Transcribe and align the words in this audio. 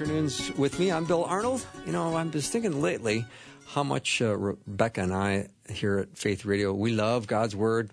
Afternoons 0.00 0.50
with 0.56 0.78
me. 0.78 0.90
I'm 0.90 1.04
Bill 1.04 1.24
Arnold. 1.24 1.66
You 1.84 1.92
know, 1.92 2.16
I'm 2.16 2.30
just 2.30 2.50
thinking 2.50 2.80
lately 2.80 3.26
how 3.66 3.82
much 3.82 4.22
uh, 4.22 4.34
Rebecca 4.34 5.02
and 5.02 5.12
I 5.12 5.48
here 5.68 5.98
at 5.98 6.16
Faith 6.16 6.46
Radio, 6.46 6.72
we 6.72 6.90
love 6.90 7.26
God's 7.26 7.54
Word. 7.54 7.90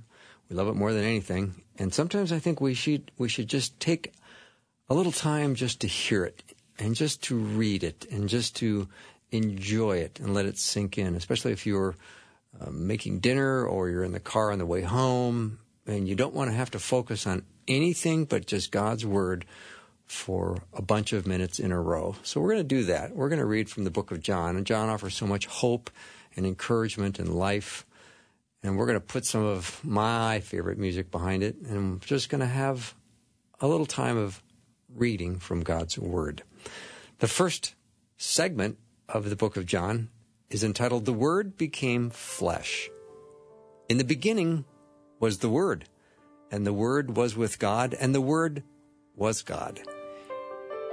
We 0.50 0.56
love 0.56 0.70
it 0.70 0.76
more 0.76 0.94
than 0.94 1.04
anything. 1.04 1.62
And 1.78 1.94
sometimes 1.94 2.32
I 2.32 2.40
think 2.40 2.62
we 2.62 2.76
should, 2.76 3.12
we 3.18 3.28
should 3.28 3.50
just 3.50 3.78
take 3.82 4.14
a 4.88 4.94
little 4.94 5.12
time 5.12 5.54
just 5.56 5.82
to 5.82 5.88
hear 5.88 6.24
it 6.24 6.44
and 6.80 6.96
just 6.96 7.24
to 7.24 7.38
read 7.38 7.84
it 7.84 8.08
and 8.10 8.30
just 8.30 8.56
to 8.56 8.88
enjoy 9.32 9.98
it 9.98 10.22
and 10.22 10.34
let 10.34 10.46
it 10.46 10.58
sink 10.58 10.98
in, 10.98 11.14
especially 11.14 11.52
if 11.52 11.66
you're 11.66 11.94
uh, 12.62 12.70
making 12.72 13.20
dinner 13.20 13.66
or 13.66 13.90
you're 13.90 14.06
in 14.06 14.14
the 14.14 14.22
car 14.22 14.54
on 14.54 14.60
the 14.60 14.66
way 14.66 14.82
home 14.82 15.60
and 15.86 16.08
you 16.08 16.16
don't 16.16 16.34
want 16.34 16.50
to 16.50 16.56
have 16.56 16.72
to 16.72 16.80
focus 16.80 17.28
on 17.28 17.44
anything 17.68 18.24
but 18.24 18.46
just 18.46 18.72
God's 18.72 19.06
Word 19.06 19.46
for 20.08 20.58
a 20.74 20.82
bunch 20.82 21.14
of 21.14 21.28
minutes 21.28 21.60
in 21.60 21.72
a 21.72 21.82
row. 21.82 22.16
So 22.24 22.40
we're 22.40 22.54
going 22.54 22.68
to 22.68 22.76
do 22.76 22.84
that. 22.86 23.16
We're 23.16 23.30
going 23.30 23.40
to 23.40 23.46
read 23.46 23.70
from 23.70 23.84
the 23.84 23.92
book 23.92 24.12
of 24.12 24.22
John, 24.22 24.56
and 24.56 24.66
John 24.66 24.90
offers 24.90 25.16
so 25.16 25.28
much 25.28 25.46
hope 25.46 25.90
and 26.36 26.46
encouragement 26.46 27.20
and 27.20 27.36
life. 27.36 27.86
And 28.64 28.78
we're 28.78 28.86
going 28.86 29.00
to 29.00 29.06
put 29.06 29.26
some 29.26 29.44
of 29.44 29.84
my 29.84 30.40
favorite 30.40 30.78
music 30.78 31.12
behind 31.12 31.44
it, 31.44 31.58
and 31.58 32.02
just 32.02 32.30
going 32.30 32.42
to 32.42 32.48
have 32.48 32.96
a 33.60 33.68
little 33.68 33.86
time 33.86 34.18
of 34.18 34.42
reading 34.94 35.40
from 35.40 35.62
God's 35.62 36.00
Word. 36.00 36.44
The 37.20 37.28
first 37.28 37.76
segment 38.18 38.78
of 39.10 39.30
the 39.30 39.36
book 39.36 39.58
of 39.58 39.66
John 39.66 40.10
is 40.50 40.64
entitled 40.64 41.06
The 41.06 41.14
Word 41.14 41.58
Became 41.58 42.10
Flesh. 42.10 42.90
In 43.90 43.98
the 43.98 44.04
beginning 44.04 44.66
was 45.20 45.40
the 45.40 45.50
Word, 45.50 45.86
and 46.50 46.66
the 46.66 46.74
Word 46.74 47.18
was 47.18 47.36
with 47.36 47.60
God, 47.60 47.94
and 47.94 48.16
the 48.16 48.22
Word 48.22 48.64
was 49.16 49.42
God. 49.42 49.82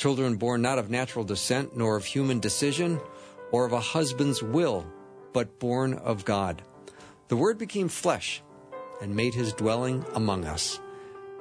children 0.00 0.36
born 0.36 0.62
not 0.62 0.78
of 0.78 0.88
natural 0.88 1.26
descent, 1.26 1.76
nor 1.76 1.94
of 1.94 2.06
human 2.06 2.40
decision, 2.40 2.98
or 3.52 3.66
of 3.66 3.72
a 3.74 3.80
husband's 3.80 4.42
will, 4.42 4.86
but 5.34 5.58
born 5.58 5.92
of 5.92 6.24
God. 6.24 6.62
The 7.28 7.36
Word 7.36 7.58
became 7.58 7.88
flesh 7.88 8.42
and 9.02 9.14
made 9.14 9.34
his 9.34 9.52
dwelling 9.52 10.06
among 10.14 10.46
us. 10.46 10.80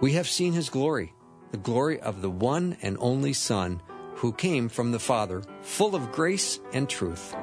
We 0.02 0.12
have 0.14 0.28
seen 0.28 0.52
his 0.52 0.70
glory, 0.70 1.14
the 1.52 1.58
glory 1.58 2.02
of 2.02 2.22
the 2.22 2.30
one 2.30 2.76
and 2.82 2.98
only 3.00 3.32
Son, 3.32 3.82
who 4.16 4.34
came 4.34 4.68
from 4.68 4.92
the 4.92 5.00
Father, 5.00 5.42
full 5.62 5.96
of 5.96 6.12
grace 6.12 6.60
and 6.74 6.90
truth. 6.90 7.34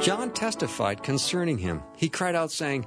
John 0.00 0.32
testified 0.34 1.04
concerning 1.04 1.58
him. 1.58 1.82
He 1.96 2.08
cried 2.08 2.34
out, 2.34 2.50
saying, 2.50 2.86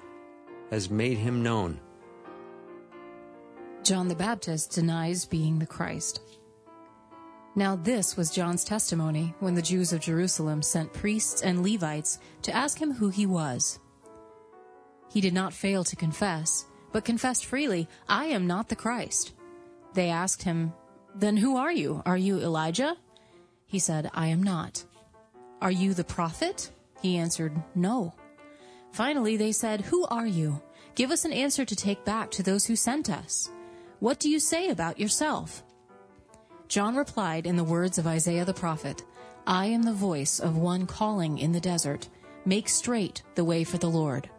has 0.71 0.89
made 0.89 1.17
him 1.17 1.43
known. 1.43 1.79
John 3.83 4.07
the 4.07 4.15
Baptist 4.15 4.71
denies 4.71 5.25
being 5.25 5.59
the 5.59 5.65
Christ. 5.65 6.21
Now, 7.55 7.75
this 7.75 8.15
was 8.15 8.31
John's 8.31 8.63
testimony 8.63 9.35
when 9.41 9.55
the 9.55 9.61
Jews 9.61 9.91
of 9.91 9.99
Jerusalem 9.99 10.61
sent 10.61 10.93
priests 10.93 11.41
and 11.41 11.61
Levites 11.61 12.19
to 12.43 12.55
ask 12.55 12.79
him 12.79 12.93
who 12.93 13.09
he 13.09 13.25
was. 13.25 13.79
He 15.09 15.19
did 15.19 15.33
not 15.33 15.51
fail 15.51 15.83
to 15.83 15.95
confess, 15.97 16.65
but 16.93 17.03
confessed 17.03 17.45
freely, 17.45 17.89
I 18.07 18.25
am 18.27 18.47
not 18.47 18.69
the 18.69 18.75
Christ. 18.77 19.33
They 19.93 20.09
asked 20.09 20.43
him, 20.43 20.71
Then 21.13 21.35
who 21.35 21.57
are 21.57 21.71
you? 21.73 22.01
Are 22.05 22.17
you 22.17 22.39
Elijah? 22.39 22.95
He 23.65 23.79
said, 23.79 24.09
I 24.13 24.27
am 24.27 24.41
not. 24.41 24.85
Are 25.61 25.71
you 25.71 25.93
the 25.93 26.05
prophet? 26.05 26.71
He 27.01 27.17
answered, 27.17 27.61
No. 27.75 28.13
Finally, 28.91 29.37
they 29.37 29.51
said, 29.51 29.81
Who 29.81 30.05
are 30.05 30.27
you? 30.27 30.61
Give 30.95 31.11
us 31.11 31.25
an 31.25 31.31
answer 31.31 31.63
to 31.63 31.75
take 31.75 32.03
back 32.03 32.29
to 32.31 32.43
those 32.43 32.65
who 32.65 32.75
sent 32.75 33.09
us. 33.09 33.49
What 33.99 34.19
do 34.19 34.29
you 34.29 34.39
say 34.39 34.69
about 34.69 34.99
yourself? 34.99 35.63
John 36.67 36.95
replied 36.95 37.45
in 37.47 37.55
the 37.55 37.63
words 37.63 37.97
of 37.97 38.07
Isaiah 38.07 38.45
the 38.45 38.53
prophet, 38.53 39.03
I 39.47 39.65
am 39.67 39.83
the 39.83 39.93
voice 39.93 40.39
of 40.39 40.57
one 40.57 40.85
calling 40.85 41.37
in 41.37 41.51
the 41.51 41.59
desert, 41.59 42.07
make 42.45 42.69
straight 42.69 43.23
the 43.35 43.43
way 43.43 43.63
for 43.63 43.77
the 43.77 43.89
Lord. 43.89 44.29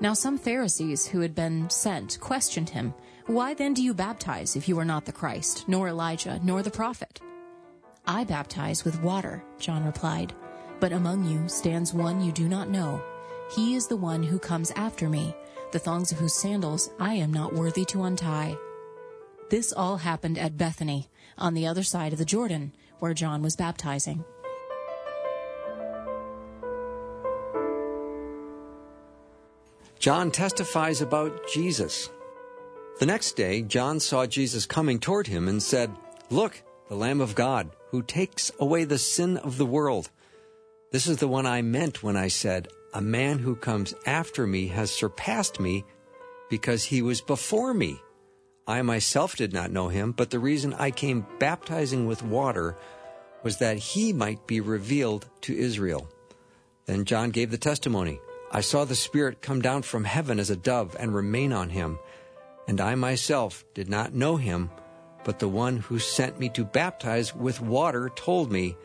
Now 0.00 0.14
some 0.14 0.38
Pharisees 0.38 1.06
who 1.06 1.20
had 1.20 1.34
been 1.34 1.68
sent 1.68 2.18
questioned 2.20 2.70
him, 2.70 2.94
Why 3.26 3.54
then 3.54 3.74
do 3.74 3.82
you 3.82 3.92
baptize 3.92 4.56
if 4.56 4.68
you 4.68 4.78
are 4.78 4.84
not 4.84 5.04
the 5.04 5.12
Christ, 5.12 5.68
nor 5.68 5.88
Elijah, 5.88 6.40
nor 6.42 6.62
the 6.62 6.70
prophet? 6.70 7.20
I 8.06 8.24
baptize 8.24 8.84
with 8.84 9.02
water, 9.02 9.44
John 9.58 9.84
replied, 9.84 10.32
but 10.80 10.92
among 10.92 11.24
you 11.24 11.46
stands 11.48 11.92
one 11.92 12.22
you 12.22 12.32
do 12.32 12.48
not 12.48 12.70
know 12.70 13.02
he 13.50 13.74
is 13.74 13.88
the 13.88 13.96
one 13.96 14.22
who 14.22 14.38
comes 14.38 14.70
after 14.72 15.08
me, 15.08 15.34
the 15.72 15.78
thongs 15.78 16.12
of 16.12 16.18
whose 16.18 16.34
sandals 16.34 16.90
I 16.98 17.14
am 17.14 17.32
not 17.32 17.52
worthy 17.52 17.84
to 17.86 18.04
untie. 18.04 18.56
This 19.50 19.72
all 19.72 19.96
happened 19.96 20.38
at 20.38 20.56
Bethany, 20.56 21.08
on 21.36 21.54
the 21.54 21.66
other 21.66 21.82
side 21.82 22.12
of 22.12 22.18
the 22.18 22.24
Jordan, 22.24 22.72
where 23.00 23.14
John 23.14 23.42
was 23.42 23.56
baptizing. 23.56 24.24
John 29.98 30.30
testifies 30.30 31.02
about 31.02 31.48
Jesus. 31.52 32.08
The 33.00 33.06
next 33.06 33.32
day, 33.32 33.62
John 33.62 33.98
saw 33.98 34.26
Jesus 34.26 34.64
coming 34.64 35.00
toward 35.00 35.26
him 35.26 35.48
and 35.48 35.62
said, 35.62 35.90
Look, 36.30 36.62
the 36.88 36.94
Lamb 36.94 37.20
of 37.20 37.34
God, 37.34 37.70
who 37.90 38.02
takes 38.02 38.52
away 38.60 38.84
the 38.84 38.98
sin 38.98 39.36
of 39.38 39.58
the 39.58 39.66
world. 39.66 40.10
This 40.92 41.06
is 41.06 41.18
the 41.18 41.28
one 41.28 41.46
I 41.46 41.62
meant 41.62 42.02
when 42.02 42.16
I 42.16 42.28
said, 42.28 42.68
a 42.92 43.00
man 43.00 43.38
who 43.38 43.54
comes 43.54 43.94
after 44.06 44.46
me 44.46 44.68
has 44.68 44.90
surpassed 44.90 45.60
me 45.60 45.84
because 46.48 46.84
he 46.84 47.02
was 47.02 47.20
before 47.20 47.72
me. 47.72 48.00
I 48.66 48.82
myself 48.82 49.36
did 49.36 49.52
not 49.52 49.70
know 49.70 49.88
him, 49.88 50.12
but 50.12 50.30
the 50.30 50.38
reason 50.38 50.74
I 50.74 50.90
came 50.90 51.26
baptizing 51.38 52.06
with 52.06 52.22
water 52.22 52.76
was 53.42 53.58
that 53.58 53.78
he 53.78 54.12
might 54.12 54.46
be 54.46 54.60
revealed 54.60 55.28
to 55.42 55.56
Israel. 55.56 56.08
Then 56.86 57.04
John 57.04 57.30
gave 57.30 57.50
the 57.50 57.58
testimony 57.58 58.20
I 58.52 58.62
saw 58.62 58.84
the 58.84 58.96
Spirit 58.96 59.42
come 59.42 59.62
down 59.62 59.82
from 59.82 60.02
heaven 60.02 60.40
as 60.40 60.50
a 60.50 60.56
dove 60.56 60.96
and 60.98 61.14
remain 61.14 61.52
on 61.52 61.70
him. 61.70 62.00
And 62.66 62.80
I 62.80 62.96
myself 62.96 63.64
did 63.74 63.88
not 63.88 64.12
know 64.12 64.36
him, 64.36 64.70
but 65.24 65.38
the 65.38 65.48
one 65.48 65.76
who 65.76 66.00
sent 66.00 66.40
me 66.40 66.48
to 66.50 66.64
baptize 66.64 67.34
with 67.34 67.60
water 67.60 68.10
told 68.16 68.50
me, 68.50 68.76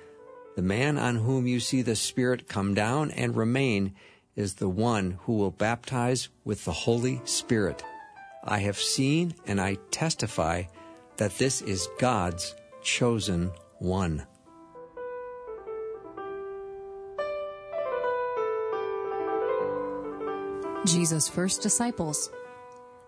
the 0.56 0.62
man 0.62 0.98
on 0.98 1.18
whom 1.18 1.48
you 1.48 1.60
see 1.60 1.82
the 1.82 1.96
Spirit 1.96 2.48
come 2.48 2.74
down 2.74 3.12
and 3.12 3.36
remain 3.36 3.94
is 4.36 4.56
the 4.56 4.70
one 4.70 5.20
who 5.24 5.34
will 5.34 5.52
baptize 5.52 6.30
with 6.44 6.64
the 6.66 6.72
Holy 6.72 7.22
Spirit. 7.26 7.84
I 8.44 8.60
have 8.60 8.78
seen 8.78 9.36
and 9.46 9.60
I 9.60 9.78
testify 9.92 10.64
that 11.18 11.38
this 11.38 11.62
is 11.62 11.90
God's 12.00 12.56
chosen 12.82 13.52
one. 13.80 14.26
Jesus' 20.86 21.28
first 21.28 21.62
disciples. 21.62 22.32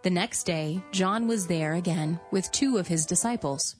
The 0.01 0.09
next 0.09 0.43
day, 0.45 0.81
John 0.91 1.27
was 1.27 1.47
there 1.47 1.75
again 1.75 2.19
with 2.31 2.51
two 2.51 2.77
of 2.77 2.87
his 2.87 3.05
disciples. 3.05 3.75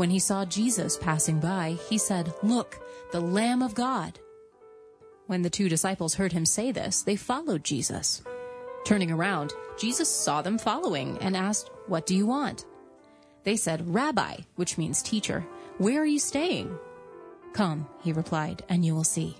When 0.00 0.08
he 0.08 0.18
saw 0.18 0.46
Jesus 0.46 0.96
passing 0.96 1.40
by, 1.40 1.76
he 1.90 1.98
said, 1.98 2.32
Look, 2.42 2.80
the 3.12 3.20
Lamb 3.20 3.60
of 3.60 3.74
God. 3.74 4.18
When 5.26 5.42
the 5.42 5.50
two 5.50 5.68
disciples 5.68 6.14
heard 6.14 6.32
him 6.32 6.46
say 6.46 6.72
this, 6.72 7.02
they 7.02 7.16
followed 7.16 7.64
Jesus. 7.64 8.22
Turning 8.86 9.10
around, 9.10 9.52
Jesus 9.78 10.08
saw 10.08 10.40
them 10.40 10.56
following 10.56 11.18
and 11.18 11.36
asked, 11.36 11.70
What 11.86 12.06
do 12.06 12.16
you 12.16 12.24
want? 12.24 12.64
They 13.44 13.56
said, 13.56 13.94
Rabbi, 13.94 14.36
which 14.56 14.78
means 14.78 15.02
teacher, 15.02 15.46
where 15.76 16.00
are 16.00 16.06
you 16.06 16.18
staying? 16.18 16.78
Come, 17.52 17.86
he 18.02 18.14
replied, 18.14 18.64
and 18.70 18.82
you 18.82 18.94
will 18.94 19.04
see. 19.04 19.36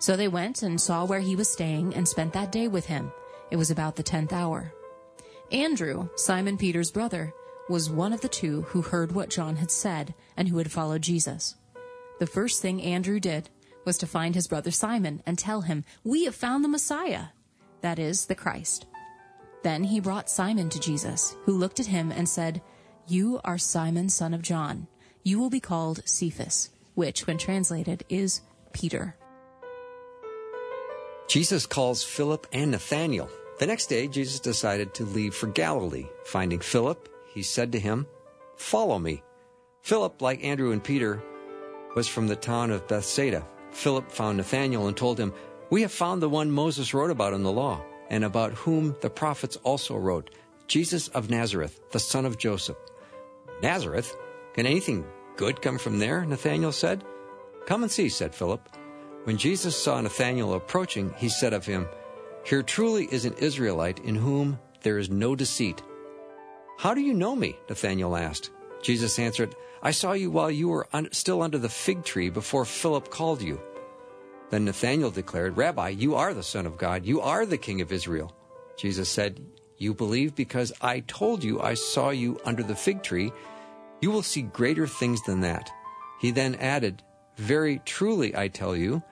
So 0.00 0.16
they 0.16 0.26
went 0.26 0.64
and 0.64 0.80
saw 0.80 1.04
where 1.04 1.20
he 1.20 1.36
was 1.36 1.48
staying 1.48 1.94
and 1.94 2.08
spent 2.08 2.32
that 2.32 2.50
day 2.50 2.66
with 2.66 2.86
him. 2.86 3.12
It 3.52 3.56
was 3.56 3.70
about 3.70 3.94
the 3.94 4.02
tenth 4.02 4.32
hour. 4.32 4.72
Andrew, 5.52 6.08
Simon 6.16 6.58
Peter's 6.58 6.90
brother, 6.90 7.32
was 7.70 7.88
one 7.88 8.12
of 8.12 8.20
the 8.20 8.28
two 8.28 8.62
who 8.62 8.82
heard 8.82 9.12
what 9.12 9.30
John 9.30 9.54
had 9.54 9.70
said 9.70 10.12
and 10.36 10.48
who 10.48 10.58
had 10.58 10.72
followed 10.72 11.02
Jesus. 11.02 11.54
The 12.18 12.26
first 12.26 12.60
thing 12.60 12.82
Andrew 12.82 13.20
did 13.20 13.48
was 13.84 13.96
to 13.98 14.08
find 14.08 14.34
his 14.34 14.48
brother 14.48 14.72
Simon 14.72 15.22
and 15.24 15.38
tell 15.38 15.60
him, 15.60 15.84
We 16.02 16.24
have 16.24 16.34
found 16.34 16.64
the 16.64 16.68
Messiah, 16.68 17.26
that 17.80 18.00
is, 18.00 18.26
the 18.26 18.34
Christ. 18.34 18.86
Then 19.62 19.84
he 19.84 20.00
brought 20.00 20.28
Simon 20.28 20.68
to 20.70 20.80
Jesus, 20.80 21.36
who 21.44 21.56
looked 21.56 21.78
at 21.78 21.86
him 21.86 22.10
and 22.10 22.28
said, 22.28 22.60
You 23.06 23.40
are 23.44 23.56
Simon, 23.56 24.08
son 24.08 24.34
of 24.34 24.42
John. 24.42 24.88
You 25.22 25.38
will 25.38 25.50
be 25.50 25.60
called 25.60 26.02
Cephas, 26.04 26.70
which, 26.94 27.26
when 27.28 27.38
translated, 27.38 28.04
is 28.08 28.40
Peter. 28.72 29.16
Jesus 31.28 31.66
calls 31.66 32.02
Philip 32.02 32.48
and 32.52 32.72
Nathanael. 32.72 33.30
The 33.60 33.66
next 33.66 33.86
day, 33.86 34.08
Jesus 34.08 34.40
decided 34.40 34.92
to 34.94 35.04
leave 35.04 35.34
for 35.34 35.46
Galilee. 35.46 36.06
Finding 36.24 36.58
Philip, 36.58 37.08
he 37.32 37.42
said 37.42 37.72
to 37.72 37.80
him, 37.80 38.06
Follow 38.56 38.98
me. 38.98 39.22
Philip, 39.82 40.20
like 40.20 40.44
Andrew 40.44 40.72
and 40.72 40.82
Peter, 40.82 41.22
was 41.96 42.06
from 42.06 42.26
the 42.26 42.36
town 42.36 42.70
of 42.70 42.86
Bethsaida. 42.86 43.46
Philip 43.72 44.10
found 44.10 44.36
Nathanael 44.36 44.88
and 44.88 44.96
told 44.96 45.18
him, 45.18 45.32
We 45.70 45.82
have 45.82 45.92
found 45.92 46.20
the 46.20 46.28
one 46.28 46.50
Moses 46.50 46.92
wrote 46.92 47.10
about 47.10 47.32
in 47.32 47.42
the 47.42 47.52
law, 47.52 47.82
and 48.10 48.24
about 48.24 48.52
whom 48.52 48.96
the 49.00 49.10
prophets 49.10 49.56
also 49.62 49.96
wrote, 49.96 50.30
Jesus 50.66 51.08
of 51.08 51.30
Nazareth, 51.30 51.80
the 51.90 51.98
son 51.98 52.26
of 52.26 52.38
Joseph. 52.38 52.76
Nazareth? 53.62 54.16
Can 54.54 54.66
anything 54.66 55.04
good 55.36 55.62
come 55.62 55.78
from 55.78 55.98
there? 55.98 56.24
Nathanael 56.24 56.72
said. 56.72 57.04
Come 57.66 57.82
and 57.82 57.90
see, 57.90 58.08
said 58.08 58.34
Philip. 58.34 58.68
When 59.24 59.36
Jesus 59.36 59.80
saw 59.80 60.00
Nathanael 60.00 60.54
approaching, 60.54 61.12
he 61.16 61.28
said 61.28 61.52
of 61.52 61.66
him, 61.66 61.88
Here 62.44 62.62
truly 62.62 63.06
is 63.10 63.24
an 63.24 63.34
Israelite 63.34 64.00
in 64.00 64.14
whom 64.14 64.58
there 64.82 64.98
is 64.98 65.10
no 65.10 65.36
deceit. 65.36 65.82
How 66.80 66.94
do 66.94 67.02
you 67.02 67.12
know 67.12 67.36
me? 67.36 67.58
Nathanael 67.68 68.16
asked. 68.16 68.48
Jesus 68.80 69.18
answered, 69.18 69.54
I 69.82 69.90
saw 69.90 70.12
you 70.12 70.30
while 70.30 70.50
you 70.50 70.70
were 70.70 70.88
un- 70.94 71.12
still 71.12 71.42
under 71.42 71.58
the 71.58 71.68
fig 71.68 72.04
tree 72.04 72.30
before 72.30 72.64
Philip 72.64 73.10
called 73.10 73.42
you. 73.42 73.60
Then 74.48 74.64
Nathanael 74.64 75.10
declared, 75.10 75.58
Rabbi, 75.58 75.90
you 75.90 76.14
are 76.14 76.32
the 76.32 76.42
Son 76.42 76.64
of 76.64 76.78
God. 76.78 77.04
You 77.04 77.20
are 77.20 77.44
the 77.44 77.58
King 77.58 77.82
of 77.82 77.92
Israel. 77.92 78.34
Jesus 78.78 79.10
said, 79.10 79.44
You 79.76 79.92
believe 79.92 80.34
because 80.34 80.72
I 80.80 81.00
told 81.00 81.44
you 81.44 81.60
I 81.60 81.74
saw 81.74 82.08
you 82.08 82.40
under 82.46 82.62
the 82.62 82.74
fig 82.74 83.02
tree. 83.02 83.30
You 84.00 84.10
will 84.10 84.22
see 84.22 84.40
greater 84.40 84.86
things 84.86 85.22
than 85.24 85.42
that. 85.42 85.70
He 86.18 86.30
then 86.30 86.54
added, 86.54 87.02
Very 87.36 87.82
truly 87.84 88.34
I 88.34 88.48
tell 88.48 88.74
you, 88.74 89.02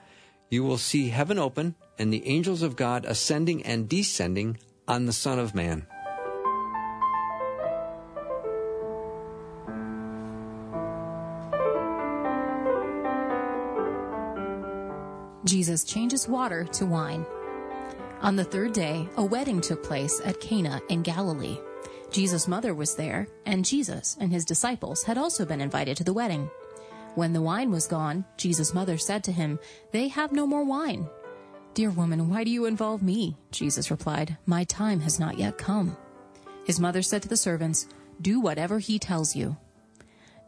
you 0.49 0.63
will 0.63 0.79
see 0.79 1.09
heaven 1.09 1.37
open 1.37 1.75
and 1.99 2.11
the 2.11 2.27
angels 2.27 2.63
of 2.63 2.75
God 2.75 3.05
ascending 3.05 3.61
and 3.61 3.87
descending 3.87 4.57
on 4.87 5.05
the 5.05 5.13
Son 5.13 5.37
of 5.37 5.53
Man. 5.53 5.85
Jesus 15.45 15.83
changes 15.83 16.27
water 16.27 16.65
to 16.65 16.85
wine. 16.85 17.25
On 18.21 18.35
the 18.35 18.43
third 18.43 18.73
day, 18.73 19.07
a 19.15 19.23
wedding 19.23 19.61
took 19.61 19.83
place 19.83 20.21
at 20.25 20.41
Cana 20.41 20.81
in 20.89 21.01
Galilee. 21.01 21.57
Jesus' 22.11 22.47
mother 22.47 22.73
was 22.73 22.95
there, 22.95 23.27
and 23.45 23.63
Jesus 23.63 24.17
and 24.19 24.31
his 24.31 24.43
disciples 24.43 25.03
had 25.03 25.17
also 25.17 25.45
been 25.45 25.61
invited 25.61 25.95
to 25.97 26.03
the 26.03 26.13
wedding. 26.13 26.49
When 27.15 27.33
the 27.33 27.41
wine 27.41 27.71
was 27.71 27.87
gone, 27.87 28.25
Jesus' 28.35 28.73
mother 28.73 28.97
said 28.97 29.23
to 29.25 29.31
him, 29.31 29.59
They 29.91 30.09
have 30.09 30.31
no 30.31 30.45
more 30.45 30.63
wine. 30.63 31.07
Dear 31.73 31.91
woman, 31.91 32.29
why 32.29 32.43
do 32.43 32.51
you 32.51 32.65
involve 32.65 33.01
me? 33.01 33.37
Jesus 33.51 33.91
replied, 33.91 34.37
My 34.45 34.63
time 34.65 34.99
has 35.01 35.19
not 35.19 35.37
yet 35.37 35.57
come. 35.57 35.95
His 36.65 36.79
mother 36.79 37.01
said 37.01 37.21
to 37.21 37.29
the 37.29 37.37
servants, 37.37 37.87
Do 38.21 38.39
whatever 38.41 38.79
he 38.79 38.99
tells 38.99 39.35
you. 39.35 39.55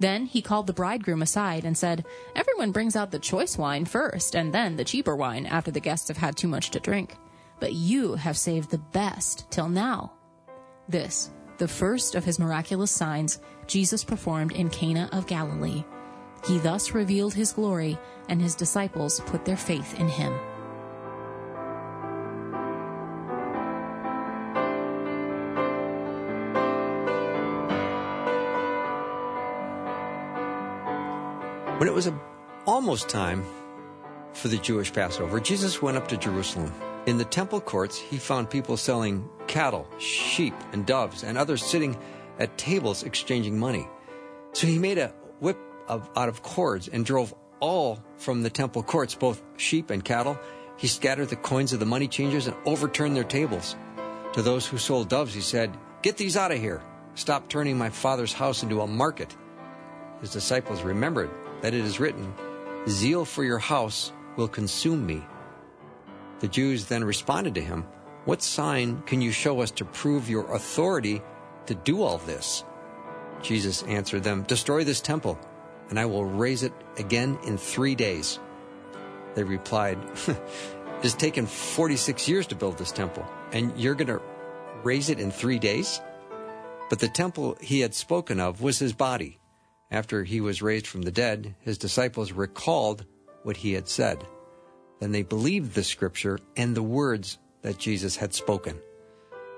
Then 0.00 0.24
he 0.24 0.40
called 0.40 0.66
the 0.66 0.72
bridegroom 0.72 1.20
aside 1.22 1.64
and 1.64 1.76
said, 1.76 2.06
Everyone 2.34 2.72
brings 2.72 2.96
out 2.96 3.10
the 3.10 3.18
choice 3.18 3.58
wine 3.58 3.84
first, 3.84 4.34
and 4.34 4.52
then 4.52 4.76
the 4.76 4.84
cheaper 4.84 5.14
wine 5.14 5.44
after 5.46 5.70
the 5.70 5.78
guests 5.78 6.08
have 6.08 6.16
had 6.16 6.36
too 6.36 6.48
much 6.48 6.70
to 6.70 6.80
drink. 6.80 7.16
But 7.60 7.74
you 7.74 8.14
have 8.14 8.38
saved 8.38 8.70
the 8.70 8.78
best 8.78 9.50
till 9.50 9.68
now. 9.68 10.12
This, 10.88 11.30
the 11.58 11.68
first 11.68 12.14
of 12.14 12.24
his 12.24 12.38
miraculous 12.38 12.90
signs, 12.90 13.40
Jesus 13.66 14.02
performed 14.02 14.52
in 14.52 14.70
Cana 14.70 15.10
of 15.12 15.26
Galilee. 15.26 15.84
He 16.46 16.58
thus 16.58 16.94
revealed 16.94 17.34
his 17.34 17.52
glory, 17.52 17.98
and 18.30 18.40
his 18.40 18.54
disciples 18.54 19.20
put 19.26 19.44
their 19.44 19.58
faith 19.58 20.00
in 20.00 20.08
him. 20.08 20.32
When 31.80 31.88
it 31.88 31.94
was 31.94 32.12
almost 32.66 33.08
time 33.08 33.42
for 34.34 34.48
the 34.48 34.58
Jewish 34.58 34.92
Passover, 34.92 35.40
Jesus 35.40 35.80
went 35.80 35.96
up 35.96 36.08
to 36.08 36.18
Jerusalem. 36.18 36.74
In 37.06 37.16
the 37.16 37.24
temple 37.24 37.58
courts, 37.58 37.96
he 37.96 38.18
found 38.18 38.50
people 38.50 38.76
selling 38.76 39.26
cattle, 39.46 39.88
sheep, 39.96 40.52
and 40.74 40.84
doves, 40.84 41.24
and 41.24 41.38
others 41.38 41.64
sitting 41.64 41.96
at 42.38 42.58
tables 42.58 43.02
exchanging 43.02 43.58
money. 43.58 43.88
So 44.52 44.66
he 44.66 44.78
made 44.78 44.98
a 44.98 45.14
whip 45.38 45.56
of, 45.88 46.10
out 46.16 46.28
of 46.28 46.42
cords 46.42 46.86
and 46.86 47.02
drove 47.02 47.34
all 47.60 48.04
from 48.18 48.42
the 48.42 48.50
temple 48.50 48.82
courts, 48.82 49.14
both 49.14 49.42
sheep 49.56 49.88
and 49.88 50.04
cattle. 50.04 50.38
He 50.76 50.86
scattered 50.86 51.30
the 51.30 51.36
coins 51.36 51.72
of 51.72 51.80
the 51.80 51.86
money 51.86 52.08
changers 52.08 52.46
and 52.46 52.56
overturned 52.66 53.16
their 53.16 53.24
tables. 53.24 53.74
To 54.34 54.42
those 54.42 54.66
who 54.66 54.76
sold 54.76 55.08
doves, 55.08 55.32
he 55.32 55.40
said, 55.40 55.74
Get 56.02 56.18
these 56.18 56.36
out 56.36 56.52
of 56.52 56.58
here. 56.58 56.82
Stop 57.14 57.48
turning 57.48 57.78
my 57.78 57.88
father's 57.88 58.34
house 58.34 58.62
into 58.62 58.82
a 58.82 58.86
market. 58.86 59.34
His 60.20 60.30
disciples 60.30 60.82
remembered 60.82 61.30
that 61.62 61.74
it 61.74 61.84
is 61.84 62.00
written, 62.00 62.32
Zeal 62.88 63.24
for 63.24 63.44
your 63.44 63.58
house 63.58 64.12
will 64.36 64.48
consume 64.48 65.04
me. 65.04 65.22
The 66.40 66.48
Jews 66.48 66.86
then 66.86 67.04
responded 67.04 67.54
to 67.56 67.60
him, 67.60 67.86
What 68.24 68.42
sign 68.42 69.02
can 69.02 69.20
you 69.20 69.32
show 69.32 69.60
us 69.60 69.70
to 69.72 69.84
prove 69.84 70.30
your 70.30 70.54
authority 70.54 71.22
to 71.66 71.74
do 71.74 72.02
all 72.02 72.18
this? 72.18 72.64
Jesus 73.42 73.82
answered 73.84 74.22
them, 74.22 74.42
Destroy 74.44 74.84
this 74.84 75.00
temple, 75.00 75.38
and 75.88 75.98
I 75.98 76.06
will 76.06 76.24
raise 76.24 76.62
it 76.62 76.72
again 76.96 77.38
in 77.46 77.58
three 77.58 77.94
days. 77.94 78.38
They 79.34 79.44
replied, 79.44 79.98
It 80.28 81.04
has 81.04 81.14
taken 81.14 81.46
46 81.46 82.28
years 82.28 82.46
to 82.48 82.54
build 82.54 82.76
this 82.76 82.92
temple, 82.92 83.26
and 83.52 83.78
you're 83.78 83.94
going 83.94 84.08
to 84.08 84.20
raise 84.82 85.08
it 85.10 85.20
in 85.20 85.30
three 85.30 85.58
days? 85.58 86.00
But 86.88 86.98
the 86.98 87.08
temple 87.08 87.56
he 87.60 87.80
had 87.80 87.94
spoken 87.94 88.40
of 88.40 88.60
was 88.60 88.78
his 88.78 88.92
body. 88.92 89.39
After 89.90 90.24
he 90.24 90.40
was 90.40 90.62
raised 90.62 90.86
from 90.86 91.02
the 91.02 91.10
dead, 91.10 91.54
his 91.60 91.78
disciples 91.78 92.32
recalled 92.32 93.04
what 93.42 93.56
he 93.56 93.72
had 93.72 93.88
said. 93.88 94.24
Then 95.00 95.12
they 95.12 95.22
believed 95.22 95.74
the 95.74 95.82
scripture 95.82 96.38
and 96.56 96.76
the 96.76 96.82
words 96.82 97.38
that 97.62 97.78
Jesus 97.78 98.16
had 98.16 98.32
spoken. 98.32 98.80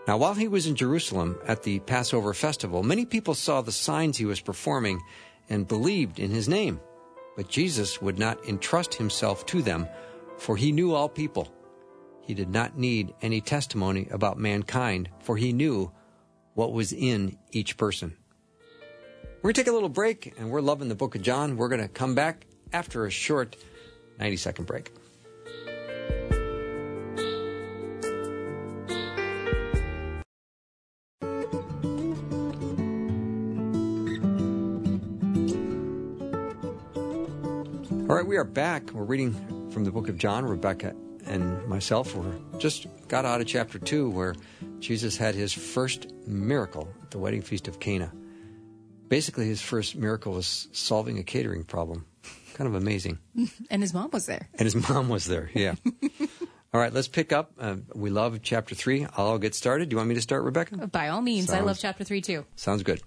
Now, 0.09 0.17
while 0.17 0.35
he 0.35 0.49
was 0.49 0.67
in 0.67 0.75
Jerusalem 0.75 1.39
at 1.47 1.63
the 1.63 1.79
Passover 1.81 2.35
festival, 2.35 2.83
many 2.83 3.05
people 3.05 3.35
saw 3.35 3.61
the 3.61 3.73
signs 3.73 4.17
he 4.17 4.25
was 4.25 4.41
performing 4.41 5.01
and 5.49 5.69
believed 5.69 6.19
in 6.19 6.31
his 6.31 6.49
name. 6.49 6.81
But 7.37 7.49
Jesus 7.49 8.01
would 8.03 8.19
not 8.19 8.45
entrust 8.47 8.95
himself 8.95 9.47
to 9.47 9.63
them, 9.63 9.87
for 10.39 10.57
he 10.57 10.73
knew 10.73 10.93
all 10.93 11.09
people. 11.09 11.53
He 12.23 12.35
did 12.35 12.51
not 12.51 12.79
need 12.79 13.15
any 13.23 13.41
testimony 13.41 14.09
about 14.11 14.39
mankind, 14.39 15.09
for 15.21 15.37
he 15.37 15.53
knew 15.53 15.93
what 16.55 16.73
was 16.73 16.93
in 16.93 17.39
each 17.53 17.77
person. 17.77 18.17
We're 19.43 19.49
going 19.49 19.55
to 19.55 19.61
take 19.63 19.71
a 19.71 19.75
little 19.75 19.89
break, 19.89 20.35
and 20.39 20.53
we're 20.53 20.61
loving 20.61 20.89
the 20.89 20.95
book 20.95 21.17
of 21.17 21.23
John. 21.23 21.57
We're 21.57 21.67
going 21.67 21.81
to 21.81 21.89
come 21.89 22.15
back 22.15 22.47
after 22.73 23.07
a 23.07 23.11
short 23.11 23.57
90 24.21 24.37
second 24.37 24.67
break. 24.67 24.93
All 38.09 38.17
right, 38.17 38.25
we 38.25 38.37
are 38.37 38.45
back. 38.45 38.93
We're 38.93 39.03
reading 39.03 39.33
from 39.73 39.83
the 39.83 39.91
book 39.91 40.09
of 40.09 40.19
John. 40.19 40.45
Rebecca 40.45 40.95
and 41.27 41.67
myself 41.67 42.15
were 42.15 42.39
just 42.59 42.87
got 43.09 43.25
out 43.25 43.41
of 43.41 43.49
chapter 43.49 43.81
2 43.81 44.09
where 44.09 44.37
Jesus 44.79 45.17
had 45.17 45.35
his 45.35 45.53
first 45.53 46.13
miracle 46.29 46.89
at 47.03 47.11
the 47.11 47.19
wedding 47.19 47.43
feast 47.43 47.67
of 47.67 47.81
Cana. 47.81 48.13
Basically, 49.13 49.45
his 49.45 49.61
first 49.61 49.95
miracle 49.95 50.33
was 50.33 50.69
solving 50.73 51.19
a 51.19 51.23
catering 51.23 51.65
problem. 51.65 52.07
Kind 52.55 52.67
of 52.67 52.75
amazing. 52.75 53.19
And 53.71 53.83
his 53.83 53.93
mom 53.93 54.09
was 54.11 54.25
there. 54.25 54.49
And 54.55 54.63
his 54.63 54.75
mom 54.75 55.11
was 55.11 55.27
there, 55.27 55.51
yeah. 55.53 55.75
all 56.73 56.81
right, 56.81 56.91
let's 56.91 57.09
pick 57.09 57.31
up. 57.31 57.53
Uh, 57.61 57.77
we 57.95 58.09
love 58.09 58.41
chapter 58.43 58.75
3. 58.75 59.09
I'll 59.19 59.37
get 59.37 59.55
started. 59.55 59.91
Do 59.91 59.93
you 59.93 59.99
want 59.99 60.09
me 60.09 60.15
to 60.15 60.23
start, 60.23 60.45
Rebecca? 60.45 60.87
By 60.87 61.09
all 61.09 61.21
means, 61.21 61.51
I 61.51 61.61
love 61.61 61.79
chapter 61.79 62.05
3 62.05 62.23
too. 62.23 62.47
Sounds 62.57 62.83
good. 62.83 63.03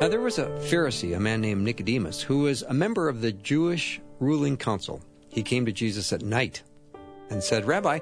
Now, 0.00 0.08
there 0.08 0.22
was 0.22 0.38
a 0.38 0.46
Pharisee, 0.46 1.14
a 1.14 1.20
man 1.20 1.42
named 1.42 1.62
Nicodemus, 1.62 2.22
who 2.22 2.38
was 2.38 2.62
a 2.62 2.72
member 2.72 3.10
of 3.10 3.20
the 3.20 3.32
Jewish 3.32 4.00
ruling 4.18 4.56
council. 4.56 5.02
He 5.28 5.42
came 5.42 5.66
to 5.66 5.72
Jesus 5.72 6.10
at 6.10 6.22
night 6.22 6.62
and 7.28 7.44
said, 7.44 7.66
Rabbi, 7.66 7.98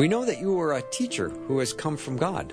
we 0.00 0.08
know 0.08 0.24
that 0.24 0.40
you 0.40 0.58
are 0.58 0.72
a 0.72 0.90
teacher 0.90 1.28
who 1.46 1.60
has 1.60 1.72
come 1.72 1.96
from 1.96 2.16
God, 2.16 2.52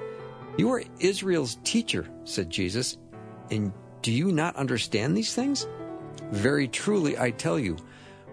You 0.57 0.71
are 0.73 0.83
Israel's 0.99 1.57
teacher, 1.63 2.07
said 2.25 2.49
Jesus, 2.49 2.97
and 3.49 3.71
do 4.01 4.11
you 4.11 4.31
not 4.31 4.55
understand 4.55 5.15
these 5.15 5.33
things? 5.33 5.67
Very 6.31 6.67
truly, 6.67 7.17
I 7.17 7.31
tell 7.31 7.57
you, 7.57 7.77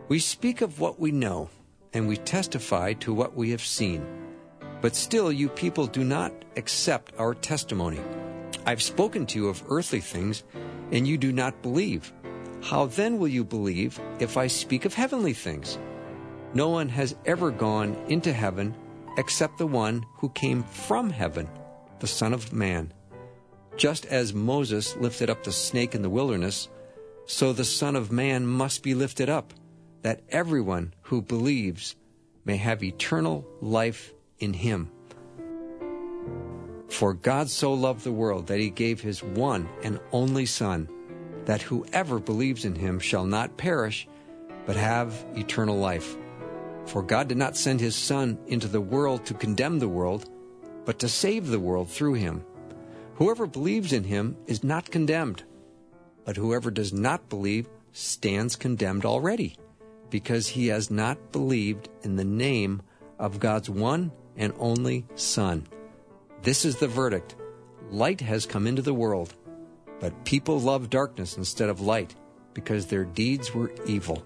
we 0.08 0.18
speak 0.18 0.60
of 0.60 0.80
what 0.80 0.98
we 0.98 1.12
know, 1.12 1.48
and 1.92 2.08
we 2.08 2.16
testify 2.16 2.94
to 2.94 3.14
what 3.14 3.36
we 3.36 3.50
have 3.50 3.64
seen. 3.64 4.06
But 4.80 4.96
still, 4.96 5.30
you 5.30 5.48
people 5.48 5.86
do 5.86 6.04
not 6.04 6.32
accept 6.56 7.12
our 7.18 7.34
testimony. 7.34 8.00
I've 8.66 8.82
spoken 8.82 9.26
to 9.26 9.38
you 9.38 9.48
of 9.48 9.62
earthly 9.68 10.00
things, 10.00 10.44
and 10.92 11.06
you 11.06 11.18
do 11.18 11.32
not 11.32 11.62
believe. 11.62 12.12
How 12.62 12.86
then 12.86 13.18
will 13.18 13.28
you 13.28 13.44
believe 13.44 14.00
if 14.18 14.36
I 14.36 14.46
speak 14.46 14.84
of 14.84 14.94
heavenly 14.94 15.32
things? 15.32 15.78
No 16.54 16.68
one 16.68 16.88
has 16.88 17.14
ever 17.26 17.50
gone 17.50 17.96
into 18.08 18.32
heaven 18.32 18.74
except 19.16 19.58
the 19.58 19.66
one 19.66 20.04
who 20.18 20.28
came 20.30 20.62
from 20.62 21.10
heaven, 21.10 21.48
the 22.00 22.06
Son 22.06 22.32
of 22.32 22.52
Man. 22.52 22.92
Just 23.76 24.06
as 24.06 24.34
Moses 24.34 24.96
lifted 24.96 25.30
up 25.30 25.44
the 25.44 25.52
snake 25.52 25.94
in 25.94 26.02
the 26.02 26.10
wilderness, 26.10 26.68
so 27.26 27.52
the 27.52 27.64
Son 27.64 27.94
of 27.94 28.10
Man 28.10 28.46
must 28.46 28.82
be 28.82 28.94
lifted 28.94 29.28
up, 29.28 29.52
that 30.02 30.22
everyone 30.30 30.94
who 31.02 31.22
believes 31.22 31.94
may 32.44 32.56
have 32.56 32.82
eternal 32.82 33.46
life 33.60 34.12
in 34.38 34.52
him. 34.52 34.90
For 36.88 37.12
God 37.12 37.50
so 37.50 37.74
loved 37.74 38.02
the 38.02 38.12
world 38.12 38.46
that 38.46 38.58
he 38.58 38.70
gave 38.70 39.00
his 39.00 39.22
one 39.22 39.68
and 39.82 40.00
only 40.10 40.46
Son, 40.46 40.88
that 41.44 41.62
whoever 41.62 42.18
believes 42.18 42.64
in 42.64 42.74
him 42.74 42.98
shall 42.98 43.26
not 43.26 43.56
perish, 43.56 44.08
but 44.66 44.76
have 44.76 45.14
eternal 45.36 45.76
life. 45.76 46.16
For 46.86 47.02
God 47.02 47.28
did 47.28 47.36
not 47.36 47.56
send 47.56 47.80
his 47.80 47.94
Son 47.94 48.38
into 48.46 48.68
the 48.68 48.80
world 48.80 49.26
to 49.26 49.34
condemn 49.34 49.78
the 49.78 49.88
world, 49.88 50.30
but 50.88 50.98
to 51.00 51.06
save 51.06 51.48
the 51.48 51.60
world 51.60 51.90
through 51.90 52.14
him. 52.14 52.42
Whoever 53.16 53.46
believes 53.46 53.92
in 53.92 54.04
him 54.04 54.38
is 54.46 54.64
not 54.64 54.90
condemned, 54.90 55.42
but 56.24 56.38
whoever 56.38 56.70
does 56.70 56.94
not 56.94 57.28
believe 57.28 57.68
stands 57.92 58.56
condemned 58.56 59.04
already, 59.04 59.58
because 60.08 60.48
he 60.48 60.68
has 60.68 60.90
not 60.90 61.30
believed 61.30 61.90
in 62.04 62.16
the 62.16 62.24
name 62.24 62.80
of 63.18 63.38
God's 63.38 63.68
one 63.68 64.12
and 64.34 64.54
only 64.58 65.04
Son. 65.14 65.66
This 66.40 66.64
is 66.64 66.76
the 66.76 66.88
verdict 66.88 67.36
light 67.90 68.22
has 68.22 68.46
come 68.46 68.66
into 68.66 68.80
the 68.80 68.94
world, 68.94 69.34
but 70.00 70.24
people 70.24 70.58
love 70.58 70.88
darkness 70.88 71.36
instead 71.36 71.68
of 71.68 71.82
light, 71.82 72.14
because 72.54 72.86
their 72.86 73.04
deeds 73.04 73.54
were 73.54 73.74
evil. 73.84 74.24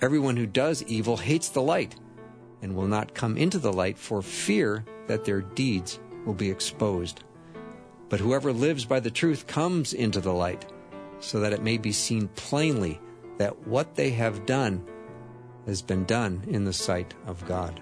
Everyone 0.00 0.36
who 0.36 0.46
does 0.46 0.84
evil 0.84 1.16
hates 1.16 1.48
the 1.48 1.60
light 1.60 1.96
and 2.62 2.76
will 2.76 2.86
not 2.86 3.14
come 3.14 3.36
into 3.36 3.58
the 3.58 3.72
light 3.72 3.98
for 3.98 4.22
fear 4.22 4.84
that 5.08 5.24
their 5.24 5.40
deeds 5.40 5.98
will 6.24 6.34
be 6.34 6.50
exposed. 6.50 7.24
But 8.08 8.20
whoever 8.20 8.52
lives 8.52 8.84
by 8.84 9.00
the 9.00 9.10
truth 9.10 9.46
comes 9.46 9.92
into 9.92 10.20
the 10.20 10.32
light, 10.32 10.64
so 11.20 11.40
that 11.40 11.52
it 11.52 11.62
may 11.62 11.76
be 11.76 11.92
seen 11.92 12.28
plainly 12.28 13.00
that 13.38 13.66
what 13.66 13.96
they 13.96 14.10
have 14.10 14.46
done 14.46 14.84
has 15.66 15.82
been 15.82 16.04
done 16.04 16.42
in 16.48 16.64
the 16.64 16.72
sight 16.72 17.14
of 17.26 17.44
God. 17.46 17.80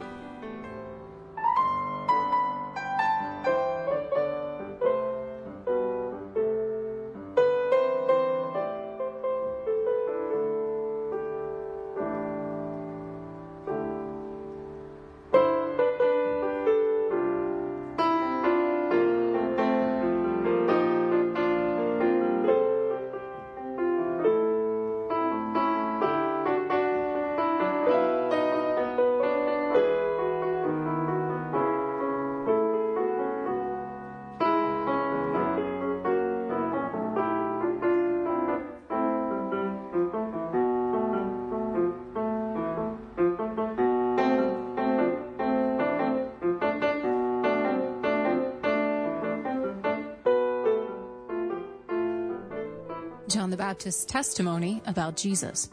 Baptist's 53.77 54.07
testimony 54.07 54.81
about 54.87 55.19
Jesus. 55.19 55.69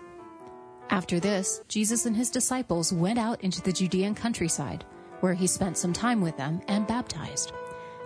After 0.90 1.22
this, 1.22 1.62
Jesus 1.70 2.06
and 2.06 2.14
his 2.14 2.30
disciples 2.30 2.92
went 2.92 3.18
out 3.18 3.42
into 3.46 3.62
the 3.62 3.72
Judean 3.72 4.14
countryside, 4.14 4.84
where 5.22 5.34
he 5.34 5.48
spent 5.48 5.78
some 5.78 5.94
time 5.94 6.20
with 6.20 6.36
them 6.36 6.62
and 6.68 6.86
baptized. 6.86 7.54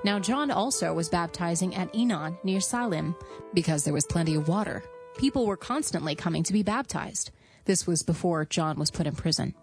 Now 0.04 0.20
John 0.20 0.52
also 0.52 0.94
was 0.94 1.10
baptizing 1.10 1.74
at 1.74 1.92
Aenon 1.96 2.38
near 2.44 2.62
Salim, 2.62 3.16
because 3.56 3.84
there 3.84 3.94
was 3.94 4.06
plenty 4.06 4.36
of 4.36 4.48
water, 4.48 4.84
people 5.18 5.48
were 5.48 5.58
constantly 5.58 6.14
coming 6.14 6.44
to 6.44 6.54
be 6.54 6.62
baptized. 6.62 7.32
This 7.66 7.88
was 7.88 8.04
before 8.04 8.46
John 8.46 8.78
was 8.78 8.92
put 8.92 9.08
in 9.08 9.16
prison. 9.16 9.56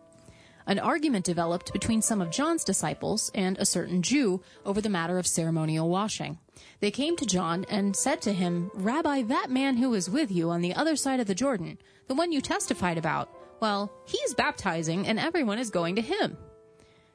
An 0.67 0.81
argument 0.81 1.27
developed 1.27 1.73
between 1.73 2.03
some 2.03 2.21
of 2.21 2.33
John's 2.33 2.65
disciples 2.65 3.31
and 3.37 3.57
a 3.59 3.65
certain 3.65 4.03
Jew 4.03 4.43
over 4.67 4.81
the 4.81 4.89
matter 4.89 5.17
of 5.21 5.29
ceremonial 5.29 5.89
washing. 5.89 6.41
They 6.81 6.91
came 6.91 7.17
to 7.17 7.27
John 7.27 7.65
and 7.69 7.97
said 7.97 8.21
to 8.23 8.33
him, 8.33 8.71
Rabbi, 8.75 9.23
that 9.23 9.51
man 9.51 9.77
who 9.77 9.95
is 9.95 10.11
with 10.11 10.31
you 10.31 10.51
on 10.51 10.61
the 10.61 10.75
other 10.75 10.97
side 10.97 11.21
of 11.21 11.27
the 11.27 11.35
Jordan, 11.35 11.79
the 12.09 12.15
one 12.15 12.33
you 12.33 12.41
testified 12.41 12.99
about, 12.99 13.31
well, 13.61 13.93
he's 14.05 14.35
baptizing 14.35 15.07
and 15.07 15.19
everyone 15.19 15.59
is 15.59 15.71
going 15.71 15.97
to 15.97 16.03
him. 16.03 16.37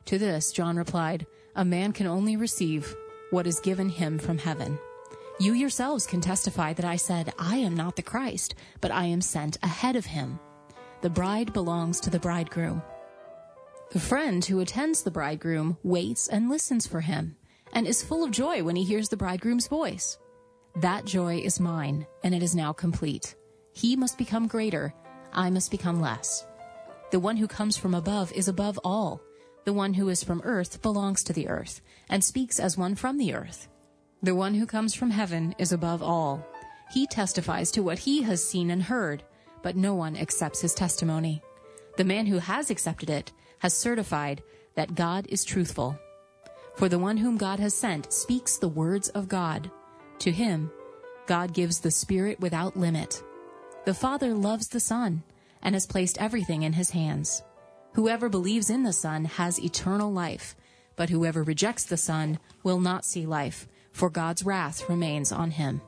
To 0.06 0.18
this, 0.18 0.52
John 0.52 0.78
replied, 0.78 1.28
A 1.56 1.64
man 1.64 1.94
can 1.94 2.08
only 2.08 2.36
receive 2.36 2.96
what 3.30 3.46
is 3.46 3.60
given 3.60 3.90
him 3.90 4.18
from 4.18 4.40
heaven. 4.40 4.80
You 5.40 5.54
yourselves 5.54 6.06
can 6.06 6.20
testify 6.20 6.74
that 6.74 6.86
I 6.86 6.96
said, 6.96 7.34
I 7.38 7.58
am 7.58 7.76
not 7.76 7.96
the 7.96 8.02
Christ, 8.02 8.56
but 8.82 8.92
I 8.92 9.06
am 9.06 9.22
sent 9.22 9.58
ahead 9.64 9.96
of 9.96 10.08
him. 10.08 10.40
The 11.02 11.10
bride 11.10 11.54
belongs 11.54 12.00
to 12.02 12.10
the 12.10 12.20
bridegroom. 12.20 12.82
The 13.92 14.00
friend 14.00 14.44
who 14.44 14.60
attends 14.60 15.02
the 15.02 15.12
bridegroom 15.12 15.78
waits 15.82 16.28
and 16.28 16.50
listens 16.50 16.86
for 16.86 17.02
him, 17.02 17.38
and 17.74 17.88
is 17.88 18.04
full 18.04 18.24
of 18.24 18.32
joy 18.32 18.64
when 18.64 18.76
he 18.76 18.84
hears 18.84 19.10
the 19.10 19.18
bridegroom's 19.18 19.68
voice. 19.68 20.18
That 20.76 21.06
joy 21.06 21.40
is 21.40 21.60
mine, 21.60 22.06
and 22.24 22.34
it 22.34 22.44
is 22.44 22.56
now 22.56 22.74
complete. 22.74 23.36
He 23.74 23.96
must 23.96 24.18
become 24.18 24.48
greater, 24.48 24.94
I 25.34 25.50
must 25.50 25.72
become 25.72 26.02
less. 26.02 26.46
The 27.12 27.20
one 27.20 27.38
who 27.38 27.48
comes 27.48 27.78
from 27.78 27.94
above 27.94 28.32
is 28.34 28.48
above 28.48 28.80
all. 28.84 29.22
The 29.66 29.74
one 29.74 29.94
who 29.94 30.10
is 30.10 30.24
from 30.24 30.42
earth 30.44 30.82
belongs 30.82 31.24
to 31.24 31.34
the 31.34 31.48
earth, 31.48 31.82
and 32.10 32.24
speaks 32.24 32.60
as 32.60 32.78
one 32.78 32.96
from 32.96 33.18
the 33.18 33.34
earth. 33.34 33.68
The 34.22 34.36
one 34.36 34.54
who 34.54 34.66
comes 34.66 34.94
from 34.94 35.12
heaven 35.12 35.56
is 35.58 35.72
above 35.72 36.04
all. 36.04 36.46
He 36.92 37.08
testifies 37.08 37.72
to 37.72 37.84
what 37.84 38.00
he 38.00 38.24
has 38.24 38.48
seen 38.48 38.70
and 38.70 38.84
heard, 38.84 39.24
but 39.62 39.76
no 39.76 39.94
one 39.94 40.18
accepts 40.18 40.62
his 40.62 40.74
testimony. 40.74 41.42
The 41.98 42.04
man 42.04 42.26
who 42.26 42.40
has 42.40 42.70
accepted 42.70 43.10
it 43.10 43.32
has 43.60 43.74
certified 43.74 44.42
that 44.76 44.96
God 44.96 45.26
is 45.30 45.44
truthful. 45.44 45.98
For 46.80 46.88
the 46.88 46.98
one 46.98 47.18
whom 47.18 47.36
God 47.36 47.60
has 47.60 47.74
sent 47.74 48.14
speaks 48.14 48.56
the 48.56 48.70
words 48.70 49.10
of 49.10 49.28
God. 49.28 49.70
To 50.20 50.32
him, 50.32 50.72
God 51.28 51.54
gives 51.54 51.82
the 51.82 51.92
Spirit 51.92 52.40
without 52.40 52.78
limit. 52.78 53.22
The 53.84 53.94
Father 53.94 54.34
loves 54.34 54.70
the 54.70 54.80
Son 54.80 55.22
and 55.62 55.76
has 55.76 55.86
placed 55.86 56.22
everything 56.22 56.64
in 56.64 56.72
his 56.72 56.92
hands. 56.92 57.44
Whoever 57.96 58.30
believes 58.30 58.70
in 58.70 58.84
the 58.84 58.94
Son 58.94 59.26
has 59.26 59.60
eternal 59.60 60.10
life, 60.10 60.56
but 60.96 61.10
whoever 61.10 61.44
rejects 61.44 61.84
the 61.84 61.98
Son 61.98 62.40
will 62.64 62.80
not 62.80 63.04
see 63.04 63.26
life, 63.26 63.68
for 63.92 64.10
God's 64.10 64.46
wrath 64.46 64.88
remains 64.88 65.34
on 65.34 65.52
him. 65.52 65.82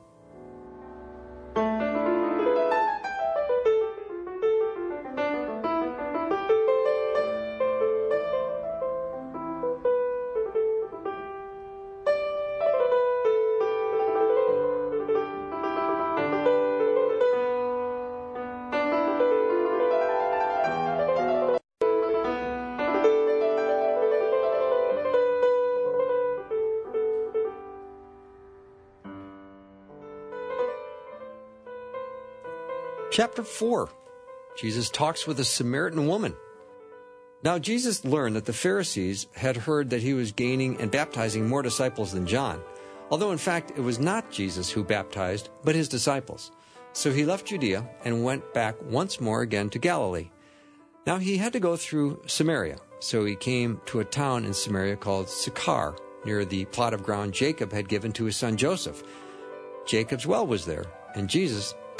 Chapter 33.12 33.42
4 33.42 33.90
Jesus 34.56 34.88
talks 34.88 35.26
with 35.26 35.38
a 35.38 35.44
Samaritan 35.44 36.06
woman. 36.06 36.34
Now, 37.42 37.58
Jesus 37.58 38.06
learned 38.06 38.36
that 38.36 38.46
the 38.46 38.54
Pharisees 38.54 39.26
had 39.34 39.54
heard 39.54 39.90
that 39.90 40.00
he 40.00 40.14
was 40.14 40.32
gaining 40.32 40.80
and 40.80 40.90
baptizing 40.90 41.46
more 41.46 41.60
disciples 41.60 42.12
than 42.12 42.26
John, 42.26 42.62
although 43.10 43.30
in 43.30 43.36
fact 43.36 43.72
it 43.76 43.82
was 43.82 43.98
not 43.98 44.30
Jesus 44.30 44.70
who 44.70 44.82
baptized, 44.82 45.50
but 45.62 45.74
his 45.74 45.90
disciples. 45.90 46.52
So 46.94 47.12
he 47.12 47.26
left 47.26 47.44
Judea 47.44 47.86
and 48.02 48.24
went 48.24 48.54
back 48.54 48.76
once 48.80 49.20
more 49.20 49.42
again 49.42 49.68
to 49.70 49.78
Galilee. 49.78 50.30
Now 51.06 51.18
he 51.18 51.36
had 51.36 51.52
to 51.52 51.60
go 51.60 51.76
through 51.76 52.22
Samaria, 52.24 52.78
so 53.00 53.26
he 53.26 53.36
came 53.36 53.78
to 53.86 54.00
a 54.00 54.06
town 54.06 54.46
in 54.46 54.54
Samaria 54.54 54.96
called 54.96 55.28
Sychar, 55.28 55.96
near 56.24 56.46
the 56.46 56.64
plot 56.64 56.94
of 56.94 57.02
ground 57.02 57.34
Jacob 57.34 57.72
had 57.72 57.90
given 57.90 58.12
to 58.12 58.24
his 58.24 58.38
son 58.38 58.56
Joseph. 58.56 59.02
Jacob's 59.84 60.26
well 60.26 60.46
was 60.46 60.64
there, 60.64 60.86
and 61.14 61.28
Jesus 61.28 61.74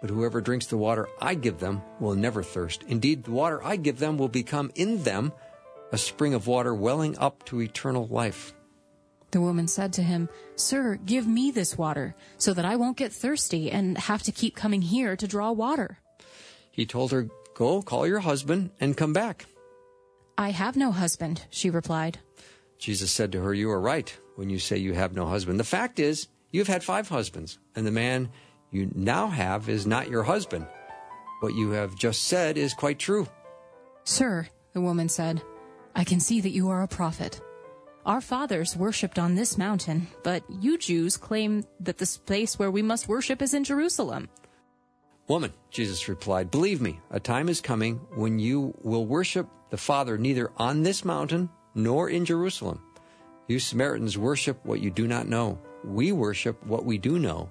But 0.00 0.10
whoever 0.10 0.40
drinks 0.40 0.66
the 0.66 0.78
water 0.78 1.08
I 1.20 1.34
give 1.34 1.58
them 1.58 1.82
will 1.98 2.14
never 2.14 2.42
thirst. 2.42 2.84
Indeed, 2.88 3.24
the 3.24 3.32
water 3.32 3.62
I 3.62 3.76
give 3.76 3.98
them 3.98 4.16
will 4.16 4.28
become 4.28 4.70
in 4.74 5.02
them 5.02 5.32
a 5.92 5.98
spring 5.98 6.34
of 6.34 6.46
water 6.46 6.74
welling 6.74 7.18
up 7.18 7.44
to 7.46 7.60
eternal 7.60 8.06
life. 8.06 8.54
The 9.32 9.40
woman 9.40 9.68
said 9.68 9.92
to 9.94 10.02
him, 10.02 10.28
Sir, 10.56 10.96
give 10.96 11.26
me 11.26 11.50
this 11.50 11.78
water, 11.78 12.16
so 12.38 12.52
that 12.54 12.64
I 12.64 12.76
won't 12.76 12.96
get 12.96 13.12
thirsty 13.12 13.70
and 13.70 13.96
have 13.96 14.22
to 14.24 14.32
keep 14.32 14.56
coming 14.56 14.82
here 14.82 15.16
to 15.16 15.26
draw 15.26 15.52
water. 15.52 15.98
He 16.70 16.86
told 16.86 17.12
her, 17.12 17.28
Go, 17.54 17.82
call 17.82 18.06
your 18.06 18.20
husband, 18.20 18.70
and 18.80 18.96
come 18.96 19.12
back. 19.12 19.46
I 20.38 20.50
have 20.50 20.76
no 20.76 20.90
husband, 20.90 21.42
she 21.50 21.70
replied. 21.70 22.18
Jesus 22.78 23.10
said 23.10 23.30
to 23.32 23.42
her, 23.42 23.52
You 23.52 23.70
are 23.70 23.80
right 23.80 24.16
when 24.36 24.48
you 24.48 24.58
say 24.58 24.78
you 24.78 24.94
have 24.94 25.14
no 25.14 25.26
husband. 25.26 25.60
The 25.60 25.64
fact 25.64 26.00
is, 26.00 26.28
you've 26.50 26.66
had 26.66 26.82
five 26.82 27.08
husbands, 27.08 27.58
and 27.76 27.86
the 27.86 27.90
man 27.92 28.30
you 28.70 28.90
now 28.94 29.28
have 29.28 29.68
is 29.68 29.86
not 29.86 30.10
your 30.10 30.22
husband. 30.22 30.66
What 31.40 31.54
you 31.54 31.70
have 31.70 31.96
just 31.96 32.24
said 32.24 32.56
is 32.56 32.74
quite 32.74 32.98
true. 32.98 33.26
Sir, 34.04 34.48
the 34.72 34.80
woman 34.80 35.08
said, 35.08 35.42
I 35.94 36.04
can 36.04 36.20
see 36.20 36.40
that 36.40 36.50
you 36.50 36.68
are 36.68 36.82
a 36.82 36.88
prophet. 36.88 37.40
Our 38.06 38.20
fathers 38.20 38.76
worshipped 38.76 39.18
on 39.18 39.34
this 39.34 39.58
mountain, 39.58 40.06
but 40.22 40.42
you 40.48 40.78
Jews 40.78 41.16
claim 41.16 41.64
that 41.80 41.98
the 41.98 42.18
place 42.24 42.58
where 42.58 42.70
we 42.70 42.82
must 42.82 43.08
worship 43.08 43.42
is 43.42 43.54
in 43.54 43.64
Jerusalem. 43.64 44.28
Woman, 45.28 45.52
Jesus 45.70 46.08
replied, 46.08 46.50
believe 46.50 46.80
me, 46.80 47.00
a 47.10 47.20
time 47.20 47.48
is 47.48 47.60
coming 47.60 47.96
when 48.14 48.38
you 48.38 48.74
will 48.82 49.06
worship 49.06 49.48
the 49.70 49.76
Father 49.76 50.18
neither 50.18 50.50
on 50.56 50.82
this 50.82 51.04
mountain 51.04 51.48
nor 51.74 52.08
in 52.08 52.24
Jerusalem. 52.24 52.80
You 53.46 53.58
Samaritans 53.58 54.16
worship 54.16 54.64
what 54.64 54.80
you 54.80 54.90
do 54.90 55.06
not 55.06 55.28
know. 55.28 55.58
We 55.84 56.12
worship 56.12 56.64
what 56.64 56.84
we 56.84 56.98
do 56.98 57.18
know 57.18 57.50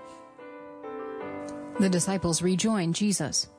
The 1.81 1.89
disciples 1.89 2.43
rejoined 2.43 2.93
Jesus. 2.93 3.49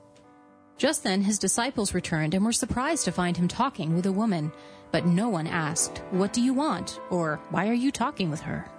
Just 0.79 1.03
then 1.03 1.23
his 1.23 1.41
disciples 1.41 1.93
returned 1.93 2.35
and 2.35 2.45
were 2.45 2.53
surprised 2.53 3.05
to 3.07 3.11
find 3.11 3.37
him 3.37 3.49
talking 3.49 3.97
with 3.97 4.07
a 4.07 4.13
woman. 4.13 4.53
But 4.93 5.07
no 5.07 5.29
one 5.29 5.49
asked, 5.49 6.05
What 6.13 6.33
do 6.33 6.41
you 6.41 6.55
want? 6.55 7.01
or 7.11 7.41
Why 7.51 7.69
are 7.69 7.73
you 7.73 7.91
talking 7.91 8.31
with 8.31 8.41
her? 8.43 8.71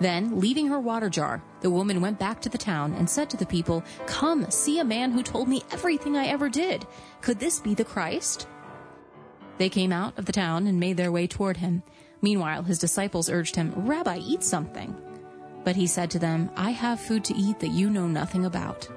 Then, 0.00 0.38
leaving 0.38 0.66
her 0.66 0.78
water 0.78 1.08
jar, 1.08 1.42
the 1.62 1.70
woman 1.70 2.02
went 2.02 2.18
back 2.18 2.42
to 2.42 2.50
the 2.50 2.58
town 2.58 2.92
and 2.92 3.08
said 3.08 3.30
to 3.30 3.38
the 3.38 3.46
people, 3.46 3.82
Come, 4.04 4.50
see 4.50 4.78
a 4.78 4.84
man 4.84 5.12
who 5.12 5.22
told 5.22 5.48
me 5.48 5.62
everything 5.72 6.14
I 6.14 6.26
ever 6.26 6.50
did. 6.50 6.86
Could 7.22 7.38
this 7.38 7.60
be 7.60 7.72
the 7.72 7.86
Christ? 7.86 8.46
They 9.56 9.70
came 9.70 9.92
out 9.92 10.18
of 10.18 10.26
the 10.26 10.32
town 10.32 10.66
and 10.66 10.78
made 10.78 10.98
their 10.98 11.10
way 11.10 11.26
toward 11.26 11.56
him. 11.56 11.82
Meanwhile, 12.20 12.64
his 12.64 12.80
disciples 12.80 13.30
urged 13.30 13.56
him, 13.56 13.72
Rabbi, 13.74 14.18
eat 14.18 14.42
something. 14.42 14.94
But 15.64 15.76
he 15.76 15.86
said 15.86 16.10
to 16.10 16.18
them, 16.18 16.50
I 16.56 16.70
have 16.70 17.00
food 17.00 17.24
to 17.24 17.34
eat 17.34 17.58
that 17.60 17.68
you 17.68 17.90
know 17.90 18.06
nothing 18.06 18.44
about. 18.44 18.88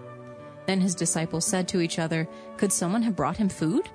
Then 0.66 0.82
his 0.82 0.96
disciples 0.96 1.46
said 1.46 1.68
to 1.70 1.82
each 1.82 1.98
other, 1.98 2.28
Could 2.58 2.74
someone 2.74 3.02
have 3.04 3.16
brought 3.16 3.38
him 3.38 3.50
food? 3.50 3.90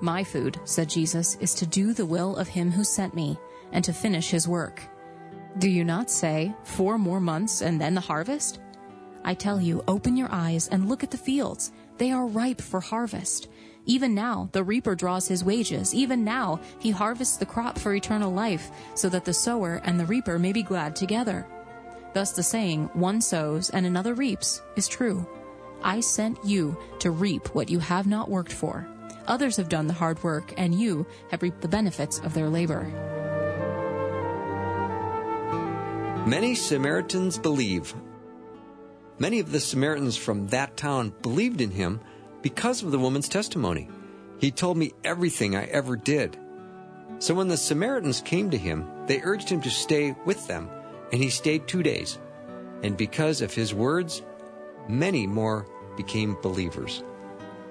My 0.00 0.24
food, 0.24 0.58
said 0.64 0.90
Jesus, 0.90 1.36
is 1.40 1.54
to 1.54 1.66
do 1.66 1.94
the 1.94 2.04
will 2.04 2.36
of 2.36 2.48
him 2.48 2.72
who 2.72 2.84
sent 2.84 3.14
me 3.14 3.38
and 3.72 3.84
to 3.84 3.92
finish 3.92 4.30
his 4.30 4.48
work. 4.48 4.82
Do 5.58 5.70
you 5.70 5.84
not 5.84 6.10
say, 6.10 6.54
Four 6.64 6.98
more 6.98 7.20
months 7.20 7.62
and 7.62 7.80
then 7.80 7.94
the 7.94 8.00
harvest? 8.00 8.60
I 9.24 9.34
tell 9.34 9.60
you, 9.60 9.82
open 9.88 10.16
your 10.16 10.28
eyes 10.30 10.68
and 10.68 10.88
look 10.88 11.02
at 11.02 11.10
the 11.10 11.16
fields. 11.16 11.72
They 11.98 12.12
are 12.12 12.26
ripe 12.26 12.60
for 12.60 12.80
harvest. 12.80 13.48
Even 13.86 14.14
now, 14.14 14.48
the 14.52 14.64
reaper 14.64 14.94
draws 14.94 15.28
his 15.28 15.44
wages. 15.44 15.94
Even 15.94 16.24
now, 16.24 16.60
he 16.78 16.90
harvests 16.90 17.36
the 17.36 17.46
crop 17.46 17.78
for 17.78 17.94
eternal 17.94 18.32
life, 18.32 18.70
so 18.94 19.08
that 19.08 19.24
the 19.24 19.32
sower 19.32 19.80
and 19.84 19.98
the 19.98 20.06
reaper 20.06 20.38
may 20.38 20.52
be 20.52 20.62
glad 20.62 20.94
together. 20.94 21.46
Thus, 22.16 22.32
the 22.32 22.42
saying, 22.42 22.88
one 22.94 23.20
sows 23.20 23.68
and 23.68 23.84
another 23.84 24.14
reaps, 24.14 24.62
is 24.74 24.88
true. 24.88 25.28
I 25.82 26.00
sent 26.00 26.42
you 26.42 26.74
to 27.00 27.10
reap 27.10 27.54
what 27.54 27.68
you 27.68 27.78
have 27.78 28.06
not 28.06 28.30
worked 28.30 28.54
for. 28.54 28.88
Others 29.26 29.58
have 29.58 29.68
done 29.68 29.86
the 29.86 29.92
hard 29.92 30.24
work, 30.24 30.54
and 30.56 30.74
you 30.74 31.04
have 31.30 31.42
reaped 31.42 31.60
the 31.60 31.68
benefits 31.68 32.18
of 32.20 32.32
their 32.32 32.48
labor. 32.48 32.84
Many 36.26 36.54
Samaritans 36.54 37.36
believe. 37.38 37.94
Many 39.18 39.38
of 39.38 39.52
the 39.52 39.60
Samaritans 39.60 40.16
from 40.16 40.46
that 40.46 40.74
town 40.78 41.12
believed 41.20 41.60
in 41.60 41.70
him 41.70 42.00
because 42.40 42.82
of 42.82 42.92
the 42.92 42.98
woman's 42.98 43.28
testimony. 43.28 43.90
He 44.38 44.50
told 44.50 44.78
me 44.78 44.94
everything 45.04 45.54
I 45.54 45.64
ever 45.66 45.96
did. 45.96 46.38
So 47.18 47.34
when 47.34 47.48
the 47.48 47.58
Samaritans 47.58 48.22
came 48.22 48.48
to 48.52 48.56
him, 48.56 48.88
they 49.06 49.20
urged 49.20 49.50
him 49.50 49.60
to 49.60 49.70
stay 49.70 50.16
with 50.24 50.46
them, 50.46 50.70
and 51.12 51.22
he 51.22 51.30
stayed 51.30 51.66
two 51.66 51.82
days. 51.82 52.18
And 52.82 52.96
because 52.96 53.40
of 53.40 53.54
his 53.54 53.72
words, 53.72 54.22
many 54.88 55.26
more 55.26 55.66
became 55.96 56.36
believers. 56.42 57.02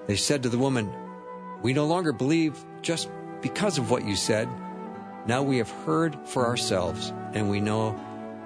They 0.06 0.16
said 0.16 0.42
to 0.42 0.48
the 0.48 0.58
woman, 0.58 0.92
We 1.62 1.72
no 1.72 1.86
longer 1.86 2.12
believe 2.12 2.64
just 2.82 3.08
because 3.40 3.78
of 3.78 3.90
what 3.90 4.04
you 4.04 4.16
said. 4.16 4.48
Now 5.26 5.42
we 5.42 5.58
have 5.58 5.70
heard 5.70 6.16
for 6.24 6.46
ourselves, 6.46 7.12
and 7.32 7.50
we 7.50 7.60
know 7.60 7.98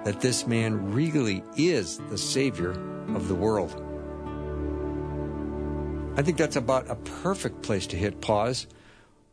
that 0.03 0.21
this 0.21 0.47
man 0.47 0.93
really 0.93 1.43
is 1.55 1.99
the 2.09 2.17
Savior 2.17 2.71
of 3.15 3.27
the 3.27 3.35
world. 3.35 3.71
I 6.17 6.23
think 6.23 6.37
that's 6.37 6.55
about 6.55 6.89
a 6.89 6.95
perfect 6.95 7.61
place 7.61 7.87
to 7.87 7.95
hit 7.95 8.21
pause. 8.21 8.67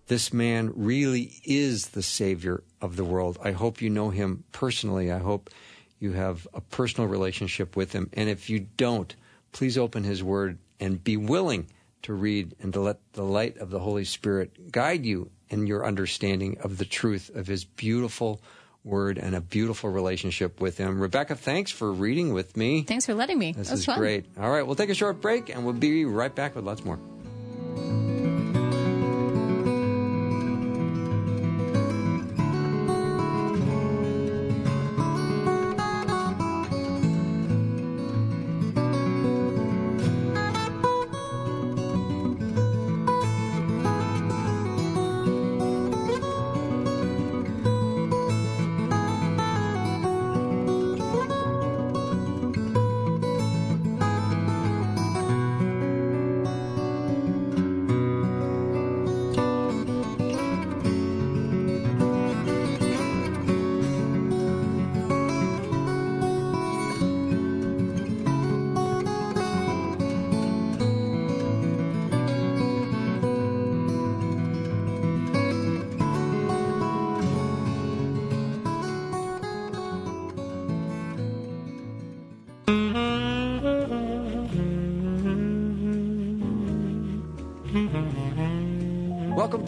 This 0.06 0.32
man 0.32 0.72
really 0.76 1.32
is 1.44 1.88
the 1.88 2.02
Savior 2.02 2.62
of 2.80 2.96
the 2.96 3.04
world. 3.04 3.38
I 3.42 3.52
hope 3.52 3.80
you 3.82 3.90
know 3.90 4.10
him 4.10 4.44
personally. 4.52 5.10
I 5.10 5.18
hope 5.18 5.50
you 5.98 6.12
have 6.12 6.46
a 6.54 6.60
personal 6.60 7.08
relationship 7.08 7.76
with 7.76 7.92
him. 7.92 8.10
And 8.12 8.28
if 8.28 8.48
you 8.48 8.60
don't, 8.76 9.14
please 9.52 9.76
open 9.76 10.04
his 10.04 10.22
word 10.22 10.58
and 10.80 11.02
be 11.02 11.16
willing 11.16 11.66
to 12.02 12.14
read 12.14 12.54
and 12.60 12.72
to 12.72 12.80
let 12.80 12.98
the 13.12 13.24
light 13.24 13.58
of 13.58 13.70
the 13.70 13.80
Holy 13.80 14.04
Spirit 14.04 14.70
guide 14.70 15.04
you 15.04 15.30
in 15.50 15.66
your 15.66 15.84
understanding 15.84 16.58
of 16.60 16.78
the 16.78 16.84
truth 16.84 17.30
of 17.34 17.46
his 17.46 17.64
beautiful 17.64 18.40
word 18.84 19.18
and 19.18 19.34
a 19.34 19.40
beautiful 19.40 19.90
relationship 19.90 20.60
with 20.60 20.78
him. 20.78 21.00
Rebecca, 21.00 21.34
thanks 21.34 21.70
for 21.70 21.92
reading 21.92 22.32
with 22.32 22.56
me. 22.56 22.82
Thanks 22.82 23.06
for 23.06 23.14
letting 23.14 23.38
me. 23.38 23.52
This 23.52 23.72
is 23.72 23.84
fun. 23.84 23.98
great. 23.98 24.26
All 24.38 24.50
right, 24.50 24.66
we'll 24.66 24.76
take 24.76 24.90
a 24.90 24.94
short 24.94 25.20
break 25.20 25.48
and 25.48 25.64
we'll 25.64 25.74
be 25.74 26.04
right 26.04 26.34
back 26.34 26.54
with 26.54 26.64
lots 26.64 26.84
more. 26.84 26.98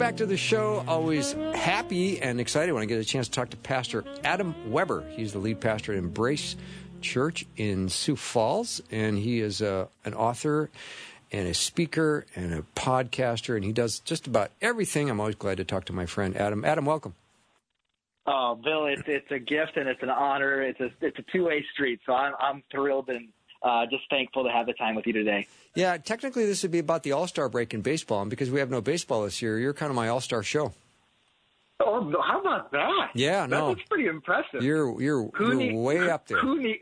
Back 0.01 0.17
to 0.17 0.25
the 0.25 0.35
show. 0.35 0.83
Always 0.87 1.33
happy 1.53 2.19
and 2.19 2.39
excited 2.39 2.71
when 2.71 2.81
I 2.81 2.87
get 2.87 2.99
a 2.99 3.05
chance 3.05 3.27
to 3.27 3.33
talk 3.33 3.51
to 3.51 3.57
Pastor 3.57 4.03
Adam 4.23 4.71
Weber. 4.71 5.03
He's 5.11 5.31
the 5.31 5.37
lead 5.37 5.61
pastor 5.61 5.91
at 5.91 5.99
Embrace 5.99 6.55
Church 7.01 7.45
in 7.55 7.87
Sioux 7.87 8.15
Falls, 8.15 8.81
and 8.89 9.15
he 9.15 9.41
is 9.41 9.61
a, 9.61 9.71
uh, 9.71 9.85
an 10.03 10.15
author 10.15 10.71
and 11.31 11.47
a 11.47 11.53
speaker 11.53 12.25
and 12.35 12.51
a 12.51 12.63
podcaster, 12.75 13.55
and 13.55 13.63
he 13.63 13.71
does 13.71 13.99
just 13.99 14.25
about 14.25 14.49
everything. 14.59 15.07
I'm 15.07 15.19
always 15.19 15.35
glad 15.35 15.57
to 15.57 15.65
talk 15.65 15.85
to 15.85 15.93
my 15.93 16.07
friend 16.07 16.35
Adam. 16.35 16.65
Adam, 16.65 16.83
welcome. 16.85 17.13
Oh, 18.25 18.55
Bill, 18.55 18.87
it's 18.87 19.03
it's 19.05 19.29
a 19.29 19.37
gift 19.37 19.77
and 19.77 19.87
it's 19.87 20.01
an 20.01 20.09
honor. 20.09 20.63
It's 20.63 20.79
a 20.79 20.89
it's 21.01 21.19
a 21.19 21.23
two 21.31 21.45
way 21.45 21.63
street. 21.73 21.99
So 22.07 22.13
I'm 22.13 22.33
I'm 22.39 22.63
thrilled 22.71 23.09
and 23.09 23.27
uh, 23.63 23.85
just 23.85 24.03
thankful 24.09 24.43
to 24.43 24.49
have 24.49 24.65
the 24.65 24.73
time 24.73 24.95
with 24.95 25.05
you 25.05 25.13
today. 25.13 25.47
Yeah, 25.75 25.97
technically 25.97 26.45
this 26.45 26.63
would 26.63 26.71
be 26.71 26.79
about 26.79 27.03
the 27.03 27.11
All 27.13 27.27
Star 27.27 27.49
break 27.49 27.73
in 27.73 27.81
baseball, 27.81 28.21
and 28.21 28.29
because 28.29 28.49
we 28.49 28.59
have 28.59 28.69
no 28.69 28.81
baseball 28.81 29.23
this 29.23 29.41
year, 29.41 29.59
you're 29.59 29.73
kind 29.73 29.89
of 29.89 29.95
my 29.95 30.07
All 30.07 30.21
Star 30.21 30.43
show. 30.43 30.73
Oh, 31.79 32.11
how 32.21 32.41
about 32.41 32.71
that? 32.71 33.09
Yeah, 33.15 33.45
no, 33.45 33.73
that's 33.73 33.87
pretty 33.87 34.07
impressive. 34.07 34.61
You're 34.61 35.01
you're, 35.01 35.29
you're 35.39 35.55
need, 35.55 35.75
way 35.75 36.09
up 36.09 36.27
there. 36.27 36.39
Who, 36.39 36.61
need, 36.61 36.81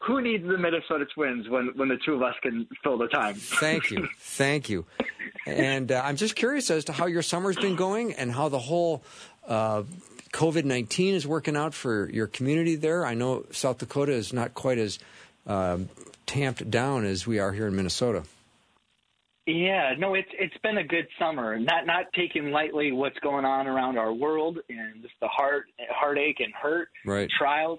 who 0.00 0.20
needs 0.20 0.44
the 0.46 0.58
Minnesota 0.58 1.06
Twins 1.14 1.48
when 1.48 1.70
when 1.76 1.88
the 1.88 1.98
two 2.04 2.14
of 2.14 2.22
us 2.22 2.34
can 2.42 2.66
fill 2.82 2.98
the 2.98 3.08
time? 3.08 3.34
Thank 3.34 3.90
you, 3.90 4.08
thank 4.18 4.68
you. 4.68 4.86
And 5.46 5.92
uh, 5.92 6.02
I'm 6.04 6.16
just 6.16 6.36
curious 6.36 6.70
as 6.70 6.86
to 6.86 6.92
how 6.92 7.06
your 7.06 7.22
summer's 7.22 7.56
been 7.56 7.76
going 7.76 8.12
and 8.14 8.32
how 8.32 8.48
the 8.48 8.58
whole. 8.60 9.02
Uh, 9.46 9.82
COVID 10.32 10.64
19 10.64 11.14
is 11.14 11.28
working 11.28 11.56
out 11.56 11.74
for 11.74 12.10
your 12.10 12.26
community 12.26 12.74
there. 12.74 13.06
I 13.06 13.14
know 13.14 13.44
South 13.52 13.78
Dakota 13.78 14.10
is 14.10 14.32
not 14.32 14.52
quite 14.52 14.78
as 14.78 14.98
um, 15.46 15.88
tamped 16.26 16.70
down 16.70 17.04
as 17.04 17.26
we 17.26 17.38
are 17.38 17.52
here 17.52 17.66
in 17.66 17.76
Minnesota. 17.76 18.24
Yeah, 19.46 19.92
no, 19.98 20.14
it's 20.14 20.28
it's 20.32 20.56
been 20.62 20.78
a 20.78 20.84
good 20.84 21.06
summer. 21.18 21.58
Not 21.58 21.84
not 21.84 22.06
taking 22.14 22.50
lightly 22.50 22.92
what's 22.92 23.18
going 23.18 23.44
on 23.44 23.66
around 23.66 23.98
our 23.98 24.12
world 24.12 24.58
and 24.70 25.02
just 25.02 25.14
the 25.20 25.28
heart 25.28 25.66
heartache 25.90 26.40
and 26.40 26.52
hurt 26.54 26.88
right. 27.04 27.28
trials. 27.38 27.78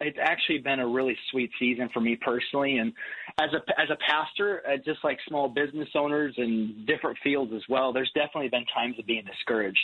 It's 0.00 0.18
actually 0.20 0.58
been 0.58 0.80
a 0.80 0.88
really 0.88 1.16
sweet 1.30 1.52
season 1.60 1.88
for 1.94 2.00
me 2.00 2.16
personally, 2.16 2.78
and 2.78 2.92
as 3.40 3.50
a 3.52 3.80
as 3.80 3.90
a 3.90 3.96
pastor, 4.10 4.62
uh, 4.68 4.76
just 4.84 5.04
like 5.04 5.18
small 5.28 5.48
business 5.48 5.88
owners 5.94 6.34
and 6.36 6.84
different 6.84 7.16
fields 7.22 7.52
as 7.54 7.62
well. 7.68 7.92
There's 7.92 8.10
definitely 8.12 8.48
been 8.48 8.66
times 8.74 8.98
of 8.98 9.06
being 9.06 9.24
discouraged. 9.24 9.78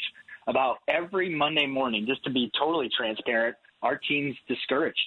About 0.48 0.78
every 0.88 1.32
Monday 1.32 1.66
morning, 1.66 2.06
just 2.08 2.24
to 2.24 2.30
be 2.30 2.50
totally 2.58 2.88
transparent, 2.96 3.54
our 3.82 3.96
team's 3.96 4.34
discouraged 4.48 4.98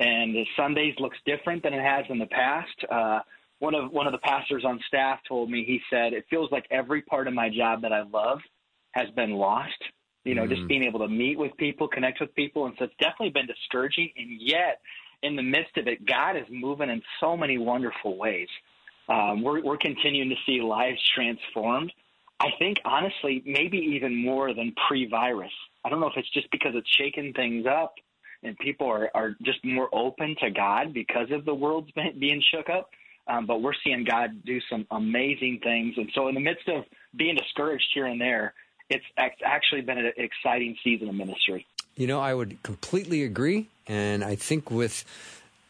and 0.00 0.34
the 0.34 0.44
Sundays 0.56 0.94
looks 0.98 1.16
different 1.24 1.62
than 1.62 1.72
it 1.72 1.82
has 1.82 2.04
in 2.08 2.18
the 2.18 2.26
past. 2.26 2.84
Uh, 2.90 3.20
one 3.58 3.74
of 3.74 3.90
one 3.90 4.06
of 4.06 4.12
the 4.12 4.18
pastors 4.18 4.64
on 4.64 4.78
staff 4.86 5.18
told 5.26 5.50
me 5.50 5.64
he 5.64 5.80
said 5.90 6.12
it 6.12 6.26
feels 6.28 6.50
like 6.52 6.66
every 6.70 7.02
part 7.02 7.26
of 7.26 7.34
my 7.34 7.48
job 7.48 7.82
that 7.82 7.92
I 7.92 8.02
love 8.02 8.40
has 8.92 9.08
been 9.16 9.32
lost. 9.32 9.72
You 10.24 10.34
know, 10.34 10.42
mm 10.42 10.48
just 10.48 10.66
being 10.66 10.82
able 10.82 10.98
to 11.00 11.08
meet 11.08 11.38
with 11.38 11.56
people, 11.56 11.86
connect 11.86 12.20
with 12.20 12.34
people, 12.34 12.66
and 12.66 12.74
so 12.78 12.84
it's 12.86 12.94
definitely 12.98 13.30
been 13.30 13.46
discouraging. 13.46 14.10
And 14.16 14.40
yet, 14.40 14.80
in 15.22 15.36
the 15.36 15.42
midst 15.42 15.76
of 15.76 15.86
it, 15.86 16.04
God 16.04 16.36
is 16.36 16.44
moving 16.50 16.90
in 16.90 17.00
so 17.20 17.36
many 17.36 17.58
wonderful 17.58 18.18
ways. 18.18 18.48
Um, 19.08 19.42
we're, 19.42 19.62
we're 19.62 19.76
continuing 19.76 20.28
to 20.30 20.36
see 20.44 20.60
lives 20.60 20.98
transformed. 21.14 21.92
I 22.40 22.48
think, 22.58 22.78
honestly, 22.84 23.40
maybe 23.46 23.78
even 23.78 24.16
more 24.16 24.52
than 24.52 24.74
pre 24.88 25.06
virus. 25.08 25.52
I 25.84 25.90
don't 25.90 26.00
know 26.00 26.08
if 26.08 26.16
it's 26.16 26.30
just 26.30 26.50
because 26.50 26.72
it's 26.74 26.90
shaking 26.98 27.32
things 27.32 27.64
up 27.66 27.94
and 28.42 28.56
people 28.58 28.88
are, 28.88 29.10
are 29.14 29.36
just 29.42 29.64
more 29.64 29.88
open 29.92 30.36
to 30.40 30.50
God 30.50 30.92
because 30.92 31.30
of 31.30 31.44
the 31.44 31.54
world's 31.54 31.90
being 32.18 32.42
shook 32.54 32.68
up. 32.68 32.90
Um, 33.28 33.44
but 33.46 33.60
we're 33.60 33.74
seeing 33.82 34.04
God 34.04 34.44
do 34.44 34.60
some 34.70 34.86
amazing 34.90 35.58
things. 35.62 35.94
And 35.96 36.08
so, 36.14 36.28
in 36.28 36.34
the 36.34 36.40
midst 36.40 36.68
of 36.68 36.84
being 37.16 37.34
discouraged 37.34 37.86
here 37.92 38.06
and 38.06 38.20
there, 38.20 38.54
it's 38.88 39.04
actually 39.44 39.80
been 39.80 39.98
an 39.98 40.12
exciting 40.16 40.76
season 40.84 41.08
of 41.08 41.14
ministry. 41.16 41.66
You 41.96 42.06
know, 42.06 42.20
I 42.20 42.34
would 42.34 42.62
completely 42.62 43.24
agree. 43.24 43.68
And 43.88 44.22
I 44.22 44.36
think 44.36 44.70
with, 44.70 45.04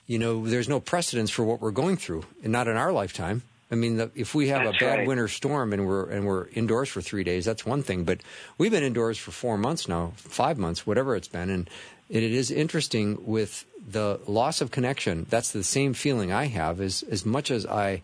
you 0.07 0.19
know, 0.19 0.47
there's 0.47 0.69
no 0.69 0.81
precedence 0.81 1.31
for 1.31 1.45
what 1.45 1.61
we're 1.61 1.71
going 1.71 1.97
through, 1.97 2.25
and 2.43 2.53
not 2.53 2.69
in 2.69 2.77
our 2.77 2.93
lifetime. 2.93 3.43
I 3.71 3.75
mean, 3.75 3.97
the, 3.97 4.11
if 4.15 4.35
we 4.35 4.49
have 4.49 4.65
that's 4.65 4.77
a 4.77 4.85
bad 4.85 4.99
right. 4.99 5.09
winter 5.09 5.27
storm 5.29 5.73
and 5.73 5.87
we're 5.87 6.09
and 6.09 6.25
we're 6.25 6.47
indoors 6.55 6.89
for 6.89 7.01
three 7.01 7.25
days, 7.25 7.45
that's 7.45 7.67
one 7.67 7.83
thing. 7.83 8.05
But 8.05 8.21
we've 8.59 8.71
been 8.71 8.85
indoors 8.85 9.19
for 9.19 9.33
four 9.33 9.59
months 9.59 9.89
now, 9.89 10.13
five 10.17 10.57
months, 10.57 10.87
whatever 10.87 11.17
it's 11.17 11.29
been, 11.29 11.51
and 11.51 11.69
it 12.09 12.23
is 12.23 12.51
interesting 12.51 13.27
with 13.27 13.65
the 13.87 14.21
loss 14.27 14.61
of 14.61 14.71
connection. 14.71 15.27
That's 15.29 15.53
the 15.53 15.65
same 15.65 15.95
feeling 15.95 16.33
I 16.33 16.47
have. 16.47 16.81
As 16.81 17.03
as 17.03 17.27
much 17.27 17.51
as 17.51 17.67
I 17.67 18.03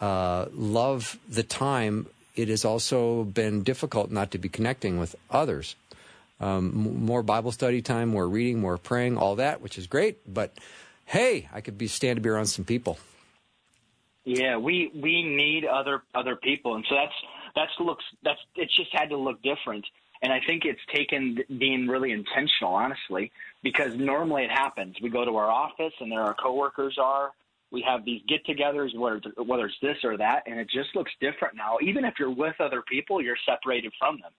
uh, 0.00 0.46
love 0.52 1.18
the 1.28 1.42
time, 1.42 2.06
it 2.34 2.48
has 2.48 2.64
also 2.64 3.24
been 3.24 3.62
difficult 3.62 4.10
not 4.10 4.30
to 4.32 4.38
be 4.38 4.48
connecting 4.48 4.98
with 4.98 5.14
others. 5.30 5.76
Um, 6.40 7.04
more 7.04 7.22
Bible 7.22 7.52
study 7.52 7.80
time, 7.80 8.08
more 8.08 8.28
reading, 8.28 8.60
more 8.60 8.76
praying, 8.76 9.16
all 9.16 9.36
that, 9.36 9.60
which 9.60 9.78
is 9.78 9.86
great. 9.86 10.18
But 10.32 10.52
hey, 11.04 11.48
I 11.52 11.60
could 11.60 11.78
be 11.78 11.86
stand 11.86 12.16
to 12.16 12.20
be 12.20 12.28
around 12.28 12.46
some 12.46 12.64
people. 12.64 12.98
Yeah, 14.24 14.56
we 14.56 14.90
we 14.94 15.22
need 15.22 15.64
other 15.64 16.02
other 16.14 16.34
people, 16.34 16.74
and 16.74 16.84
so 16.88 16.94
that's 16.96 17.14
that's 17.54 17.72
looks 17.78 18.04
that's 18.22 18.40
it's 18.56 18.74
just 18.74 18.90
had 18.92 19.10
to 19.10 19.16
look 19.16 19.40
different. 19.42 19.84
And 20.22 20.32
I 20.32 20.40
think 20.46 20.64
it's 20.64 20.80
taken 20.94 21.38
being 21.58 21.86
really 21.86 22.12
intentional, 22.12 22.74
honestly, 22.74 23.30
because 23.62 23.94
normally 23.96 24.44
it 24.44 24.50
happens. 24.50 24.96
We 25.02 25.10
go 25.10 25.24
to 25.24 25.36
our 25.36 25.50
office, 25.50 25.92
and 26.00 26.10
there 26.10 26.22
our 26.22 26.34
coworkers 26.34 26.96
are. 27.00 27.32
We 27.70 27.82
have 27.82 28.04
these 28.04 28.22
get-togethers, 28.28 28.96
whether 28.96 29.20
whether 29.42 29.66
it's 29.66 29.74
this 29.82 29.96
or 30.04 30.16
that, 30.16 30.44
and 30.46 30.60
it 30.60 30.70
just 30.70 30.94
looks 30.94 31.10
different 31.20 31.56
now. 31.56 31.78
Even 31.82 32.04
if 32.04 32.14
you're 32.20 32.30
with 32.30 32.54
other 32.60 32.82
people, 32.88 33.20
you're 33.20 33.36
separated 33.44 33.92
from 33.98 34.20
them. 34.20 34.30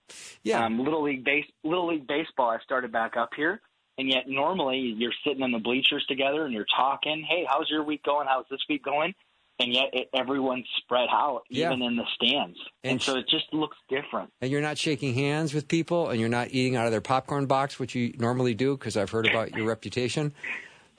Yeah. 0.42 0.64
Um, 0.64 0.82
little 0.82 1.02
league 1.02 1.24
base, 1.24 1.44
little 1.62 1.88
league 1.88 2.06
baseball. 2.06 2.48
I 2.48 2.58
started 2.64 2.90
back 2.92 3.18
up 3.18 3.30
here, 3.36 3.60
and 3.98 4.08
yet 4.08 4.24
normally 4.26 4.78
you're 4.78 5.12
sitting 5.22 5.42
in 5.42 5.52
the 5.52 5.58
bleachers 5.58 6.04
together 6.06 6.46
and 6.46 6.54
you're 6.54 6.66
talking. 6.74 7.26
Hey, 7.28 7.46
how's 7.48 7.68
your 7.68 7.84
week 7.84 8.02
going? 8.04 8.26
How's 8.26 8.46
this 8.50 8.60
week 8.68 8.82
going? 8.82 9.14
And 9.58 9.72
yet 9.72 9.86
it, 9.92 10.08
everyone's 10.14 10.66
spread 10.78 11.08
out, 11.10 11.42
even 11.50 11.80
yeah. 11.80 11.86
in 11.86 11.96
the 11.96 12.04
stands. 12.14 12.58
And, 12.84 12.92
and, 12.92 13.02
so 13.02 13.16
it 13.16 13.26
just 13.28 13.46
looks 13.52 13.76
different. 13.88 14.30
And 14.40 14.50
you're 14.50 14.60
not 14.60 14.78
shaking 14.78 15.14
hands 15.14 15.54
with 15.54 15.68
people, 15.68 16.10
and 16.10 16.20
you're 16.20 16.28
not 16.28 16.48
eating 16.50 16.76
out 16.76 16.86
of 16.86 16.92
their 16.92 17.00
popcorn 17.00 17.46
box, 17.46 17.78
which 17.78 17.94
you 17.94 18.14
normally 18.18 18.54
do, 18.54 18.76
because 18.76 18.96
I've 18.96 19.10
heard 19.10 19.26
about 19.26 19.54
your 19.54 19.66
reputation. 19.66 20.34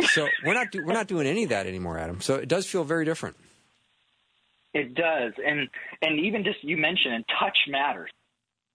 So 0.02 0.28
we're 0.46 0.54
not 0.54 0.72
do, 0.72 0.86
we're 0.86 0.94
not 0.94 1.08
doing 1.08 1.28
any 1.28 1.44
of 1.44 1.50
that 1.50 1.66
anymore, 1.68 1.98
Adam. 1.98 2.22
So 2.22 2.36
it 2.36 2.48
does 2.48 2.66
feel 2.66 2.84
very 2.84 3.06
different. 3.06 3.36
It 4.74 4.94
does, 4.94 5.34
and 5.44 5.70
and 6.04 6.20
even 6.20 6.44
just 6.44 6.64
you 6.64 6.78
mentioned, 6.78 7.16
and 7.16 7.26
touch 7.40 7.58
matters. 7.68 8.12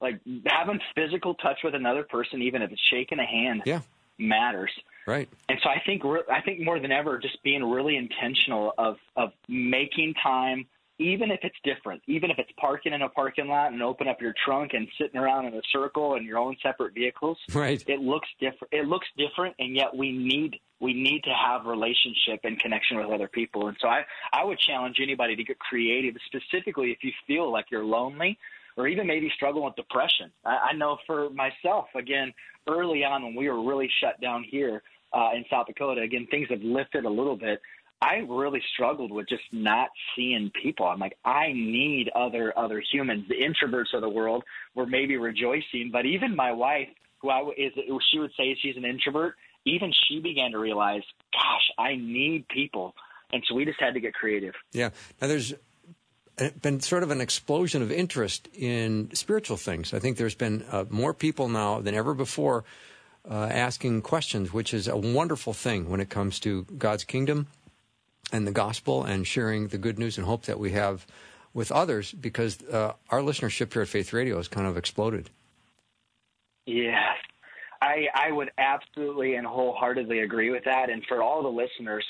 Like 0.01 0.21
having 0.47 0.81
physical 0.97 1.35
touch 1.35 1.59
with 1.63 1.77
another 1.77 2.03
person, 2.03 2.43
even 2.43 2.61
if 2.63 2.73
it's 2.73 2.81
shaking 2.91 3.21
a 3.21 3.27
hand, 3.27 3.63
yeah. 3.65 3.83
matters. 4.19 4.73
Right. 5.07 5.29
And 5.49 5.59
so 5.63 5.69
I 5.69 5.83
think 5.85 6.03
I 6.05 6.41
think 6.43 6.61
more 6.61 6.79
than 6.79 6.93
ever, 6.93 7.19
just 7.19 7.43
being 7.43 7.65
really 7.65 7.97
intentional 7.97 8.73
of 8.79 8.97
of 9.17 9.31
making 9.49 10.15
time, 10.23 10.67
even 10.99 11.31
if 11.31 11.41
it's 11.43 11.57
different, 11.65 12.03
even 12.07 12.31
if 12.31 12.39
it's 12.39 12.51
parking 12.59 12.93
in 12.93 13.03
a 13.03 13.09
parking 13.09 13.49
lot 13.49 13.73
and 13.73 13.83
open 13.83 14.07
up 14.07 14.21
your 14.21 14.35
trunk 14.45 14.73
and 14.75 14.87
sitting 15.01 15.21
around 15.21 15.47
in 15.47 15.55
a 15.55 15.63
circle 15.73 16.15
in 16.15 16.25
your 16.25 16.39
own 16.39 16.57
separate 16.63 16.95
vehicles. 16.95 17.39
Right. 17.53 17.83
It 17.89 18.01
looks 18.01 18.29
different. 18.41 18.73
It 18.73 18.87
looks 18.87 19.07
different, 19.17 19.57
and 19.59 19.75
yet 19.75 19.97
we 19.97 20.13
need 20.13 20.61
we 20.81 20.95
need 20.95 21.23
to 21.25 21.31
have 21.31 21.67
relationship 21.67 22.41
and 22.45 22.59
connection 22.59 22.97
with 22.99 23.11
other 23.11 23.29
people. 23.29 23.69
And 23.69 23.77
so 23.81 23.89
I 23.89 24.05
I 24.33 24.45
would 24.45 24.59
challenge 24.59 24.97
anybody 25.03 25.35
to 25.37 25.45
get 25.45 25.59
creative, 25.59 26.15
specifically 26.27 26.93
if 26.93 26.99
you 27.03 27.13
feel 27.27 27.51
like 27.51 27.67
you're 27.71 27.85
lonely 27.85 28.39
or 28.77 28.89
even 28.89 29.07
maybe 29.07 29.31
struggle 29.35 29.65
with 29.65 29.77
depression. 29.77 30.31
I, 30.45 30.71
I 30.71 30.73
know 30.75 30.99
for 31.07 31.31
myself, 31.31 31.87
again, 31.95 32.33
early 32.69 33.05
on 33.05 33.23
when 33.23 33.35
we 33.35 33.49
were 33.49 33.63
really 33.63 33.91
shut 34.01 34.21
down 34.21 34.45
here 34.49 34.83
uh, 35.13 35.31
in 35.35 35.45
South 35.51 35.67
Dakota, 35.67 36.01
again, 36.01 36.27
things 36.31 36.49
have 36.51 36.63
lifted 36.63 37.05
a 37.05 37.11
little 37.11 37.37
bit. 37.37 37.61
I 38.01 38.25
really 38.29 38.61
struggled 38.75 39.13
with 39.13 39.29
just 39.29 39.45
not 39.53 39.89
seeing 40.17 40.51
people. 40.61 40.87
I'm 40.87 40.99
like, 40.99 41.17
I 41.25 41.53
need 41.53 42.11
other 42.17 42.53
other 42.59 42.83
humans. 42.93 43.27
The 43.29 43.37
introverts 43.37 43.95
of 43.95 44.01
the 44.01 44.09
world 44.09 44.43
were 44.75 44.87
maybe 44.87 45.17
rejoicing, 45.17 45.91
but 45.93 46.05
even 46.05 46.35
my 46.35 46.51
wife, 46.51 46.89
who 47.21 47.31
I 47.31 47.43
is, 47.57 47.73
she 48.11 48.19
would 48.19 48.33
say 48.37 48.57
she's 48.61 48.77
an 48.77 48.85
introvert, 48.85 49.37
even 49.65 49.93
she 50.09 50.19
began 50.19 50.51
to 50.51 50.59
realize, 50.59 51.03
gosh, 51.33 51.71
I 51.79 51.95
need 51.95 52.49
people, 52.49 52.95
and 53.33 53.41
so 53.49 53.55
we 53.55 53.65
just 53.65 53.81
had 53.81 53.95
to 53.95 54.01
get 54.01 54.15
creative. 54.15 54.55
Yeah. 54.73 54.91
Now 55.21 55.29
there's 55.29 55.55
been 56.61 56.81
sort 56.81 57.03
of 57.03 57.11
an 57.11 57.21
explosion 57.21 57.83
of 57.83 57.93
interest 57.93 58.49
in 58.55 59.11
spiritual 59.15 59.57
things. 59.57 59.93
I 59.93 59.99
think 59.99 60.17
there's 60.17 60.35
been 60.35 60.65
uh, 60.71 60.85
more 60.89 61.15
people 61.15 61.49
now 61.49 61.81
than 61.81 61.95
ever 61.95 62.15
before 62.15 62.65
uh, 63.31 63.49
asking 63.51 64.03
questions, 64.03 64.53
which 64.53 64.75
is 64.75 64.89
a 64.89 64.97
wonderful 64.97 65.53
thing 65.53 65.89
when 65.89 66.01
it 66.01 66.11
comes 66.11 66.41
to 66.41 66.65
God's 66.79 67.05
kingdom 67.05 67.49
and 68.33 68.47
the 68.47 68.53
gospel 68.53 69.05
and 69.05 69.27
sharing 69.27 69.69
the 69.69 69.79
good 69.79 69.99
news 69.99 70.17
and 70.17 70.27
hope 70.27 70.45
that 70.47 70.59
we 70.59 70.73
have 70.73 71.07
with 71.55 71.71
others 71.71 72.13
because 72.13 72.63
uh, 72.63 72.95
our 73.11 73.21
listenership 73.21 73.73
here 73.73 73.83
at 73.83 73.89
Faith 73.89 74.13
Radio 74.13 74.37
has 74.39 74.49
kind 74.49 74.67
of 74.67 74.77
exploded. 74.77 75.31
Yes. 76.67 77.17
I, 77.83 78.07
I 78.15 78.31
would 78.31 78.51
absolutely 78.59 79.35
and 79.35 79.47
wholeheartedly 79.47 80.21
agree 80.21 80.51
with 80.51 80.65
that. 80.65 80.89
And 80.89 81.05
for 81.07 81.23
all 81.23 81.43
the 81.43 81.49
listeners, 81.49 82.07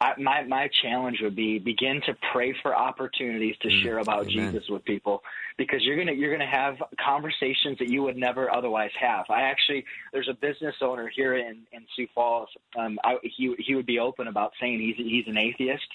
I, 0.00 0.14
my 0.18 0.44
my 0.44 0.68
challenge 0.82 1.18
would 1.22 1.36
be 1.36 1.58
begin 1.58 2.00
to 2.06 2.16
pray 2.32 2.54
for 2.62 2.74
opportunities 2.74 3.54
to 3.60 3.68
mm, 3.68 3.82
share 3.82 3.98
about 3.98 4.28
amen. 4.30 4.52
Jesus 4.52 4.68
with 4.70 4.84
people 4.84 5.22
because 5.58 5.80
you're 5.82 5.96
gonna 5.96 6.12
you're 6.12 6.32
gonna 6.32 6.50
have 6.50 6.76
conversations 7.04 7.78
that 7.78 7.88
you 7.88 8.02
would 8.02 8.16
never 8.16 8.50
otherwise 8.50 8.92
have. 8.98 9.26
I 9.28 9.42
actually 9.42 9.84
there's 10.12 10.28
a 10.28 10.34
business 10.34 10.76
owner 10.80 11.10
here 11.14 11.36
in 11.36 11.58
in 11.72 11.86
Sioux 11.94 12.08
Falls. 12.14 12.48
Um, 12.78 12.98
I, 13.04 13.16
he 13.22 13.54
he 13.58 13.74
would 13.74 13.86
be 13.86 13.98
open 13.98 14.26
about 14.26 14.52
saying 14.58 14.80
he's 14.80 14.96
he's 14.96 15.26
an 15.26 15.36
atheist 15.36 15.86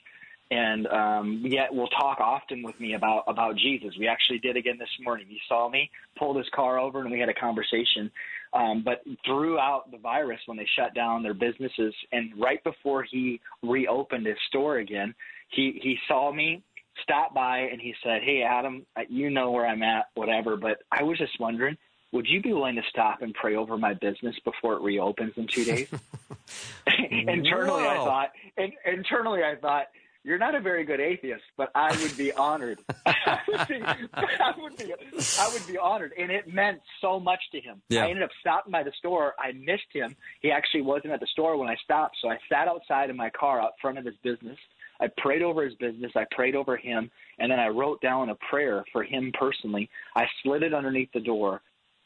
and 0.52 0.86
um, 0.88 1.42
yet 1.44 1.74
will 1.74 1.88
talk 1.88 2.20
often 2.20 2.62
with 2.62 2.80
me 2.80 2.94
about 2.94 3.24
about 3.28 3.56
Jesus. 3.58 3.96
We 3.98 4.08
actually 4.08 4.40
did 4.40 4.58
again 4.58 4.78
this 4.78 4.90
morning. 5.02 5.26
He 5.28 5.40
saw 5.48 5.68
me, 5.70 5.90
pulled 6.18 6.38
his 6.38 6.48
car 6.54 6.78
over, 6.78 7.02
and 7.02 7.12
we 7.12 7.20
had 7.20 7.30
a 7.30 7.34
conversation. 7.34 8.12
Um, 8.56 8.84
but 8.84 9.04
throughout 9.26 9.92
the 9.92 9.98
virus, 9.98 10.40
when 10.46 10.58
they 10.58 10.68
shut 10.78 10.96
down 10.96 11.22
their 11.22 11.34
businesses, 11.34 11.94
and 12.14 12.32
right 12.40 12.64
before 12.64 13.04
he 13.04 13.42
reopened 13.62 14.26
his 14.26 14.38
store 14.48 14.78
again, 14.78 15.14
he 15.50 15.78
he 15.84 15.98
saw 16.08 16.32
me, 16.32 16.64
stopped 17.04 17.36
by, 17.36 17.60
and 17.60 17.82
he 17.82 17.94
said, 18.02 18.22
"Hey, 18.24 18.44
Adam, 18.44 18.86
you 19.10 19.30
know 19.30 19.52
where 19.52 19.68
I'm 19.68 19.84
at, 19.84 20.06
whatever. 20.16 20.56
But 20.56 20.80
I 20.92 21.04
was 21.04 21.18
just 21.18 21.40
wondering." 21.40 21.78
Would 22.12 22.28
you 22.28 22.42
be 22.42 22.54
willing 22.54 22.76
to 22.76 22.82
stop 22.90 23.24
and 23.24 23.34
pray 23.34 23.58
over 23.58 23.78
my 23.78 23.94
business 23.94 24.38
before 24.46 24.76
it 24.76 24.82
reopens 24.82 25.34
in 25.36 25.48
two 25.48 25.66
days? 25.66 25.90
internally, 27.12 27.84
Whoa. 27.84 27.90
I 27.90 27.96
thought. 27.96 28.30
In, 28.56 28.72
internally, 28.86 29.42
I 29.44 29.56
thought 29.56 29.88
you're 30.26 30.40
not 30.40 30.56
a 30.56 30.60
very 30.60 30.84
good 30.84 31.00
atheist, 31.00 31.44
but 31.56 31.70
I 31.76 31.96
would 32.02 32.18
be 32.18 32.34
honored. 32.34 32.80
I, 33.06 33.40
would 33.48 33.68
be, 33.68 33.80
I, 33.84 34.54
would 34.58 34.76
be, 34.76 34.94
I 35.40 35.50
would 35.54 35.68
be 35.68 35.78
honored. 35.78 36.14
And 36.18 36.32
it 36.32 36.52
meant 36.52 36.82
so 37.00 37.20
much 37.20 37.40
to 37.52 37.62
him. 37.62 37.80
Yeah. 37.90 38.06
I 38.06 38.10
ended 38.10 38.24
up 38.24 38.32
stopping 38.40 38.72
by 38.72 38.82
the 38.82 38.92
store. 38.98 39.36
I 39.38 39.52
missed 39.52 39.92
him. 39.94 40.16
He 40.42 40.50
actually 40.50 40.82
wasn't 40.82 41.14
at 41.14 41.20
the 41.20 41.28
store 41.28 41.58
when 41.58 41.70
I 41.70 41.76
stopped. 41.84 42.18
So 42.24 42.30
I 42.30 42.38
sat 42.50 42.68
outside 42.68 43.12
in 43.12 43.16
my 43.16 43.30
car 43.30 43.62
out 43.62 43.74
front 43.80 44.00
of 44.00 44.06
his 44.06 44.16
business. 44.24 44.58
I 45.00 45.10
prayed 45.20 45.44
over 45.44 45.64
his 45.64 45.76
business. 45.76 46.12
I 46.16 46.26
prayed 46.32 46.56
over 46.56 46.76
him. 46.76 47.12
And 47.38 47.52
then 47.52 47.60
I 47.60 47.68
wrote 47.68 48.02
down 48.02 48.30
a 48.30 48.36
prayer 48.50 48.84
for 48.92 49.04
him 49.04 49.32
personally. 49.38 49.90
I 50.16 50.26
slid 50.42 50.64
it 50.64 50.74
underneath 50.74 51.12
the 51.14 51.20
door. 51.20 51.62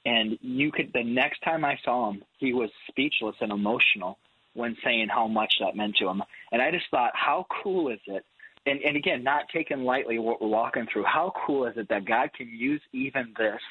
And 0.06 0.38
you 0.42 0.74
could, 0.74 0.92
the 0.94 1.04
next 1.04 1.40
time 1.40 1.64
I 1.64 1.78
saw 1.86 2.10
him, 2.10 2.22
he 2.38 2.52
was 2.54 2.70
speechless 2.90 3.36
and 3.40 3.54
emotional 3.54 4.18
when 4.60 4.76
saying 4.84 5.08
how 5.10 5.28
much 5.28 5.54
that 5.62 5.76
meant 5.76 5.96
to 5.98 6.08
him. 6.08 6.22
And 6.52 6.62
I 6.62 6.70
just 6.72 6.86
thought, 6.92 7.12
how 7.14 7.48
cool 7.64 7.90
is 7.90 8.00
it? 8.06 8.24
And, 8.66 8.80
and 8.82 8.96
again, 8.98 9.24
not 9.24 9.46
taking 9.54 9.84
lightly 9.84 10.20
what 10.20 10.42
we're 10.42 10.50
walking 10.50 10.86
through. 10.92 11.06
How 11.06 11.34
cool 11.46 11.66
is 11.66 11.78
it 11.78 11.88
that 11.90 12.06
God 12.06 12.32
can 12.38 12.50
use 12.50 12.82
even 12.94 13.34
this 13.38 13.62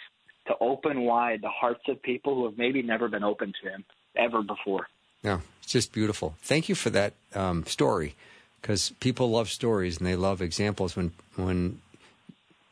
to 0.46 0.54
open 0.60 1.02
wide 1.02 1.40
the 1.42 1.50
hearts 1.50 1.82
of 1.88 2.02
people 2.02 2.34
who 2.34 2.44
have 2.46 2.56
maybe 2.56 2.82
never 2.82 3.06
been 3.06 3.22
open 3.22 3.52
to 3.62 3.70
Him 3.70 3.84
ever 4.16 4.42
before? 4.42 4.88
Yeah, 5.22 5.40
it's 5.62 5.72
just 5.72 5.92
beautiful. 5.92 6.34
Thank 6.40 6.68
you 6.68 6.74
for 6.74 6.90
that 6.90 7.12
um, 7.34 7.64
story, 7.66 8.14
because 8.60 8.90
people 8.98 9.30
love 9.30 9.50
stories 9.50 9.98
and 9.98 10.06
they 10.06 10.16
love 10.16 10.40
examples. 10.40 10.96
When 10.96 11.12
when 11.36 11.80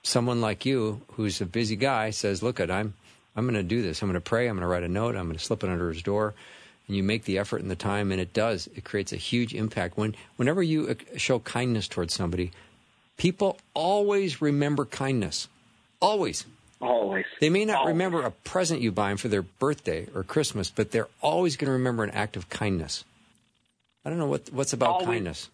someone 0.02 0.40
like 0.40 0.64
you, 0.64 1.02
who's 1.12 1.40
a 1.40 1.46
busy 1.46 1.76
guy, 1.76 2.10
says, 2.10 2.42
"Look, 2.42 2.60
at 2.60 2.70
I'm 2.70 2.94
I'm 3.36 3.44
going 3.44 3.54
to 3.54 3.62
do 3.62 3.82
this. 3.82 4.00
I'm 4.00 4.08
going 4.08 4.14
to 4.14 4.20
pray. 4.20 4.48
I'm 4.48 4.56
going 4.56 4.62
to 4.62 4.68
write 4.68 4.84
a 4.84 4.88
note. 4.88 5.16
I'm 5.16 5.26
going 5.26 5.36
to 5.36 5.44
slip 5.44 5.62
it 5.62 5.70
under 5.70 5.90
his 5.90 6.02
door." 6.02 6.34
And 6.86 6.96
you 6.96 7.02
make 7.02 7.24
the 7.24 7.38
effort 7.38 7.62
and 7.62 7.70
the 7.70 7.76
time, 7.76 8.12
and 8.12 8.20
it 8.20 8.32
does. 8.32 8.68
It 8.74 8.84
creates 8.84 9.12
a 9.12 9.16
huge 9.16 9.54
impact. 9.54 9.96
When 9.96 10.14
whenever 10.36 10.62
you 10.62 10.88
uh, 10.88 10.94
show 11.16 11.38
kindness 11.40 11.88
towards 11.88 12.14
somebody, 12.14 12.52
People 13.16 13.58
always 13.74 14.42
remember 14.42 14.84
kindness. 14.84 15.48
Always. 16.00 16.44
Always. 16.80 17.24
They 17.40 17.48
may 17.48 17.64
not 17.64 17.78
Always. 17.78 17.92
remember 17.94 18.22
a 18.22 18.30
present 18.30 18.82
you 18.82 18.92
buy 18.92 19.08
them 19.08 19.16
for 19.16 19.28
their 19.28 19.42
birthday 19.42 20.06
or 20.14 20.22
Christmas, 20.22 20.70
but 20.70 20.90
they're 20.90 21.08
always 21.22 21.56
going 21.56 21.68
to 21.68 21.72
remember 21.72 22.04
an 22.04 22.10
act 22.10 22.36
of 22.36 22.48
kindness. 22.50 23.04
I 24.04 24.10
don't 24.10 24.18
know 24.18 24.26
what 24.26 24.52
what's 24.52 24.72
about 24.72 24.90
Always. 24.90 25.06
kindness. 25.06 25.50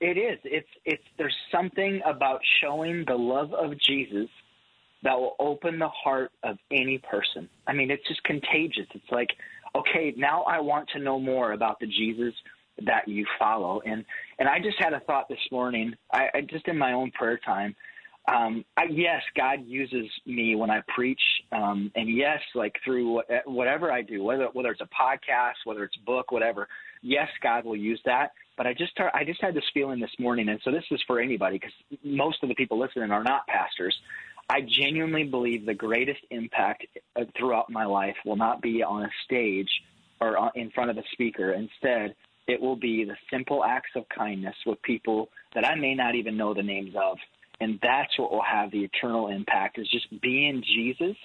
It 0.00 0.18
is. 0.18 0.38
It's 0.44 0.68
it's 0.84 1.02
there's 1.16 1.34
something 1.50 2.02
about 2.04 2.40
showing 2.60 3.04
the 3.06 3.16
love 3.16 3.54
of 3.54 3.80
Jesus 3.80 4.28
that 5.02 5.18
will 5.18 5.34
open 5.38 5.78
the 5.78 5.88
heart 5.88 6.30
of 6.42 6.58
any 6.70 6.98
person. 6.98 7.48
I 7.66 7.72
mean, 7.72 7.90
it's 7.90 8.06
just 8.06 8.22
contagious. 8.24 8.86
It's 8.94 9.10
like, 9.10 9.30
okay, 9.74 10.14
now 10.16 10.42
I 10.42 10.60
want 10.60 10.88
to 10.90 10.98
know 10.98 11.18
more 11.18 11.52
about 11.52 11.80
the 11.80 11.86
Jesus 11.86 12.34
that 12.86 13.08
you 13.08 13.26
follow. 13.38 13.80
And 13.84 14.04
and 14.38 14.48
I 14.48 14.58
just 14.58 14.78
had 14.78 14.92
a 14.92 15.00
thought 15.00 15.28
this 15.28 15.38
morning. 15.50 15.94
I, 16.12 16.28
I 16.34 16.40
just 16.42 16.68
in 16.68 16.78
my 16.78 16.92
own 16.92 17.10
prayer 17.12 17.38
time. 17.44 17.74
Um, 18.32 18.64
I, 18.76 18.84
yes, 18.90 19.22
God 19.34 19.64
uses 19.66 20.06
me 20.26 20.54
when 20.54 20.70
I 20.70 20.82
preach, 20.94 21.20
um, 21.50 21.90
and 21.94 22.14
yes, 22.14 22.40
like 22.54 22.74
through 22.84 23.10
what, 23.10 23.26
whatever 23.46 23.90
I 23.90 24.02
do, 24.02 24.22
whether 24.22 24.48
whether 24.52 24.70
it's 24.70 24.82
a 24.82 24.88
podcast, 24.88 25.54
whether 25.64 25.82
it's 25.84 25.96
a 25.96 26.04
book, 26.04 26.30
whatever. 26.30 26.68
Yes, 27.00 27.28
God 27.42 27.64
will 27.64 27.76
use 27.76 28.00
that. 28.04 28.32
But 28.58 28.66
I 28.66 28.74
just 28.74 28.92
I 29.14 29.24
just 29.24 29.40
had 29.40 29.54
this 29.54 29.64
feeling 29.72 29.98
this 29.98 30.10
morning, 30.18 30.48
and 30.50 30.60
so 30.62 30.70
this 30.70 30.84
is 30.90 31.00
for 31.06 31.20
anybody 31.20 31.56
because 31.58 31.72
most 32.04 32.42
of 32.42 32.50
the 32.50 32.54
people 32.54 32.78
listening 32.78 33.10
are 33.12 33.22
not 33.22 33.46
pastors. 33.46 33.96
I 34.50 34.60
genuinely 34.62 35.24
believe 35.24 35.66
the 35.66 35.74
greatest 35.74 36.20
impact 36.30 36.86
uh, 37.16 37.24
throughout 37.36 37.70
my 37.70 37.84
life 37.84 38.16
will 38.24 38.36
not 38.36 38.62
be 38.62 38.82
on 38.82 39.02
a 39.02 39.10
stage 39.24 39.68
or 40.20 40.50
in 40.54 40.70
front 40.70 40.90
of 40.90 40.96
a 40.96 41.02
speaker. 41.12 41.52
Instead, 41.52 42.14
it 42.46 42.60
will 42.60 42.76
be 42.76 43.04
the 43.04 43.16
simple 43.30 43.62
acts 43.62 43.90
of 43.94 44.04
kindness 44.08 44.56
with 44.64 44.80
people 44.82 45.28
that 45.54 45.66
I 45.66 45.74
may 45.74 45.94
not 45.94 46.14
even 46.14 46.36
know 46.36 46.54
the 46.54 46.62
names 46.62 46.94
of. 46.96 47.18
And 47.60 47.78
that's 47.82 48.18
what 48.18 48.32
will 48.32 48.42
have 48.42 48.70
the 48.70 48.84
eternal 48.84 49.28
impact 49.28 49.78
is 49.78 49.88
just 49.90 50.06
being 50.22 50.62
Jesus. 50.74 51.16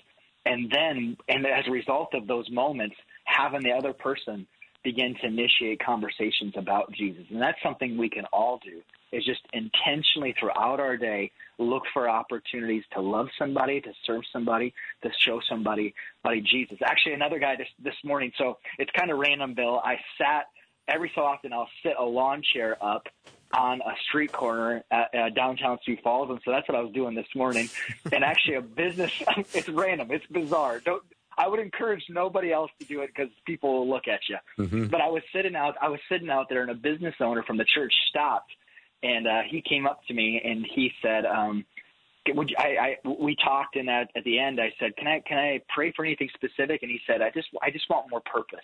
And 0.46 0.70
then, 0.70 1.16
and 1.30 1.46
as 1.46 1.66
a 1.68 1.72
result 1.72 2.14
of 2.14 2.28
those 2.28 2.50
moments, 2.52 2.96
having 3.24 3.64
the 3.64 3.72
other 3.72 3.94
person 3.94 4.46
begin 4.84 5.16
to 5.22 5.28
initiate 5.28 5.80
conversations 5.80 6.54
about 6.56 6.92
Jesus. 6.92 7.24
And 7.30 7.42
that's 7.42 7.62
something 7.64 7.98
we 7.98 8.10
can 8.10 8.26
all 8.34 8.60
do 8.64 8.82
is 9.12 9.24
just 9.26 9.42
intentionally 9.54 10.36
throughout 10.40 10.80
our 10.80 10.98
day 10.98 11.32
look 11.60 11.84
for 11.94 12.10
opportunities 12.10 12.84
to 12.94 13.02
love 13.02 13.28
somebody, 13.38 13.80
to 13.80 13.92
serve 14.06 14.24
somebody, 14.34 14.74
to 15.04 15.10
show 15.20 15.40
somebody 15.48 15.94
buddy 16.24 16.42
Jesus. 16.42 16.78
Actually 16.84 17.14
another 17.14 17.40
guy 17.40 17.56
this 17.56 17.68
this 17.84 17.96
morning, 18.04 18.32
so 18.38 18.58
it's 18.80 18.92
kind 18.98 19.12
of 19.12 19.20
random, 19.20 19.54
Bill. 19.54 19.80
I 19.84 19.98
sat 20.18 20.46
every 20.88 21.12
so 21.16 21.22
often 21.22 21.54
I'll 21.54 21.70
sit 21.84 21.94
a 21.98 22.04
lawn 22.04 22.42
chair 22.54 22.78
up 22.84 23.08
on 23.56 23.82
a 23.82 23.94
street 24.08 24.32
corner 24.32 24.84
at 24.92 25.36
downtown 25.36 25.78
Sioux 25.86 25.98
Falls, 26.04 26.30
and 26.30 26.40
so 26.44 26.52
that's 26.52 26.68
what 26.68 26.76
I 26.76 26.82
was 26.82 26.92
doing 26.92 27.14
this 27.16 27.28
morning. 27.36 27.70
and 28.12 28.24
actually, 28.24 28.56
a 28.56 28.62
business 28.62 29.12
it's 29.54 29.70
random, 29.70 30.10
it's 30.12 30.26
bizarre. 30.28 30.80
Don't 30.80 31.04
I 31.38 31.48
would 31.48 31.60
encourage 31.60 32.04
nobody 32.10 32.52
else 32.52 32.72
to 32.80 32.86
do 32.86 33.02
it 33.02 33.12
because 33.16 33.32
people 33.46 33.80
will 33.80 33.90
look 33.90 34.08
at 34.08 34.20
you. 34.30 34.38
Mm-hmm. 34.60 34.88
But 34.88 35.02
I 35.02 35.10
was 35.10 35.24
sitting 35.34 35.56
out, 35.56 35.76
I 35.82 35.90
was 35.90 36.00
sitting 36.10 36.30
out 36.30 36.48
there, 36.50 36.62
and 36.62 36.72
a 36.72 36.76
business 36.76 37.16
owner 37.20 37.44
from 37.44 37.58
the 37.58 37.66
church 37.74 37.94
stopped, 38.10 38.52
and 39.02 39.28
uh, 39.28 39.42
he 39.50 39.62
came 39.62 39.86
up 39.86 40.02
to 40.08 40.14
me 40.14 40.42
and 40.44 40.66
he 40.76 40.92
said, 41.02 41.26
um, 41.26 41.66
would 42.30 42.50
you, 42.50 42.56
I, 42.58 42.64
I 42.64 43.10
we 43.22 43.36
talked 43.36 43.76
and 43.76 43.90
at, 43.90 44.10
at 44.16 44.24
the 44.24 44.40
end 44.40 44.60
I 44.60 44.72
said 44.80 44.96
can 44.96 45.08
I 45.08 45.22
can 45.28 45.38
I 45.38 45.62
pray 45.74 45.92
for 45.96 46.06
anything 46.06 46.30
specific 46.34 46.82
and 46.82 46.90
he 46.90 47.00
said 47.06 47.22
I 47.22 47.30
just 47.32 47.50
I 47.62 47.70
just 47.70 47.90
want 47.90 48.10
more 48.10 48.22
purpose 48.22 48.60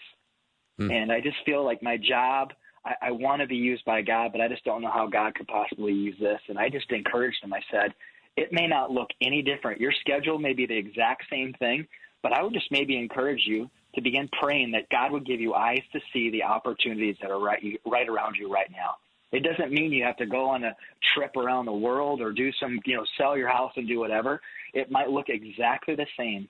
Hmm. 0.78 0.92
and 0.92 1.12
I 1.12 1.20
just 1.20 1.36
feel 1.46 1.66
like 1.66 1.84
my 1.84 1.98
job 1.98 2.54
I, 2.86 2.94
I 3.02 3.12
want 3.12 3.42
to 3.42 3.48
be 3.48 3.58
used 3.58 3.84
by 3.84 4.02
God 4.02 4.32
but 4.32 4.40
I 4.40 4.48
just 4.48 4.64
don't 4.64 4.82
know 4.82 4.92
how 4.92 5.08
God 5.08 5.36
could 5.36 5.48
possibly 5.48 5.92
use 5.92 6.16
this 6.22 6.40
and 6.48 6.58
I 6.58 6.70
just 6.70 6.90
encouraged 6.90 7.44
him 7.44 7.52
I 7.52 7.60
said 7.70 7.94
it 8.38 8.54
may 8.54 8.66
not 8.66 8.90
look 8.90 9.10
any 9.22 9.42
different 9.42 9.82
your 9.82 9.92
schedule 10.00 10.40
may 10.40 10.54
be 10.54 10.66
the 10.66 10.78
exact 10.78 11.26
same 11.30 11.54
thing 11.60 11.86
but 12.22 12.34
I 12.34 12.44
would 12.44 12.54
just 12.54 12.72
maybe 12.72 12.98
encourage 12.98 13.44
you 13.46 13.70
to 13.96 14.02
begin 14.02 14.30
praying 14.40 14.72
that 14.72 14.90
God 14.90 15.12
would 15.12 15.26
give 15.26 15.40
you 15.40 15.54
eyes 15.54 15.82
to 15.94 16.00
see 16.14 16.30
the 16.30 16.44
opportunities 16.44 17.16
that 17.22 17.32
are 17.32 17.40
right 17.40 17.62
right 17.86 18.08
around 18.08 18.36
you 18.38 18.52
right 18.52 18.70
now 18.72 18.96
it 19.32 19.44
doesn't 19.44 19.72
mean 19.72 19.92
you 19.92 20.04
have 20.04 20.18
to 20.18 20.26
go 20.26 20.50
on 20.50 20.64
a 20.64 20.76
trip 21.14 21.36
around 21.36 21.66
the 21.66 21.74
world 21.74 22.22
or 22.22 22.32
do 22.32 22.52
some, 22.60 22.80
you 22.86 22.96
know, 22.96 23.06
sell 23.18 23.38
your 23.38 23.50
house 23.50 23.72
and 23.76 23.88
do 23.88 24.00
whatever. 24.00 24.42
It 24.74 24.90
might 24.90 25.10
look 25.10 25.30
exactly 25.30 25.96
the 25.96 26.08
same, 26.18 26.50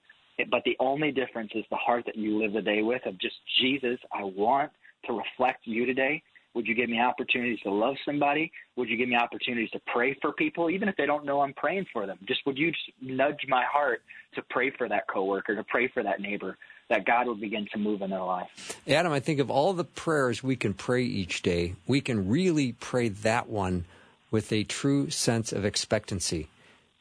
but 0.49 0.63
the 0.63 0.77
only 0.79 1.11
difference 1.11 1.51
is 1.55 1.65
the 1.69 1.75
heart 1.75 2.05
that 2.05 2.15
you 2.15 2.41
live 2.41 2.53
the 2.53 2.61
day 2.61 2.81
with 2.81 3.05
of 3.05 3.17
just 3.19 3.35
Jesus. 3.59 3.99
I 4.13 4.23
want 4.23 4.71
to 5.05 5.13
reflect 5.13 5.65
you 5.65 5.85
today. 5.85 6.23
Would 6.55 6.65
you 6.67 6.73
give 6.73 6.89
me 6.89 6.99
opportunities 6.99 7.59
to 7.61 7.71
love 7.71 7.95
somebody? 8.05 8.51
Would 8.75 8.89
you 8.89 8.97
give 8.97 9.07
me 9.07 9.15
opportunities 9.15 9.69
to 9.71 9.79
pray 9.93 10.17
for 10.21 10.31
people, 10.31 10.69
even 10.69 10.89
if 10.89 10.95
they 10.95 11.05
don't 11.05 11.23
know 11.25 11.41
I'm 11.41 11.53
praying 11.53 11.85
for 11.93 12.05
them? 12.07 12.17
Just 12.27 12.45
would 12.45 12.57
you 12.57 12.71
just 12.71 12.91
nudge 13.01 13.45
my 13.47 13.63
heart 13.71 14.01
to 14.35 14.41
pray 14.49 14.71
for 14.71 14.89
that 14.89 15.07
coworker, 15.07 15.55
to 15.55 15.63
pray 15.63 15.87
for 15.87 16.01
that 16.01 16.19
neighbor, 16.19 16.57
that 16.89 17.05
God 17.05 17.27
would 17.27 17.39
begin 17.39 17.67
to 17.73 17.77
move 17.77 18.01
in 18.01 18.09
their 18.09 18.23
life? 18.23 18.47
Adam, 18.87 19.11
I 19.11 19.19
think 19.19 19.39
of 19.39 19.51
all 19.51 19.73
the 19.73 19.83
prayers 19.83 20.41
we 20.41 20.55
can 20.55 20.73
pray 20.73 21.03
each 21.03 21.43
day, 21.43 21.75
we 21.85 22.01
can 22.01 22.27
really 22.27 22.73
pray 22.73 23.09
that 23.09 23.47
one 23.47 23.85
with 24.31 24.51
a 24.51 24.63
true 24.63 25.09
sense 25.09 25.51
of 25.51 25.65
expectancy. 25.65 26.47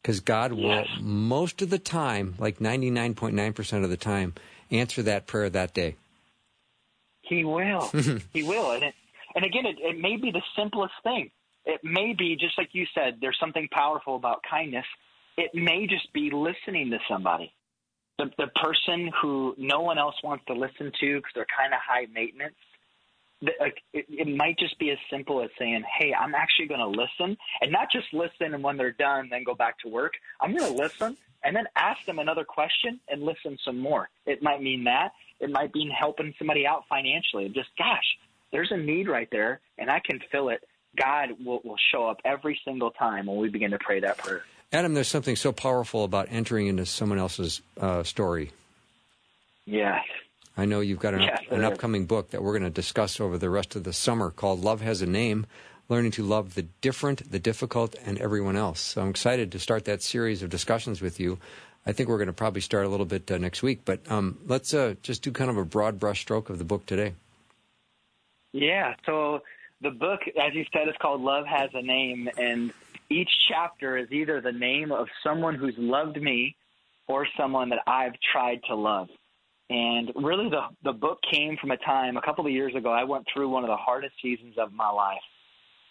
Because 0.01 0.19
God 0.19 0.53
will, 0.53 0.63
Yes. 0.63 0.87
most 0.99 1.61
of 1.61 1.69
the 1.69 1.79
time, 1.79 2.35
like 2.39 2.59
99.9% 2.59 3.83
of 3.83 3.89
the 3.89 3.97
time, 3.97 4.33
answer 4.71 5.01
that 5.03 5.27
prayer 5.27 5.49
that 5.49 5.73
day. 5.73 5.95
He 7.21 7.43
will. 7.43 7.91
he 8.33 8.43
will. 8.43 8.71
And, 8.71 8.83
it, 8.83 8.95
and 9.39 9.45
again, 9.45 9.65
it, 9.65 9.77
it 9.79 9.97
may 9.97 10.17
be 10.17 10.31
the 10.31 10.41
simplest 10.57 10.91
thing. 11.01 11.31
It 11.65 11.79
may 11.81 12.13
be, 12.13 12.35
just 12.35 12.57
like 12.57 12.71
you 12.73 12.85
said, 12.93 13.19
there's 13.21 13.37
something 13.39 13.69
powerful 13.71 14.17
about 14.17 14.41
kindness. 14.49 14.83
It 15.37 15.51
may 15.53 15.87
just 15.87 16.11
be 16.11 16.29
listening 16.29 16.89
to 16.91 16.97
somebody. 17.09 17.53
The, 18.17 18.25
the 18.37 18.47
person 18.47 19.09
who 19.21 19.55
no 19.57 19.79
one 19.79 19.97
else 19.97 20.15
wants 20.25 20.43
to 20.47 20.53
listen 20.53 20.91
to 20.99 21.15
because 21.15 21.31
they're 21.35 21.47
kind 21.57 21.73
of 21.73 21.79
high 21.81 22.07
maintenance. 22.13 22.55
The- 23.41 23.53
Like 23.61 23.77
it, 23.93 24.07
it 24.09 24.27
might 24.35 24.59
just 24.59 24.77
be 24.77 24.89
as 24.91 24.97
simple 25.09 25.41
as 25.41 25.49
saying, 25.57 25.85
"Hey, 25.97 26.13
I'm 26.13 26.35
actually 26.35 26.67
going 26.67 26.81
to 26.81 26.87
listen, 26.87 27.37
and 27.61 27.71
not 27.71 27.87
just 27.93 28.07
listen, 28.11 28.53
and 28.53 28.61
when 28.61 28.75
they're 28.75 28.91
done, 28.91 29.29
then 29.31 29.45
go 29.45 29.55
back 29.55 29.79
to 29.79 29.87
work. 29.87 30.15
I'm 30.41 30.53
going 30.53 30.69
to 30.69 30.77
listen, 30.83 31.15
and 31.45 31.55
then 31.55 31.63
ask 31.77 32.03
them 32.05 32.19
another 32.19 32.43
question 32.43 32.99
and 33.07 33.23
listen 33.23 33.57
some 33.63 33.79
more. 33.79 34.09
It 34.25 34.43
might 34.43 34.61
mean 34.61 34.83
that. 34.83 35.13
It 35.39 35.49
might 35.49 35.73
mean 35.73 35.89
helping 35.89 36.33
somebody 36.37 36.67
out 36.67 36.83
financially. 36.89 37.47
Just, 37.47 37.69
gosh, 37.77 38.17
there's 38.51 38.71
a 38.71 38.77
need 38.77 39.07
right 39.07 39.27
there, 39.31 39.61
and 39.77 39.89
I 39.89 39.99
can 39.99 40.19
fill 40.31 40.49
it. 40.49 40.61
God 40.97 41.29
will, 41.43 41.61
will 41.63 41.77
show 41.91 42.07
up 42.07 42.19
every 42.25 42.59
single 42.65 42.91
time 42.91 43.27
when 43.27 43.37
we 43.37 43.49
begin 43.49 43.71
to 43.71 43.79
pray 43.79 43.99
that 43.99 44.17
prayer. 44.17 44.43
Adam, 44.71 44.93
there's 44.93 45.07
something 45.07 45.35
so 45.35 45.51
powerful 45.51 46.03
about 46.03 46.27
entering 46.29 46.67
into 46.67 46.85
someone 46.85 47.19
else's 47.19 47.61
uh, 47.79 48.03
story. 48.03 48.51
Yes. 49.65 50.03
I 50.57 50.65
know 50.65 50.79
you've 50.79 50.99
got 50.99 51.13
an, 51.13 51.29
an 51.51 51.63
upcoming 51.63 52.05
book 52.05 52.31
that 52.31 52.43
we're 52.43 52.51
going 52.51 52.63
to 52.63 52.69
discuss 52.69 53.19
over 53.19 53.37
the 53.37 53.49
rest 53.49 53.75
of 53.75 53.83
the 53.83 53.93
summer 53.93 54.29
called 54.29 54.61
Love 54.61 54.81
Has 54.81 55.01
a 55.01 55.05
Name 55.05 55.45
Learning 55.87 56.11
to 56.11 56.23
Love 56.23 56.53
the 56.53 56.63
Different, 56.81 57.31
the 57.31 57.39
Difficult, 57.39 57.95
and 58.05 58.19
Everyone 58.19 58.55
Else. 58.55 58.79
So 58.79 59.01
I'm 59.01 59.09
excited 59.09 59.51
to 59.53 59.59
start 59.59 59.85
that 59.85 60.03
series 60.03 60.43
of 60.43 60.49
discussions 60.49 61.01
with 61.01 61.19
you. 61.19 61.39
I 61.85 61.93
think 61.93 62.09
we're 62.09 62.17
going 62.17 62.27
to 62.27 62.33
probably 62.33 62.61
start 62.61 62.85
a 62.85 62.89
little 62.89 63.05
bit 63.05 63.31
uh, 63.31 63.37
next 63.37 63.63
week, 63.63 63.81
but 63.85 63.99
um, 64.11 64.37
let's 64.45 64.73
uh, 64.73 64.95
just 65.01 65.23
do 65.23 65.31
kind 65.31 65.49
of 65.49 65.57
a 65.57 65.65
broad 65.65 65.99
brush 65.99 66.21
stroke 66.21 66.49
of 66.49 66.59
the 66.59 66.65
book 66.65 66.85
today. 66.85 67.13
Yeah. 68.51 68.93
So 69.05 69.41
the 69.81 69.91
book, 69.91 70.21
as 70.41 70.53
you 70.53 70.65
said, 70.73 70.87
is 70.87 70.95
called 71.01 71.21
Love 71.21 71.45
Has 71.45 71.69
a 71.73 71.81
Name, 71.81 72.29
and 72.37 72.73
each 73.09 73.29
chapter 73.47 73.97
is 73.97 74.11
either 74.11 74.41
the 74.41 74.51
name 74.51 74.91
of 74.91 75.07
someone 75.23 75.55
who's 75.55 75.75
loved 75.77 76.21
me 76.21 76.55
or 77.07 77.27
someone 77.37 77.69
that 77.69 77.79
I've 77.87 78.13
tried 78.31 78.61
to 78.67 78.75
love. 78.75 79.07
And 79.69 80.11
really, 80.15 80.49
the 80.49 80.61
the 80.83 80.93
book 80.93 81.19
came 81.31 81.55
from 81.57 81.71
a 81.71 81.77
time 81.77 82.17
a 82.17 82.21
couple 82.21 82.45
of 82.45 82.51
years 82.51 82.73
ago. 82.75 82.91
I 82.91 83.03
went 83.03 83.25
through 83.31 83.49
one 83.49 83.63
of 83.63 83.69
the 83.69 83.77
hardest 83.77 84.15
seasons 84.21 84.55
of 84.57 84.73
my 84.73 84.89
life, 84.89 85.21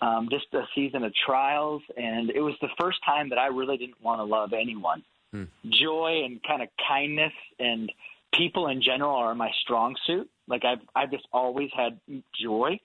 um, 0.00 0.28
just 0.30 0.46
a 0.52 0.62
season 0.74 1.04
of 1.04 1.12
trials, 1.14 1.82
and 1.96 2.30
it 2.30 2.40
was 2.40 2.54
the 2.60 2.68
first 2.80 2.98
time 3.04 3.28
that 3.28 3.38
I 3.38 3.46
really 3.46 3.76
didn't 3.76 4.02
want 4.02 4.18
to 4.18 4.24
love 4.24 4.52
anyone. 4.52 5.04
Joy 5.68 6.22
and 6.24 6.42
kind 6.42 6.62
of 6.62 6.68
kindness 6.88 7.32
and 7.60 7.92
people 8.34 8.68
in 8.68 8.82
general 8.82 9.14
are 9.14 9.34
my 9.34 9.50
strong 9.62 9.96
suit. 10.06 10.28
Like 10.46 10.64
I've 10.64 10.80
I've 10.94 11.10
just 11.10 11.26
always 11.32 11.70
had 11.76 12.00
joy, 12.40 12.80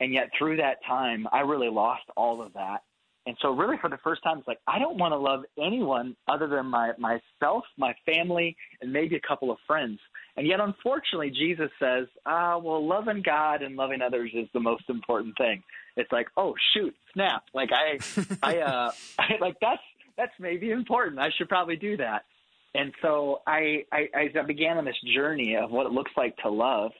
and 0.00 0.12
yet 0.12 0.30
through 0.38 0.56
that 0.58 0.84
time, 0.86 1.26
I 1.32 1.40
really 1.40 1.68
lost 1.68 2.04
all 2.16 2.42
of 2.42 2.52
that. 2.54 2.82
And 3.26 3.36
so, 3.40 3.50
really, 3.50 3.76
for 3.80 3.88
the 3.88 3.96
first 4.04 4.22
time, 4.22 4.38
it's 4.38 4.48
like 4.48 4.60
I 4.66 4.78
don't 4.78 4.98
want 4.98 5.12
to 5.12 5.16
love 5.18 5.44
anyone 5.58 6.14
other 6.28 6.46
than 6.46 6.66
my 6.66 6.92
myself, 6.98 7.64
my 7.78 7.94
family, 8.04 8.56
and 8.82 8.92
maybe 8.92 9.16
a 9.16 9.20
couple 9.26 9.50
of 9.50 9.56
friends. 9.66 9.98
And 10.36 10.46
yet, 10.46 10.60
unfortunately, 10.60 11.30
Jesus 11.30 11.70
says, 11.78 12.06
"Ah, 12.26 12.58
well, 12.58 12.86
loving 12.86 13.22
God 13.22 13.62
and 13.62 13.76
loving 13.76 14.02
others 14.02 14.30
is 14.34 14.48
the 14.52 14.60
most 14.60 14.90
important 14.90 15.36
thing." 15.38 15.62
It's 15.96 16.10
like, 16.12 16.26
oh 16.36 16.54
shoot, 16.74 16.94
snap! 17.12 17.44
Like 17.54 17.70
I, 17.72 17.98
I, 18.42 18.58
uh, 18.58 18.90
I 19.18 19.36
like 19.40 19.56
that's 19.60 19.82
that's 20.16 20.32
maybe 20.38 20.70
important. 20.70 21.18
I 21.18 21.30
should 21.36 21.48
probably 21.48 21.76
do 21.76 21.96
that. 21.98 22.24
And 22.74 22.92
so 23.02 23.40
I, 23.46 23.84
I, 23.92 24.08
as 24.14 24.30
I 24.38 24.42
began 24.42 24.78
on 24.78 24.84
this 24.84 25.00
journey 25.14 25.56
of 25.56 25.70
what 25.70 25.86
it 25.86 25.92
looks 25.92 26.10
like 26.16 26.36
to 26.38 26.50
love, 26.50 26.90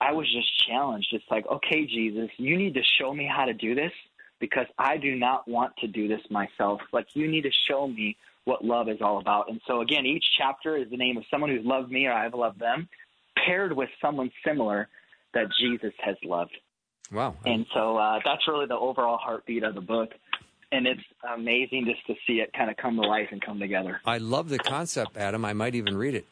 I 0.00 0.12
was 0.12 0.26
just 0.32 0.48
challenged. 0.68 1.08
It's 1.12 1.24
like, 1.30 1.46
okay, 1.46 1.86
Jesus, 1.86 2.30
you 2.38 2.56
need 2.56 2.74
to 2.74 2.82
show 2.98 3.12
me 3.12 3.28
how 3.30 3.44
to 3.44 3.52
do 3.52 3.74
this 3.74 3.92
because 4.38 4.66
I 4.78 4.96
do 4.96 5.16
not 5.16 5.46
want 5.46 5.76
to 5.78 5.86
do 5.86 6.08
this 6.08 6.20
myself. 6.30 6.80
Like, 6.92 7.08
you 7.14 7.28
need 7.28 7.42
to 7.42 7.50
show 7.68 7.86
me 7.86 8.16
what 8.44 8.64
love 8.64 8.88
is 8.88 8.98
all 9.02 9.18
about. 9.18 9.50
And 9.50 9.60
so, 9.66 9.82
again, 9.82 10.06
each 10.06 10.24
chapter 10.38 10.76
is 10.76 10.88
the 10.90 10.96
name 10.96 11.16
of 11.18 11.24
someone 11.30 11.50
who's 11.50 11.66
loved 11.66 11.90
me 11.90 12.06
or 12.06 12.12
I've 12.12 12.34
loved 12.34 12.58
them, 12.58 12.88
paired 13.44 13.76
with 13.76 13.90
someone 14.00 14.30
similar 14.46 14.88
that 15.34 15.46
Jesus 15.60 15.92
has 15.98 16.16
loved. 16.24 16.56
Wow. 17.12 17.36
And 17.44 17.66
so 17.74 17.96
uh, 17.96 18.20
that's 18.24 18.46
really 18.48 18.66
the 18.66 18.76
overall 18.76 19.18
heartbeat 19.18 19.64
of 19.64 19.74
the 19.74 19.80
book. 19.80 20.10
And 20.72 20.86
it's 20.86 21.02
amazing 21.34 21.86
just 21.86 22.06
to 22.06 22.14
see 22.26 22.40
it 22.40 22.52
kind 22.52 22.70
of 22.70 22.76
come 22.76 22.96
to 22.96 23.02
life 23.02 23.28
and 23.32 23.42
come 23.42 23.58
together. 23.58 24.00
I 24.06 24.18
love 24.18 24.48
the 24.48 24.58
concept, 24.58 25.16
Adam. 25.16 25.44
I 25.44 25.52
might 25.52 25.74
even 25.74 25.96
read 25.96 26.14
it. 26.14 26.26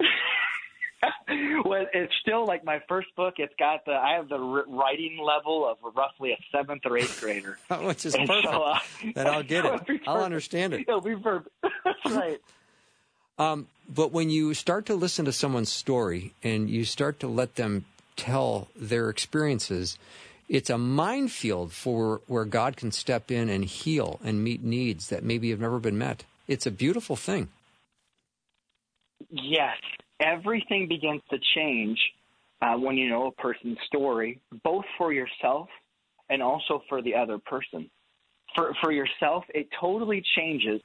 well, 1.64 1.86
it's 1.92 2.12
still 2.20 2.46
like 2.46 2.64
my 2.64 2.80
first 2.88 3.14
book. 3.16 3.34
It's 3.38 3.54
got 3.58 3.84
the 3.84 3.92
I 3.92 4.14
have 4.14 4.28
the 4.28 4.38
writing 4.38 5.18
level 5.22 5.68
of 5.68 5.78
roughly 5.94 6.32
a 6.32 6.38
seventh 6.50 6.82
or 6.84 6.96
eighth 6.98 7.20
grader, 7.20 7.58
which 7.82 8.06
is 8.06 8.16
perfect. 8.16 8.44
So, 8.44 8.62
uh, 8.62 8.78
then 9.14 9.26
I'll 9.26 9.42
get 9.42 9.64
it. 9.64 10.00
I'll 10.06 10.24
understand 10.24 10.74
it. 10.74 10.80
It'll 10.80 11.00
be 11.00 11.16
perfect. 11.16 11.54
That's 11.62 12.14
right. 12.16 12.40
Um, 13.38 13.68
but 13.88 14.10
when 14.12 14.30
you 14.30 14.52
start 14.54 14.86
to 14.86 14.94
listen 14.94 15.24
to 15.26 15.32
someone's 15.32 15.70
story 15.70 16.34
and 16.42 16.68
you 16.68 16.84
start 16.84 17.20
to 17.20 17.28
let 17.28 17.54
them 17.54 17.84
tell 18.16 18.68
their 18.74 19.08
experiences, 19.08 19.96
it's 20.48 20.70
a 20.70 20.78
minefield 20.78 21.72
for 21.72 22.22
where 22.26 22.44
God 22.44 22.76
can 22.76 22.90
step 22.90 23.30
in 23.30 23.48
and 23.48 23.64
heal 23.64 24.18
and 24.24 24.42
meet 24.42 24.62
needs 24.62 25.08
that 25.08 25.22
maybe 25.22 25.50
have 25.50 25.60
never 25.60 25.78
been 25.78 25.98
met. 25.98 26.24
It's 26.46 26.66
a 26.66 26.70
beautiful 26.70 27.16
thing. 27.16 27.48
Yes, 29.30 29.76
everything 30.20 30.88
begins 30.88 31.22
to 31.30 31.38
change 31.54 31.98
uh, 32.62 32.76
when 32.76 32.96
you 32.96 33.10
know 33.10 33.26
a 33.26 33.32
person's 33.32 33.78
story, 33.86 34.40
both 34.64 34.84
for 34.96 35.12
yourself 35.12 35.68
and 36.30 36.42
also 36.42 36.82
for 36.88 37.02
the 37.02 37.14
other 37.14 37.38
person. 37.38 37.90
For 38.56 38.74
for 38.80 38.90
yourself, 38.90 39.44
it 39.54 39.68
totally 39.78 40.22
changes 40.34 40.80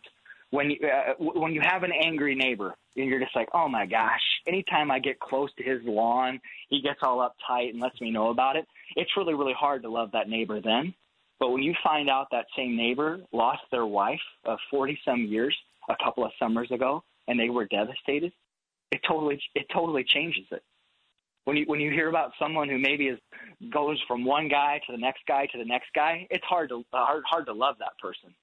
when 0.54 0.70
you 0.70 0.78
uh, 0.88 1.14
when 1.18 1.52
you 1.52 1.62
have 1.64 1.82
an 1.82 1.92
angry 1.92 2.36
neighbor 2.36 2.76
and 2.96 3.10
you're 3.10 3.20
just 3.20 3.36
like, 3.36 3.50
oh 3.56 3.68
my 3.68 3.88
gosh, 3.88 4.22
anytime 4.48 4.92
I 4.92 5.00
get 5.00 5.20
close 5.20 5.50
to 5.58 5.64
his 5.64 5.80
lawn, 5.84 6.40
he 6.70 6.80
gets 6.80 7.00
all 7.02 7.28
uptight 7.28 7.72
and 7.72 7.82
lets 7.82 8.00
me 8.00 8.12
know 8.12 8.30
about 8.30 8.56
it. 8.56 8.68
It's 8.96 9.10
really 9.18 9.34
really 9.34 9.56
hard 9.60 9.82
to 9.82 9.90
love 9.90 10.12
that 10.14 10.30
neighbor 10.30 10.62
then. 10.62 10.94
But 11.40 11.50
when 11.50 11.64
you 11.64 11.74
find 11.84 12.08
out 12.08 12.28
that 12.32 12.46
same 12.56 12.78
neighbor 12.78 13.18
lost 13.32 13.64
their 13.72 13.88
wife 13.88 14.22
of 14.46 14.60
40 14.70 15.00
some 15.04 15.26
years 15.26 15.58
a 15.90 15.96
couple 16.04 16.24
of 16.24 16.32
summers 16.38 16.70
ago 16.70 17.04
and 17.28 17.40
they 17.40 17.50
were 17.50 17.66
devastated, 17.66 18.32
it 18.92 19.02
totally 19.08 19.42
it 19.56 19.66
totally 19.74 20.04
changes 20.04 20.46
it. 20.52 20.62
When 21.46 21.58
you 21.58 21.66
when 21.66 21.80
you 21.80 21.90
hear 21.90 22.10
about 22.10 22.32
someone 22.38 22.70
who 22.70 22.78
maybe 22.78 23.08
is 23.08 23.18
goes 23.72 24.00
from 24.08 24.24
one 24.24 24.50
guy 24.50 24.82
to 24.86 24.92
the 24.92 25.00
next 25.00 25.22
guy 25.28 25.48
to 25.48 25.58
the 25.58 25.66
next 25.66 25.88
guy, 25.96 26.28
it's 26.30 26.46
hard 26.46 26.70
to 26.70 26.86
uh, 26.94 27.06
hard 27.06 27.24
hard 27.28 27.48
to 27.48 27.54
love 27.54 27.78
that 27.80 27.98
person. 28.00 28.36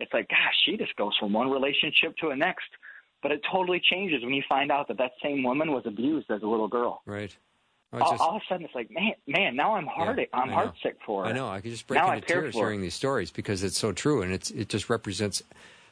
It's 0.00 0.12
like, 0.12 0.28
gosh, 0.28 0.54
she 0.64 0.76
just 0.76 0.94
goes 0.96 1.16
from 1.18 1.32
one 1.32 1.50
relationship 1.50 2.16
to 2.18 2.28
the 2.28 2.36
next. 2.36 2.68
But 3.20 3.32
it 3.32 3.40
totally 3.50 3.80
changes 3.80 4.22
when 4.22 4.32
you 4.32 4.44
find 4.48 4.70
out 4.70 4.86
that 4.88 4.98
that 4.98 5.10
same 5.22 5.42
woman 5.42 5.72
was 5.72 5.82
abused 5.86 6.30
as 6.30 6.42
a 6.42 6.46
little 6.46 6.68
girl. 6.68 7.02
Right. 7.04 7.36
All, 7.92 8.10
just, 8.10 8.22
all, 8.22 8.36
of 8.36 8.42
a 8.42 8.44
sudden, 8.48 8.66
it's 8.66 8.74
like, 8.74 8.90
man, 8.90 9.14
man. 9.26 9.56
Now 9.56 9.74
I'm 9.74 9.86
heart, 9.86 10.18
yeah, 10.18 10.26
I'm 10.34 10.50
heartsick 10.50 10.96
for 11.06 11.24
her. 11.24 11.30
I 11.30 11.32
know. 11.32 11.48
I 11.48 11.60
could 11.60 11.70
just 11.70 11.86
break 11.86 12.00
now 12.00 12.12
into 12.12 12.26
tears 12.26 12.54
hearing 12.54 12.82
these 12.82 12.94
stories 12.94 13.30
because 13.30 13.62
it's 13.64 13.78
so 13.78 13.92
true, 13.92 14.20
and 14.20 14.30
it's 14.30 14.50
it 14.50 14.68
just 14.68 14.90
represents 14.90 15.42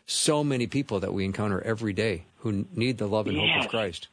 so 0.04 0.44
many 0.44 0.66
people 0.66 1.00
that 1.00 1.14
we 1.14 1.24
encounter 1.24 1.60
every 1.62 1.94
day 1.94 2.26
who 2.38 2.66
need 2.74 2.98
the 2.98 3.06
love 3.06 3.26
and 3.26 3.36
yes. 3.36 3.46
hope 3.54 3.64
of 3.64 3.70
Christ. 3.70 4.08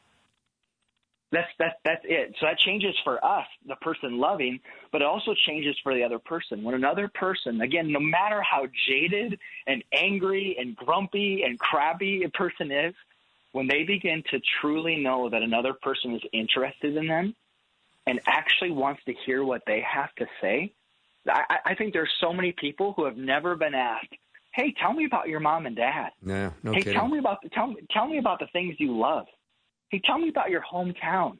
That's 1.34 1.50
that's 1.58 1.74
that's 1.84 2.04
it. 2.04 2.36
So 2.38 2.46
that 2.46 2.58
changes 2.58 2.94
for 3.02 3.22
us, 3.24 3.46
the 3.66 3.74
person 3.76 4.18
loving, 4.18 4.60
but 4.92 5.02
it 5.02 5.06
also 5.06 5.34
changes 5.46 5.76
for 5.82 5.92
the 5.92 6.04
other 6.04 6.20
person. 6.20 6.62
When 6.62 6.76
another 6.76 7.10
person, 7.12 7.60
again, 7.60 7.90
no 7.90 7.98
matter 7.98 8.40
how 8.40 8.68
jaded 8.88 9.38
and 9.66 9.82
angry 9.92 10.56
and 10.58 10.76
grumpy 10.76 11.42
and 11.42 11.58
crabby 11.58 12.22
a 12.24 12.28
person 12.28 12.70
is, 12.70 12.94
when 13.50 13.66
they 13.66 13.82
begin 13.82 14.22
to 14.30 14.40
truly 14.60 14.96
know 14.96 15.28
that 15.28 15.42
another 15.42 15.74
person 15.74 16.14
is 16.14 16.22
interested 16.32 16.96
in 16.96 17.08
them 17.08 17.34
and 18.06 18.20
actually 18.26 18.70
wants 18.70 19.02
to 19.06 19.14
hear 19.26 19.44
what 19.44 19.62
they 19.66 19.80
have 19.80 20.14
to 20.16 20.26
say, 20.40 20.72
I, 21.28 21.56
I 21.64 21.74
think 21.74 21.92
there's 21.92 22.12
so 22.20 22.32
many 22.32 22.52
people 22.52 22.92
who 22.96 23.06
have 23.06 23.16
never 23.16 23.56
been 23.56 23.74
asked, 23.74 24.14
"Hey, 24.54 24.72
tell 24.80 24.92
me 24.92 25.04
about 25.04 25.28
your 25.28 25.40
mom 25.40 25.66
and 25.66 25.74
dad." 25.74 26.10
Yeah, 26.24 26.52
no 26.62 26.74
hey, 26.74 26.80
kidding. 26.80 26.94
tell 26.94 27.08
me 27.08 27.18
about 27.18 27.38
tell 27.52 27.66
me 27.66 27.76
tell 27.90 28.06
me 28.06 28.18
about 28.18 28.38
the 28.38 28.46
things 28.52 28.76
you 28.78 28.96
love. 28.96 29.26
Hey, 29.94 30.00
tell 30.04 30.18
me 30.18 30.28
about 30.28 30.50
your 30.50 30.62
hometown. 30.62 31.38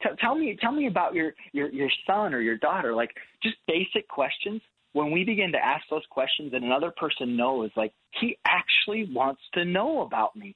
T- 0.00 0.10
tell 0.20 0.36
me, 0.36 0.56
tell 0.60 0.70
me 0.70 0.86
about 0.86 1.12
your, 1.12 1.34
your 1.52 1.68
your 1.70 1.90
son 2.06 2.34
or 2.34 2.40
your 2.40 2.56
daughter. 2.56 2.94
Like 2.94 3.10
just 3.42 3.56
basic 3.66 4.06
questions. 4.06 4.62
When 4.92 5.10
we 5.10 5.24
begin 5.24 5.50
to 5.50 5.58
ask 5.58 5.82
those 5.90 6.04
questions, 6.08 6.52
and 6.54 6.64
another 6.64 6.92
person 6.96 7.36
knows, 7.36 7.70
like 7.74 7.92
he 8.12 8.38
actually 8.46 9.12
wants 9.12 9.42
to 9.54 9.64
know 9.64 10.02
about 10.02 10.36
me. 10.36 10.54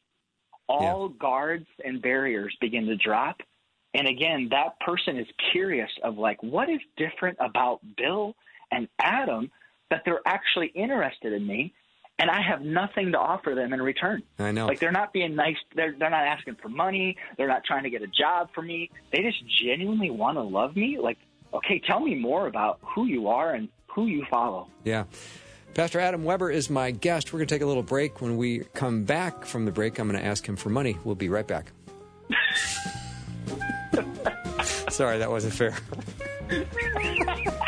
All 0.68 1.08
yeah. 1.10 1.16
guards 1.18 1.66
and 1.84 2.00
barriers 2.00 2.56
begin 2.60 2.86
to 2.86 2.94
drop, 2.94 3.38
and 3.94 4.06
again, 4.06 4.46
that 4.52 4.78
person 4.78 5.18
is 5.18 5.26
curious 5.50 5.90
of 6.04 6.16
like 6.16 6.40
what 6.40 6.70
is 6.70 6.80
different 6.96 7.36
about 7.40 7.80
Bill 7.96 8.36
and 8.70 8.86
Adam 9.00 9.50
that 9.90 10.02
they're 10.04 10.22
actually 10.24 10.68
interested 10.68 11.32
in 11.32 11.44
me 11.44 11.74
and 12.18 12.30
I 12.30 12.40
have 12.42 12.62
nothing 12.62 13.12
to 13.12 13.18
offer 13.18 13.54
them 13.54 13.72
in 13.72 13.82
return. 13.82 14.22
I 14.38 14.52
know. 14.52 14.66
Like 14.66 14.80
they're 14.80 14.92
not 14.92 15.12
being 15.12 15.34
nice. 15.34 15.56
They're 15.74 15.94
they're 15.98 16.10
not 16.10 16.24
asking 16.26 16.56
for 16.62 16.68
money. 16.68 17.16
They're 17.36 17.48
not 17.48 17.64
trying 17.64 17.84
to 17.84 17.90
get 17.90 18.02
a 18.02 18.06
job 18.06 18.50
for 18.54 18.62
me. 18.62 18.90
They 19.12 19.22
just 19.22 19.42
genuinely 19.62 20.10
want 20.10 20.36
to 20.36 20.42
love 20.42 20.76
me. 20.76 20.98
Like, 21.00 21.18
okay, 21.52 21.80
tell 21.86 22.00
me 22.00 22.14
more 22.14 22.46
about 22.46 22.78
who 22.82 23.06
you 23.06 23.28
are 23.28 23.52
and 23.54 23.68
who 23.88 24.06
you 24.06 24.24
follow. 24.30 24.68
Yeah. 24.84 25.04
Pastor 25.74 25.98
Adam 25.98 26.22
Weber 26.22 26.50
is 26.52 26.70
my 26.70 26.92
guest. 26.92 27.32
We're 27.32 27.40
going 27.40 27.48
to 27.48 27.54
take 27.54 27.62
a 27.62 27.66
little 27.66 27.82
break. 27.82 28.20
When 28.20 28.36
we 28.36 28.60
come 28.74 29.02
back 29.02 29.44
from 29.44 29.64
the 29.64 29.72
break, 29.72 29.98
I'm 29.98 30.08
going 30.08 30.20
to 30.20 30.24
ask 30.24 30.48
him 30.48 30.54
for 30.54 30.68
money. 30.68 30.96
We'll 31.02 31.16
be 31.16 31.28
right 31.28 31.46
back. 31.46 31.72
Sorry, 34.88 35.18
that 35.18 35.30
wasn't 35.30 35.54
fair. 35.54 35.76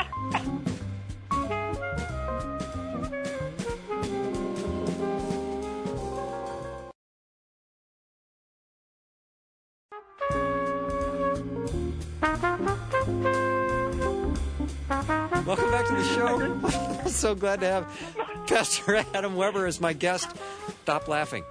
Welcome 15.47 15.70
back 15.70 15.86
to 15.86 15.94
the 15.94 16.05
show. 16.05 17.09
so 17.09 17.36
glad 17.36 17.61
to 17.61 17.66
have 17.66 18.47
Pastor 18.49 18.97
Adam 19.14 19.36
Weber 19.36 19.66
as 19.66 19.80
my 19.80 19.92
guest. 19.92 20.28
Stop 20.82 21.07
laughing. 21.07 21.44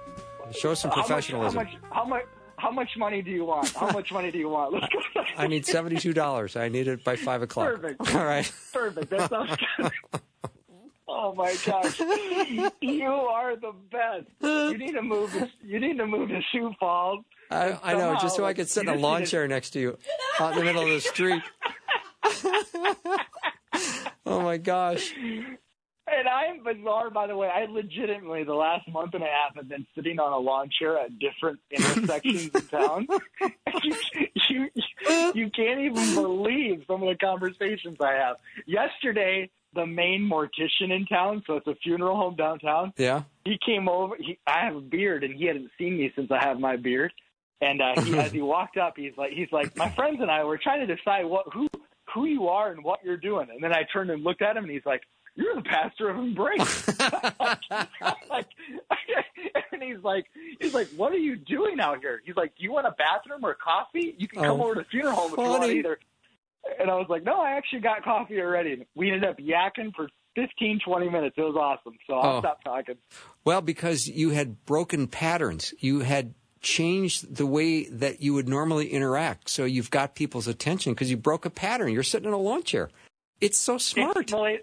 Show 0.52 0.74
some 0.74 0.90
professionalism. 0.90 1.56
How 1.56 1.64
much, 1.64 1.78
how 1.90 2.04
much, 2.04 2.24
how 2.58 2.70
much, 2.70 2.96
money 2.98 3.22
do 3.22 3.30
you 3.30 3.46
want? 3.46 3.70
How 3.72 3.90
much 3.90 4.12
money 4.12 4.30
do 4.30 4.36
you 4.36 4.50
want? 4.50 4.74
Let's 4.74 4.86
go. 4.92 5.22
I 5.38 5.46
need 5.46 5.64
seventy-two 5.64 6.12
dollars. 6.12 6.56
I 6.56 6.68
need 6.68 6.88
it 6.88 7.04
by 7.04 7.16
five 7.16 7.40
o'clock. 7.40 7.68
Perfect. 7.68 8.14
All 8.14 8.24
right. 8.24 8.52
Perfect. 8.70 9.08
That 9.10 9.30
sounds 9.30 9.56
good. 9.78 9.90
Oh 11.08 11.32
my 11.36 11.54
gosh, 11.64 12.00
you 12.80 13.06
are 13.06 13.54
the 13.54 13.72
best. 13.92 14.26
You 14.42 14.76
need 14.76 14.92
to 14.92 15.02
move. 15.02 15.32
To, 15.32 15.48
you 15.64 15.78
need 15.78 15.98
to 15.98 16.06
move 16.06 16.30
to 16.30 16.40
Sioux 16.50 16.74
Falls. 16.80 17.24
I, 17.48 17.78
I 17.80 17.94
know, 17.94 18.16
just 18.20 18.34
so 18.34 18.44
I 18.44 18.54
could 18.54 18.68
sit 18.68 18.82
in 18.82 18.88
a 18.88 18.96
lawn 18.96 19.24
chair 19.24 19.46
next 19.46 19.70
to 19.70 19.80
you, 19.80 19.98
out 20.40 20.52
in 20.54 20.58
the 20.58 20.64
middle 20.64 20.82
of 20.82 20.88
the 20.88 21.00
street. 21.00 21.42
Oh 24.26 24.40
my 24.40 24.56
gosh. 24.56 25.14
And 26.08 26.28
I'm 26.28 26.62
bizarre, 26.62 27.10
by 27.10 27.26
the 27.26 27.36
way. 27.36 27.48
I 27.48 27.64
legitimately, 27.64 28.44
the 28.44 28.54
last 28.54 28.88
month 28.88 29.14
and 29.14 29.24
a 29.24 29.26
half, 29.26 29.56
have 29.56 29.68
been 29.68 29.86
sitting 29.94 30.20
on 30.20 30.32
a 30.32 30.38
lawn 30.38 30.70
chair 30.78 30.96
at 30.98 31.18
different 31.18 31.58
intersections 31.70 32.50
in 32.54 32.60
town. 32.68 33.08
you, 33.82 33.96
you, 34.48 34.70
you 35.34 35.50
can't 35.50 35.80
even 35.80 36.14
believe 36.14 36.84
some 36.86 37.02
of 37.02 37.08
the 37.08 37.16
conversations 37.16 37.96
I 38.00 38.12
have. 38.12 38.36
Yesterday, 38.66 39.50
the 39.74 39.84
main 39.84 40.28
mortician 40.30 40.94
in 40.94 41.06
town, 41.06 41.42
so 41.44 41.56
it's 41.56 41.66
a 41.66 41.74
funeral 41.82 42.16
home 42.16 42.36
downtown. 42.36 42.92
Yeah. 42.96 43.22
He 43.44 43.58
came 43.64 43.88
over. 43.88 44.14
He, 44.16 44.38
I 44.46 44.64
have 44.64 44.76
a 44.76 44.80
beard, 44.80 45.24
and 45.24 45.34
he 45.34 45.46
hadn't 45.46 45.70
seen 45.76 45.98
me 45.98 46.12
since 46.14 46.30
I 46.30 46.42
have 46.42 46.60
my 46.60 46.76
beard. 46.76 47.12
And 47.60 47.80
uh, 47.80 48.00
he, 48.02 48.16
as 48.16 48.32
he 48.32 48.42
walked 48.42 48.76
up, 48.76 48.94
he's 48.96 49.16
like, 49.16 49.32
he's 49.32 49.50
like, 49.50 49.76
my 49.76 49.90
friends 49.90 50.18
and 50.20 50.30
I 50.30 50.44
were 50.44 50.58
trying 50.58 50.86
to 50.86 50.94
decide 50.94 51.24
what 51.24 51.46
who 51.52 51.68
who 52.16 52.24
you 52.24 52.48
are 52.48 52.72
and 52.72 52.82
what 52.82 53.04
you're 53.04 53.16
doing. 53.16 53.48
And 53.50 53.62
then 53.62 53.72
I 53.72 53.82
turned 53.92 54.10
and 54.10 54.24
looked 54.24 54.42
at 54.42 54.56
him, 54.56 54.64
and 54.64 54.72
he's 54.72 54.86
like, 54.86 55.02
"You're 55.34 55.54
the 55.54 55.62
pastor 55.62 56.08
of 56.08 56.16
Embrace." 56.16 56.88
like, 58.30 58.46
and 59.72 59.82
he's 59.82 60.02
like, 60.02 60.26
he's 60.60 60.74
like, 60.74 60.88
"What 60.96 61.12
are 61.12 61.18
you 61.18 61.36
doing 61.36 61.78
out 61.78 62.00
here?" 62.00 62.22
He's 62.24 62.36
like, 62.36 62.56
"Do 62.56 62.64
you 62.64 62.72
want 62.72 62.86
a 62.86 62.92
bathroom 62.92 63.44
or 63.44 63.54
coffee? 63.54 64.14
You 64.18 64.28
can 64.28 64.42
come 64.42 64.60
oh, 64.60 64.64
over 64.64 64.74
to 64.74 64.80
the 64.80 64.86
funeral 64.86 65.14
home 65.14 65.32
if 65.32 65.38
you 65.38 65.44
want 65.44 65.70
either." 65.70 65.98
And 66.80 66.90
I 66.90 66.94
was 66.94 67.06
like, 67.08 67.22
"No, 67.22 67.40
I 67.40 67.52
actually 67.52 67.80
got 67.80 68.02
coffee 68.02 68.40
already." 68.40 68.86
We 68.94 69.12
ended 69.12 69.28
up 69.28 69.38
yakking 69.38 69.94
for 69.94 70.08
15, 70.36 70.80
20 70.84 71.08
minutes. 71.08 71.34
It 71.36 71.42
was 71.42 71.56
awesome. 71.56 71.98
So 72.06 72.14
I'll 72.14 72.36
oh. 72.36 72.40
stop 72.40 72.62
talking. 72.62 72.96
Well, 73.44 73.60
because 73.60 74.06
you 74.06 74.30
had 74.30 74.64
broken 74.64 75.08
patterns. 75.08 75.74
You 75.78 76.00
had 76.00 76.34
changed 76.66 77.36
the 77.36 77.46
way 77.46 77.84
that 77.84 78.20
you 78.20 78.34
would 78.34 78.48
normally 78.48 78.88
interact. 78.88 79.48
So 79.48 79.64
you've 79.64 79.90
got 79.90 80.16
people's 80.16 80.48
attention 80.48 80.92
because 80.92 81.10
you 81.10 81.16
broke 81.16 81.46
a 81.46 81.50
pattern. 81.50 81.92
You're 81.92 82.02
sitting 82.02 82.26
in 82.26 82.34
a 82.34 82.38
lawn 82.38 82.64
chair. 82.64 82.90
It's 83.40 83.56
so 83.56 83.78
smart. 83.78 84.32
Well, 84.32 84.56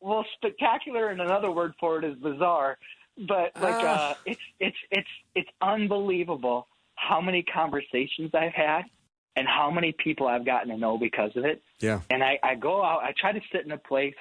well, 0.00 0.24
spectacular, 0.36 1.10
and 1.10 1.20
another 1.20 1.50
word 1.50 1.74
for 1.78 1.98
it 1.98 2.04
is 2.04 2.16
bizarre. 2.16 2.78
But 3.16 3.52
like, 3.60 3.74
ah. 3.76 4.12
uh, 4.12 4.14
it's 4.24 4.40
it's 4.58 4.76
it's 4.90 5.08
it's 5.34 5.50
unbelievable 5.60 6.66
how 6.94 7.20
many 7.20 7.42
conversations 7.42 8.30
I've 8.32 8.54
had 8.54 8.82
and 9.36 9.46
how 9.46 9.70
many 9.70 9.92
people 9.92 10.26
I've 10.26 10.46
gotten 10.46 10.70
to 10.70 10.78
know 10.78 10.96
because 10.96 11.30
of 11.36 11.44
it. 11.44 11.62
Yeah. 11.80 12.00
And 12.10 12.22
I, 12.22 12.38
I 12.42 12.54
go 12.54 12.82
out, 12.82 13.02
I 13.02 13.12
try 13.20 13.32
to 13.32 13.40
sit 13.52 13.64
in 13.64 13.72
a 13.72 13.78
place 13.78 14.14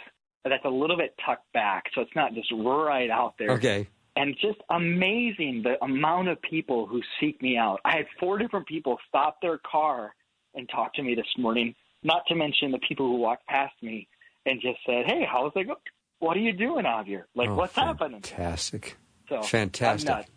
that's 0.44 0.66
a 0.66 0.70
little 0.70 0.98
bit 0.98 1.16
tucked 1.26 1.52
back, 1.54 1.86
so 1.96 2.02
it's 2.02 2.16
not 2.16 2.34
just 2.34 2.52
right 2.52 3.10
out 3.10 3.36
there. 3.38 3.52
Okay. 3.52 3.88
And 4.16 4.36
just 4.40 4.60
amazing 4.70 5.64
the 5.64 5.84
amount 5.84 6.28
of 6.28 6.42
people 6.42 6.86
who 6.86 7.02
seek 7.20 7.42
me 7.42 7.58
out. 7.58 7.80
I 7.84 7.98
had 7.98 8.06
four 8.20 8.38
different 8.38 8.68
people 8.68 8.98
stop 9.08 9.42
their 9.42 9.60
car 9.70 10.14
and 10.54 10.70
talk 10.70 10.94
to 10.96 11.04
me 11.04 11.16
this 11.16 11.26
morning. 11.38 11.74
Not 12.04 12.24
to 12.28 12.36
mention 12.36 12.72
the 12.72 12.80
people 12.88 13.08
who 13.08 13.16
walked 13.18 13.48
past 13.48 13.74
me 13.82 14.08
and 14.46 14.62
just 14.62 14.78
said, 14.86 15.06
"Hey, 15.08 15.26
how's 15.30 15.52
it 15.56 15.66
going? 15.66 15.80
What 16.20 16.38
are 16.38 16.42
you 16.42 16.54
doing 16.54 16.86
out 16.86 17.08
here? 17.08 17.28
Like, 17.34 17.50
oh, 17.50 17.56
what's 17.56 17.74
fantastic. 17.74 18.00
happening?" 18.00 18.22
Fantastic. 18.22 18.98
So 19.30 19.42
fantastic. 19.42 20.28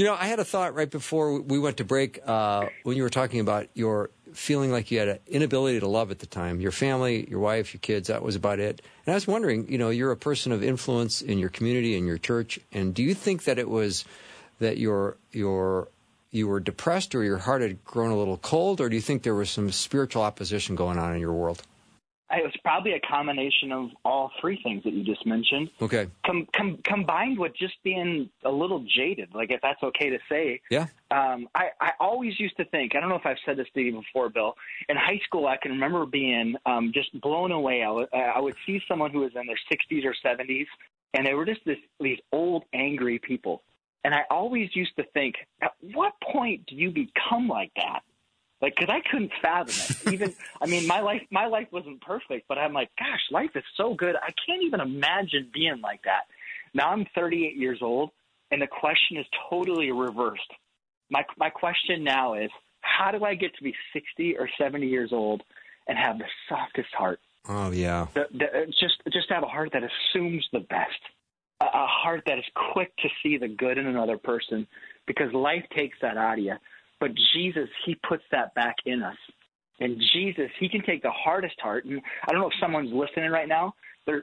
You 0.00 0.06
know, 0.06 0.14
I 0.14 0.28
had 0.28 0.38
a 0.38 0.46
thought 0.46 0.74
right 0.74 0.90
before 0.90 1.42
we 1.42 1.58
went 1.58 1.76
to 1.76 1.84
break 1.84 2.20
uh, 2.26 2.70
when 2.84 2.96
you 2.96 3.02
were 3.02 3.10
talking 3.10 3.38
about 3.38 3.68
your 3.74 4.08
feeling 4.32 4.72
like 4.72 4.90
you 4.90 4.98
had 4.98 5.08
an 5.08 5.18
inability 5.26 5.78
to 5.78 5.88
love 5.88 6.10
at 6.10 6.20
the 6.20 6.26
time. 6.26 6.58
Your 6.58 6.72
family, 6.72 7.28
your 7.28 7.38
wife, 7.38 7.74
your 7.74 7.82
kids, 7.82 8.08
that 8.08 8.22
was 8.22 8.34
about 8.34 8.60
it. 8.60 8.80
And 9.04 9.12
I 9.12 9.14
was 9.14 9.26
wondering, 9.26 9.70
you 9.70 9.76
know, 9.76 9.90
you're 9.90 10.10
a 10.10 10.16
person 10.16 10.52
of 10.52 10.64
influence 10.64 11.20
in 11.20 11.38
your 11.38 11.50
community, 11.50 11.98
in 11.98 12.06
your 12.06 12.16
church, 12.16 12.58
and 12.72 12.94
do 12.94 13.02
you 13.02 13.12
think 13.12 13.44
that 13.44 13.58
it 13.58 13.68
was 13.68 14.06
that 14.58 14.78
your 14.78 15.18
your 15.32 15.88
you 16.30 16.48
were 16.48 16.60
depressed 16.60 17.14
or 17.14 17.22
your 17.22 17.36
heart 17.36 17.60
had 17.60 17.84
grown 17.84 18.10
a 18.10 18.16
little 18.16 18.38
cold, 18.38 18.80
or 18.80 18.88
do 18.88 18.96
you 18.96 19.02
think 19.02 19.22
there 19.22 19.34
was 19.34 19.50
some 19.50 19.70
spiritual 19.70 20.22
opposition 20.22 20.76
going 20.76 20.96
on 20.96 21.12
in 21.12 21.20
your 21.20 21.34
world? 21.34 21.62
It 22.32 22.44
was 22.44 22.54
probably 22.62 22.92
a 22.92 23.00
combination 23.00 23.72
of 23.72 23.90
all 24.04 24.30
three 24.40 24.60
things 24.62 24.84
that 24.84 24.92
you 24.92 25.04
just 25.04 25.26
mentioned. 25.26 25.70
Okay. 25.82 26.06
Com- 26.24 26.46
com- 26.56 26.78
combined 26.84 27.38
with 27.38 27.52
just 27.56 27.74
being 27.82 28.30
a 28.44 28.50
little 28.50 28.84
jaded, 28.96 29.34
like 29.34 29.50
if 29.50 29.60
that's 29.62 29.82
okay 29.82 30.10
to 30.10 30.18
say. 30.28 30.60
Yeah. 30.70 30.86
Um, 31.10 31.48
I, 31.54 31.70
I 31.80 31.90
always 31.98 32.38
used 32.38 32.56
to 32.58 32.64
think, 32.66 32.94
I 32.94 33.00
don't 33.00 33.08
know 33.08 33.16
if 33.16 33.26
I've 33.26 33.36
said 33.44 33.56
this 33.56 33.66
to 33.74 33.80
you 33.80 33.92
before, 34.00 34.28
Bill. 34.28 34.54
In 34.88 34.96
high 34.96 35.20
school, 35.24 35.48
I 35.48 35.56
can 35.56 35.72
remember 35.72 36.06
being 36.06 36.54
um, 36.66 36.92
just 36.94 37.18
blown 37.20 37.50
away. 37.50 37.82
I, 37.82 37.86
w- 37.86 38.08
I 38.12 38.38
would 38.38 38.54
see 38.64 38.80
someone 38.86 39.10
who 39.10 39.20
was 39.20 39.32
in 39.34 39.46
their 39.46 39.58
60s 39.72 40.04
or 40.04 40.14
70s, 40.24 40.66
and 41.14 41.26
they 41.26 41.34
were 41.34 41.44
just 41.44 41.64
this, 41.64 41.78
these 41.98 42.18
old, 42.32 42.62
angry 42.72 43.18
people. 43.18 43.62
And 44.04 44.14
I 44.14 44.22
always 44.30 44.70
used 44.74 44.96
to 44.96 45.04
think, 45.12 45.34
at 45.60 45.72
what 45.94 46.12
point 46.32 46.66
do 46.66 46.76
you 46.76 46.90
become 46.90 47.48
like 47.48 47.72
that? 47.76 48.00
Like, 48.60 48.74
because 48.76 48.94
I 48.94 49.00
couldn't 49.10 49.32
fathom 49.40 49.74
it. 49.74 50.12
Even, 50.12 50.34
I 50.60 50.66
mean, 50.66 50.86
my 50.86 51.00
life, 51.00 51.22
my 51.30 51.46
life 51.46 51.68
wasn't 51.72 52.00
perfect, 52.02 52.46
but 52.46 52.58
I'm 52.58 52.72
like, 52.74 52.90
gosh, 52.98 53.20
life 53.30 53.50
is 53.54 53.64
so 53.76 53.94
good. 53.94 54.16
I 54.16 54.32
can't 54.46 54.62
even 54.62 54.80
imagine 54.80 55.50
being 55.52 55.80
like 55.80 56.02
that. 56.02 56.24
Now 56.74 56.90
I'm 56.90 57.06
38 57.14 57.56
years 57.56 57.78
old, 57.80 58.10
and 58.50 58.60
the 58.60 58.66
question 58.66 59.16
is 59.16 59.26
totally 59.48 59.90
reversed. 59.92 60.50
My 61.10 61.24
my 61.38 61.50
question 61.50 62.04
now 62.04 62.34
is, 62.34 62.50
how 62.82 63.10
do 63.10 63.24
I 63.24 63.34
get 63.34 63.54
to 63.56 63.64
be 63.64 63.74
60 63.92 64.36
or 64.36 64.48
70 64.58 64.86
years 64.86 65.10
old 65.12 65.42
and 65.88 65.98
have 65.98 66.18
the 66.18 66.26
softest 66.48 66.94
heart? 66.94 67.20
Oh 67.48 67.70
yeah. 67.72 68.06
The, 68.14 68.26
the, 68.32 68.66
just 68.78 69.02
just 69.12 69.30
have 69.30 69.42
a 69.42 69.48
heart 69.48 69.70
that 69.72 69.82
assumes 69.82 70.46
the 70.52 70.60
best, 70.60 71.00
a, 71.60 71.64
a 71.64 71.86
heart 71.86 72.22
that 72.26 72.38
is 72.38 72.44
quick 72.72 72.94
to 72.98 73.08
see 73.22 73.38
the 73.38 73.48
good 73.48 73.78
in 73.78 73.86
another 73.86 74.18
person, 74.18 74.66
because 75.06 75.32
life 75.32 75.64
takes 75.74 75.98
that 76.02 76.16
out 76.16 76.38
of 76.38 76.44
you. 76.44 76.54
But 77.00 77.10
Jesus, 77.32 77.68
He 77.84 77.96
puts 78.08 78.22
that 78.30 78.54
back 78.54 78.76
in 78.86 79.02
us. 79.02 79.16
And 79.80 80.00
Jesus, 80.12 80.50
He 80.60 80.68
can 80.68 80.82
take 80.82 81.02
the 81.02 81.10
hardest 81.10 81.58
heart. 81.60 81.86
And 81.86 82.00
I 82.28 82.32
don't 82.32 82.40
know 82.40 82.48
if 82.48 82.60
someone's 82.60 82.92
listening 82.92 83.30
right 83.30 83.48
now, 83.48 83.74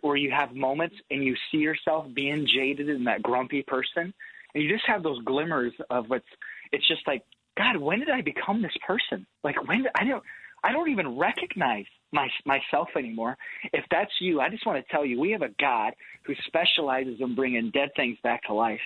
or 0.03 0.17
you 0.17 0.31
have 0.31 0.53
moments 0.53 0.95
and 1.09 1.23
you 1.23 1.35
see 1.51 1.57
yourself 1.57 2.05
being 2.13 2.47
jaded 2.47 2.89
and 2.89 3.07
that 3.07 3.23
grumpy 3.23 3.63
person, 3.63 4.13
and 4.53 4.63
you 4.63 4.69
just 4.71 4.85
have 4.87 5.03
those 5.03 5.21
glimmers 5.23 5.73
of 5.89 6.05
what's. 6.09 6.25
It's 6.71 6.87
just 6.87 7.01
like, 7.07 7.23
God, 7.57 7.77
when 7.77 7.99
did 7.99 8.09
I 8.09 8.21
become 8.21 8.61
this 8.61 8.75
person? 8.85 9.25
Like 9.43 9.67
when 9.67 9.83
did, 9.83 9.91
I 9.95 10.05
don't. 10.05 10.23
I 10.63 10.71
don't 10.71 10.89
even 10.89 11.17
recognize 11.17 11.85
my, 12.11 12.27
myself 12.43 12.89
anymore. 12.97 13.37
If 13.73 13.85
that's 13.91 14.11
you, 14.19 14.41
I 14.41 14.49
just 14.49 14.65
want 14.65 14.83
to 14.83 14.91
tell 14.91 15.05
you, 15.05 15.19
we 15.19 15.31
have 15.31 15.43
a 15.43 15.53
God 15.59 15.93
who 16.25 16.33
specializes 16.47 17.17
in 17.19 17.35
bringing 17.35 17.69
dead 17.71 17.89
things 17.95 18.17
back 18.23 18.43
to 18.45 18.53
life 18.53 18.81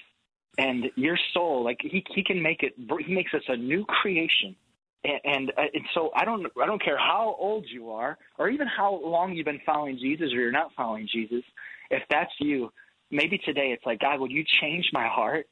and 0.58 0.86
your 0.96 1.18
soul 1.34 1.64
like 1.64 1.78
he 1.82 2.04
he 2.14 2.24
can 2.24 2.42
make 2.42 2.64
it 2.64 2.74
he 3.06 3.14
makes 3.14 3.34
us 3.34 3.44
a 3.48 3.58
new 3.58 3.86
creation. 3.86 4.56
And 5.04 5.20
and, 5.24 5.50
uh, 5.58 5.62
and 5.74 5.84
so 5.94 6.12
I 6.16 6.26
don't 6.26 6.46
I 6.62 6.66
don't 6.66 6.84
care 6.84 6.98
how 6.98 7.36
old 7.40 7.66
you 7.70 7.92
are 7.92 8.18
or 8.38 8.50
even 8.50 8.68
how 8.68 9.02
long 9.04 9.34
you've 9.34 9.46
been 9.46 9.62
following 9.66 9.98
Jesus 9.98 10.32
or 10.34 10.40
you're 10.40 10.52
not 10.52 10.72
following 10.76 11.08
Jesus 11.12 11.44
if 11.90 12.04
that's 12.10 12.32
you 12.40 12.72
maybe 13.10 13.38
today 13.40 13.72
it's 13.72 13.86
like 13.86 14.00
God 14.00 14.20
would 14.20 14.32
you 14.32 14.44
change 14.62 14.90
my 14.94 15.08
heart? 15.08 15.48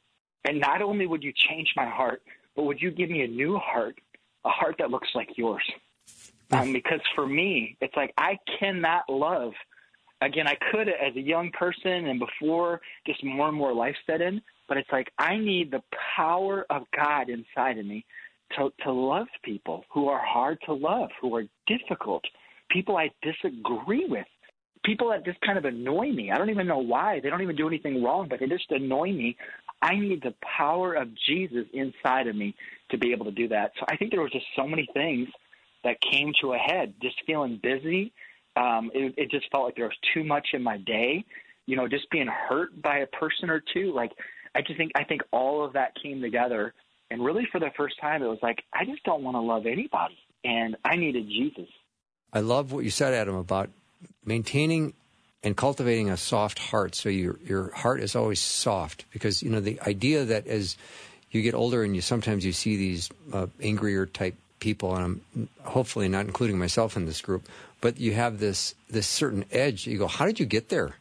And 0.46 0.58
not 0.58 0.80
only 0.80 1.06
would 1.06 1.22
you 1.22 1.32
change 1.48 1.68
my 1.76 1.88
heart 1.88 2.22
but 2.54 2.64
would 2.64 2.80
you 2.80 2.90
give 2.90 3.10
me 3.10 3.22
a 3.22 3.28
new 3.28 3.56
heart 3.58 3.98
a 4.44 4.50
heart 4.50 4.76
that 4.78 4.90
looks 4.90 5.08
like 5.14 5.28
yours? 5.36 5.64
Um, 6.52 6.72
because 6.72 7.00
for 7.14 7.26
me 7.26 7.76
it's 7.80 7.96
like 7.96 8.12
I 8.18 8.38
cannot 8.58 9.08
love 9.08 9.52
again 10.20 10.46
I 10.46 10.56
could 10.70 10.88
as 10.88 11.16
a 11.16 11.20
young 11.20 11.50
person 11.52 12.06
and 12.06 12.20
before 12.20 12.80
just 13.06 13.24
more 13.24 13.48
and 13.48 13.56
more 13.56 13.72
life 13.72 13.96
set 14.06 14.20
in 14.20 14.40
but 14.70 14.78
it's 14.78 14.88
like 14.92 15.12
I 15.18 15.36
need 15.36 15.72
the 15.72 15.82
power 16.16 16.64
of 16.70 16.84
God 16.96 17.28
inside 17.28 17.76
of 17.76 17.84
me 17.84 18.06
to 18.56 18.70
to 18.84 18.92
love 18.92 19.26
people 19.44 19.84
who 19.92 20.08
are 20.08 20.24
hard 20.24 20.58
to 20.66 20.72
love, 20.72 21.10
who 21.20 21.34
are 21.34 21.44
difficult, 21.66 22.24
people 22.70 22.96
I 22.96 23.10
disagree 23.20 24.06
with, 24.08 24.26
people 24.84 25.10
that 25.10 25.24
just 25.24 25.40
kind 25.40 25.58
of 25.58 25.64
annoy 25.64 26.12
me. 26.12 26.30
I 26.30 26.38
don't 26.38 26.50
even 26.50 26.68
know 26.68 26.78
why. 26.78 27.20
They 27.20 27.28
don't 27.28 27.42
even 27.42 27.56
do 27.56 27.66
anything 27.66 28.02
wrong, 28.02 28.28
but 28.30 28.38
they 28.38 28.46
just 28.46 28.70
annoy 28.70 29.12
me. 29.12 29.36
I 29.82 29.96
need 29.96 30.22
the 30.22 30.34
power 30.56 30.94
of 30.94 31.08
Jesus 31.26 31.66
inside 31.72 32.28
of 32.28 32.36
me 32.36 32.54
to 32.92 32.98
be 32.98 33.10
able 33.10 33.24
to 33.24 33.32
do 33.32 33.48
that. 33.48 33.72
So 33.80 33.86
I 33.88 33.96
think 33.96 34.12
there 34.12 34.22
was 34.22 34.32
just 34.32 34.46
so 34.54 34.68
many 34.68 34.88
things 34.94 35.28
that 35.82 35.96
came 36.12 36.32
to 36.42 36.52
a 36.52 36.58
head. 36.58 36.94
Just 37.02 37.16
feeling 37.26 37.58
busy, 37.60 38.12
um, 38.56 38.90
it, 38.94 39.14
it 39.16 39.30
just 39.32 39.50
felt 39.50 39.64
like 39.64 39.74
there 39.74 39.86
was 39.86 39.98
too 40.14 40.22
much 40.22 40.48
in 40.52 40.62
my 40.62 40.78
day. 40.78 41.24
You 41.66 41.76
know, 41.76 41.88
just 41.88 42.08
being 42.10 42.26
hurt 42.26 42.80
by 42.82 42.98
a 42.98 43.06
person 43.06 43.48
or 43.48 43.62
two, 43.72 43.92
like 43.94 44.12
I 44.54 44.62
just 44.62 44.76
think 44.76 44.92
I 44.94 45.04
think 45.04 45.22
all 45.32 45.64
of 45.64 45.74
that 45.74 45.94
came 46.02 46.20
together, 46.20 46.74
and 47.10 47.24
really 47.24 47.46
for 47.50 47.60
the 47.60 47.70
first 47.76 48.00
time, 48.00 48.22
it 48.22 48.28
was 48.28 48.38
like 48.42 48.62
I 48.72 48.84
just 48.84 49.02
don't 49.04 49.22
want 49.22 49.36
to 49.36 49.40
love 49.40 49.66
anybody, 49.66 50.18
and 50.44 50.76
I 50.84 50.96
needed 50.96 51.28
Jesus. 51.28 51.68
I 52.32 52.40
love 52.40 52.72
what 52.72 52.84
you 52.84 52.90
said, 52.90 53.14
Adam, 53.14 53.34
about 53.34 53.70
maintaining 54.24 54.94
and 55.42 55.56
cultivating 55.56 56.10
a 56.10 56.16
soft 56.16 56.58
heart. 56.58 56.94
So 56.94 57.08
your 57.08 57.38
your 57.44 57.70
heart 57.72 58.00
is 58.00 58.14
always 58.16 58.40
soft 58.40 59.04
because 59.12 59.42
you 59.42 59.50
know 59.50 59.60
the 59.60 59.80
idea 59.82 60.24
that 60.24 60.46
as 60.46 60.76
you 61.30 61.42
get 61.42 61.54
older 61.54 61.82
and 61.82 61.94
you 61.94 62.02
sometimes 62.02 62.44
you 62.44 62.52
see 62.52 62.76
these 62.76 63.10
uh, 63.32 63.46
angrier 63.62 64.06
type 64.06 64.34
people, 64.58 64.94
and 64.94 65.22
I'm 65.36 65.48
hopefully 65.62 66.08
not 66.08 66.26
including 66.26 66.58
myself 66.58 66.96
in 66.96 67.06
this 67.06 67.20
group, 67.20 67.48
but 67.80 67.98
you 67.98 68.14
have 68.14 68.38
this 68.38 68.74
this 68.88 69.06
certain 69.06 69.44
edge. 69.50 69.86
You 69.86 69.98
go, 69.98 70.06
how 70.06 70.26
did 70.26 70.40
you 70.40 70.46
get 70.46 70.68
there? 70.68 70.96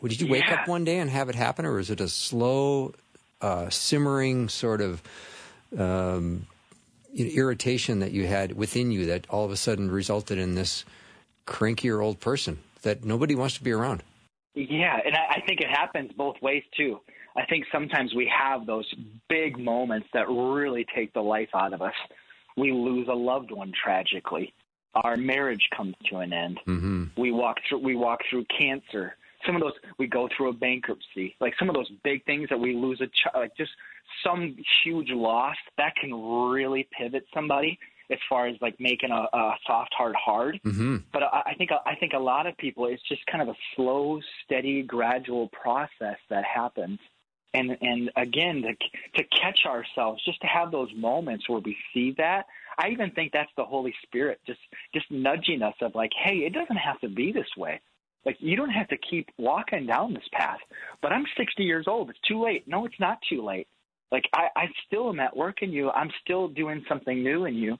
Well, 0.00 0.08
did 0.08 0.20
you 0.20 0.28
wake 0.28 0.48
yeah. 0.48 0.62
up 0.62 0.68
one 0.68 0.84
day 0.84 0.98
and 0.98 1.10
have 1.10 1.28
it 1.28 1.34
happen, 1.34 1.66
or 1.66 1.78
is 1.78 1.90
it 1.90 2.00
a 2.00 2.08
slow, 2.08 2.94
uh, 3.40 3.68
simmering 3.68 4.48
sort 4.48 4.80
of 4.80 5.02
um, 5.78 6.46
irritation 7.14 8.00
that 8.00 8.12
you 8.12 8.26
had 8.26 8.52
within 8.52 8.90
you 8.90 9.06
that 9.06 9.26
all 9.28 9.44
of 9.44 9.50
a 9.50 9.56
sudden 9.56 9.90
resulted 9.90 10.38
in 10.38 10.54
this 10.54 10.84
crankier 11.46 12.02
old 12.02 12.20
person 12.20 12.58
that 12.82 13.04
nobody 13.04 13.34
wants 13.34 13.56
to 13.58 13.64
be 13.64 13.72
around? 13.72 14.02
Yeah, 14.54 14.98
and 15.04 15.14
I, 15.14 15.36
I 15.36 15.40
think 15.46 15.60
it 15.60 15.68
happens 15.68 16.12
both 16.16 16.36
ways 16.40 16.62
too. 16.76 17.00
I 17.36 17.44
think 17.46 17.64
sometimes 17.70 18.14
we 18.14 18.30
have 18.36 18.66
those 18.66 18.92
big 19.28 19.58
moments 19.58 20.08
that 20.14 20.28
really 20.28 20.86
take 20.94 21.12
the 21.12 21.20
life 21.20 21.48
out 21.54 21.72
of 21.72 21.82
us. 21.82 21.94
We 22.56 22.72
lose 22.72 23.06
a 23.08 23.14
loved 23.14 23.50
one 23.50 23.72
tragically. 23.84 24.52
Our 24.94 25.16
marriage 25.16 25.68
comes 25.76 25.94
to 26.10 26.16
an 26.18 26.32
end. 26.32 26.58
Mm-hmm. 26.66 27.04
We 27.16 27.30
walk 27.30 27.58
through 27.68 27.78
we 27.78 27.94
walk 27.94 28.20
through 28.28 28.46
cancer 28.58 29.14
some 29.46 29.56
of 29.56 29.62
those 29.62 29.72
we 29.98 30.06
go 30.06 30.28
through 30.36 30.50
a 30.50 30.52
bankruptcy, 30.52 31.36
like 31.40 31.54
some 31.58 31.68
of 31.68 31.74
those 31.74 31.90
big 32.04 32.24
things 32.24 32.48
that 32.50 32.58
we 32.58 32.74
lose 32.74 33.00
a 33.00 33.06
child, 33.06 33.42
like 33.42 33.56
just 33.56 33.70
some 34.24 34.56
huge 34.84 35.10
loss 35.10 35.56
that 35.78 35.94
can 35.96 36.12
really 36.50 36.88
pivot 36.98 37.24
somebody 37.34 37.78
as 38.10 38.18
far 38.28 38.48
as 38.48 38.56
like 38.60 38.74
making 38.80 39.10
a, 39.10 39.36
a 39.36 39.54
soft 39.66 39.94
heart 39.94 40.16
hard. 40.16 40.60
Mm-hmm. 40.64 40.96
But 41.12 41.22
I, 41.22 41.42
I 41.46 41.54
think 41.54 41.70
I 41.86 41.94
think 41.94 42.12
a 42.12 42.18
lot 42.18 42.46
of 42.46 42.56
people 42.58 42.86
it's 42.86 43.02
just 43.08 43.24
kind 43.26 43.42
of 43.42 43.48
a 43.48 43.56
slow, 43.76 44.20
steady, 44.44 44.82
gradual 44.82 45.48
process 45.48 46.16
that 46.28 46.44
happens. 46.44 46.98
And 47.52 47.76
and 47.80 48.10
again 48.16 48.62
to 48.62 48.74
to 49.22 49.28
catch 49.28 49.60
ourselves, 49.66 50.22
just 50.24 50.40
to 50.42 50.46
have 50.46 50.70
those 50.70 50.90
moments 50.96 51.48
where 51.48 51.60
we 51.60 51.76
see 51.92 52.14
that. 52.18 52.46
I 52.78 52.88
even 52.90 53.10
think 53.10 53.32
that's 53.32 53.50
the 53.56 53.64
Holy 53.64 53.92
Spirit 54.04 54.40
just 54.46 54.60
just 54.94 55.10
nudging 55.10 55.62
us 55.62 55.74
of 55.80 55.94
like, 55.94 56.12
hey, 56.16 56.38
it 56.38 56.52
doesn't 56.52 56.76
have 56.76 57.00
to 57.00 57.08
be 57.08 57.32
this 57.32 57.48
way. 57.56 57.80
Like 58.26 58.36
you 58.38 58.56
don't 58.56 58.70
have 58.70 58.88
to 58.88 58.96
keep 59.10 59.28
walking 59.38 59.86
down 59.86 60.14
this 60.14 60.28
path. 60.32 60.58
But 61.02 61.12
I'm 61.12 61.24
60 61.36 61.62
years 61.62 61.86
old. 61.88 62.10
It's 62.10 62.18
too 62.28 62.42
late. 62.42 62.66
No, 62.66 62.84
it's 62.84 63.00
not 63.00 63.18
too 63.28 63.44
late. 63.44 63.66
Like 64.12 64.24
I, 64.34 64.48
I 64.56 64.64
still 64.86 65.08
am 65.08 65.20
at 65.20 65.36
work 65.36 65.62
in 65.62 65.70
you. 65.72 65.90
I'm 65.90 66.10
still 66.22 66.48
doing 66.48 66.84
something 66.88 67.22
new 67.22 67.46
in 67.46 67.54
you. 67.54 67.76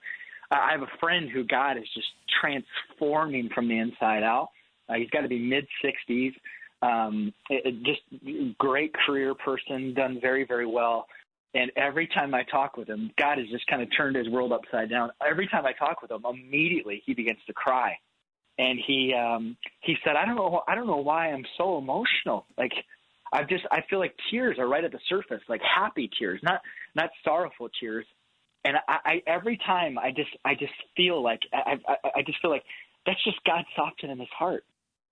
I 0.50 0.72
have 0.72 0.82
a 0.82 0.98
friend 0.98 1.28
who 1.30 1.44
God 1.44 1.76
is 1.76 1.84
just 1.94 2.08
transforming 2.40 3.50
from 3.54 3.68
the 3.68 3.78
inside 3.78 4.22
out. 4.22 4.48
Uh, 4.88 4.94
he's 4.94 5.10
got 5.10 5.20
to 5.20 5.28
be 5.28 5.38
mid 5.38 5.66
60s. 5.84 6.32
Um, 6.82 7.32
it, 7.50 7.62
it 7.66 7.82
just 7.84 8.56
great 8.58 8.92
career 9.06 9.34
person, 9.34 9.94
done 9.94 10.18
very 10.20 10.44
very 10.44 10.66
well. 10.66 11.06
And 11.54 11.70
every 11.76 12.06
time 12.06 12.32
I 12.32 12.44
talk 12.44 12.76
with 12.76 12.88
him, 12.88 13.10
God 13.18 13.38
has 13.38 13.48
just 13.48 13.66
kind 13.66 13.82
of 13.82 13.88
turned 13.96 14.14
his 14.16 14.28
world 14.28 14.52
upside 14.52 14.88
down. 14.88 15.10
Every 15.26 15.48
time 15.48 15.66
I 15.66 15.72
talk 15.72 16.00
with 16.00 16.10
him, 16.10 16.24
immediately 16.24 17.02
he 17.04 17.12
begins 17.12 17.40
to 17.48 17.52
cry, 17.52 17.98
and 18.60 18.78
he 18.86 19.14
um, 19.14 19.56
he 19.80 19.96
said, 20.04 20.16
"I 20.16 20.26
don't 20.26 20.36
know, 20.36 20.62
I 20.68 20.74
don't 20.74 20.86
know 20.86 20.98
why 20.98 21.30
I'm 21.30 21.44
so 21.56 21.78
emotional. 21.78 22.46
Like 22.58 22.72
I've 23.32 23.48
just 23.48 23.64
I 23.70 23.80
feel 23.88 23.98
like 23.98 24.14
tears 24.30 24.58
are 24.58 24.68
right 24.68 24.84
at 24.84 24.92
the 24.92 25.00
surface, 25.08 25.40
like 25.48 25.62
happy 25.62 26.10
tears, 26.18 26.40
not 26.42 26.60
not 26.94 27.10
sorrowful 27.24 27.70
tears." 27.80 28.04
And 28.64 28.76
I, 28.86 28.98
I 29.04 29.22
every 29.26 29.58
time 29.66 29.98
I 29.98 30.10
just 30.10 30.30
I 30.44 30.54
just 30.54 30.74
feel 30.94 31.22
like 31.22 31.40
I, 31.54 31.78
I 31.88 31.96
I 32.16 32.22
just 32.22 32.40
feel 32.42 32.50
like 32.50 32.64
that's 33.06 33.22
just 33.24 33.42
God 33.44 33.64
softening 33.74 34.18
his 34.18 34.28
heart. 34.38 34.64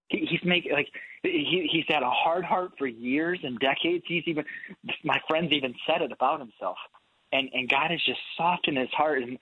He, 0.09 0.27
he's 0.31 0.45
making 0.45 0.73
like 0.73 0.89
he 1.23 1.69
he's 1.73 1.87
had 1.89 2.03
a 2.03 2.11
hard 2.11 2.45
heart 2.45 2.73
for 2.77 2.87
years 2.87 3.39
and 3.43 3.59
decades. 3.59 4.05
He's 4.07 4.25
even 4.27 4.45
my 5.05 5.19
friends 5.27 5.53
even 5.53 5.75
said 5.87 6.03
it 6.03 6.13
about 6.13 6.41
himself, 6.41 6.77
and 7.33 7.49
and 7.55 7.67
God 7.67 7.91
has 7.91 8.01
just 8.05 8.21
softened 8.37 8.77
his 8.77 8.91
heart. 8.91 9.23
And 9.23 9.39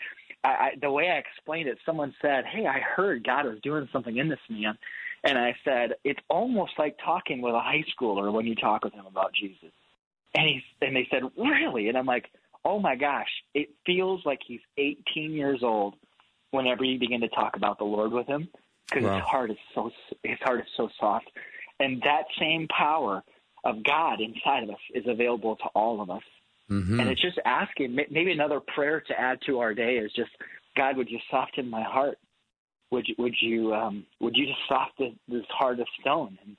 I, 0.46 0.48
I, 0.48 0.70
the 0.80 0.90
way 0.90 1.10
I 1.10 1.16
explained 1.16 1.68
it, 1.68 1.78
someone 1.84 2.14
said, 2.22 2.44
"Hey, 2.44 2.66
I 2.66 2.78
heard 2.78 3.24
God 3.24 3.46
was 3.46 3.58
doing 3.62 3.88
something 3.92 4.16
in 4.16 4.28
this 4.28 4.38
man," 4.48 4.78
and 5.24 5.36
I 5.36 5.56
said, 5.64 5.94
"It's 6.04 6.20
almost 6.28 6.72
like 6.78 6.96
talking 7.04 7.42
with 7.42 7.54
a 7.54 7.60
high 7.60 7.84
schooler 7.98 8.32
when 8.32 8.46
you 8.46 8.54
talk 8.54 8.84
with 8.84 8.92
him 8.92 9.06
about 9.06 9.32
Jesus." 9.34 9.72
And 10.34 10.48
he's 10.48 10.62
and 10.80 10.94
they 10.94 11.08
said, 11.10 11.22
"Really?" 11.36 11.88
And 11.88 11.98
I'm 11.98 12.06
like, 12.06 12.30
"Oh 12.64 12.78
my 12.78 12.94
gosh, 12.94 13.30
it 13.54 13.70
feels 13.84 14.24
like 14.24 14.40
he's 14.46 14.60
18 14.78 15.32
years 15.32 15.62
old." 15.62 15.94
Whenever 16.52 16.84
you 16.84 16.98
begin 16.98 17.20
to 17.20 17.28
talk 17.28 17.56
about 17.56 17.76
the 17.76 17.84
Lord 17.84 18.12
with 18.12 18.26
him, 18.28 18.48
because 18.88 19.04
wow. 19.04 19.16
his 19.16 19.24
heart 19.24 19.50
is 19.50 19.56
so 19.74 19.90
his 20.22 20.38
heart 20.42 20.60
is 20.60 20.66
so 20.76 20.88
soft, 20.98 21.28
and 21.80 22.00
that 22.02 22.22
same 22.38 22.68
power 22.68 23.22
of 23.64 23.82
God 23.82 24.20
inside 24.20 24.62
of 24.62 24.70
us 24.70 24.80
is 24.94 25.04
available 25.08 25.56
to 25.56 25.64
all 25.74 26.00
of 26.00 26.08
us. 26.08 26.22
Mm-hmm. 26.70 27.00
And 27.00 27.08
it's 27.08 27.22
just 27.22 27.38
asking. 27.44 27.94
Maybe 28.10 28.32
another 28.32 28.60
prayer 28.74 29.00
to 29.00 29.20
add 29.20 29.38
to 29.46 29.60
our 29.60 29.74
day 29.74 29.96
is 29.96 30.10
just, 30.16 30.30
God, 30.76 30.96
would 30.96 31.08
you 31.08 31.18
soften 31.30 31.70
my 31.70 31.82
heart? 31.82 32.18
Would 32.90 33.06
you 33.08 33.14
would 33.18 33.34
you 33.40 33.74
um, 33.74 34.04
would 34.20 34.34
you 34.36 34.46
just 34.46 34.58
soften 34.68 35.18
this 35.28 35.44
heart 35.50 35.80
of 35.80 35.86
stone? 36.00 36.38
And 36.44 36.56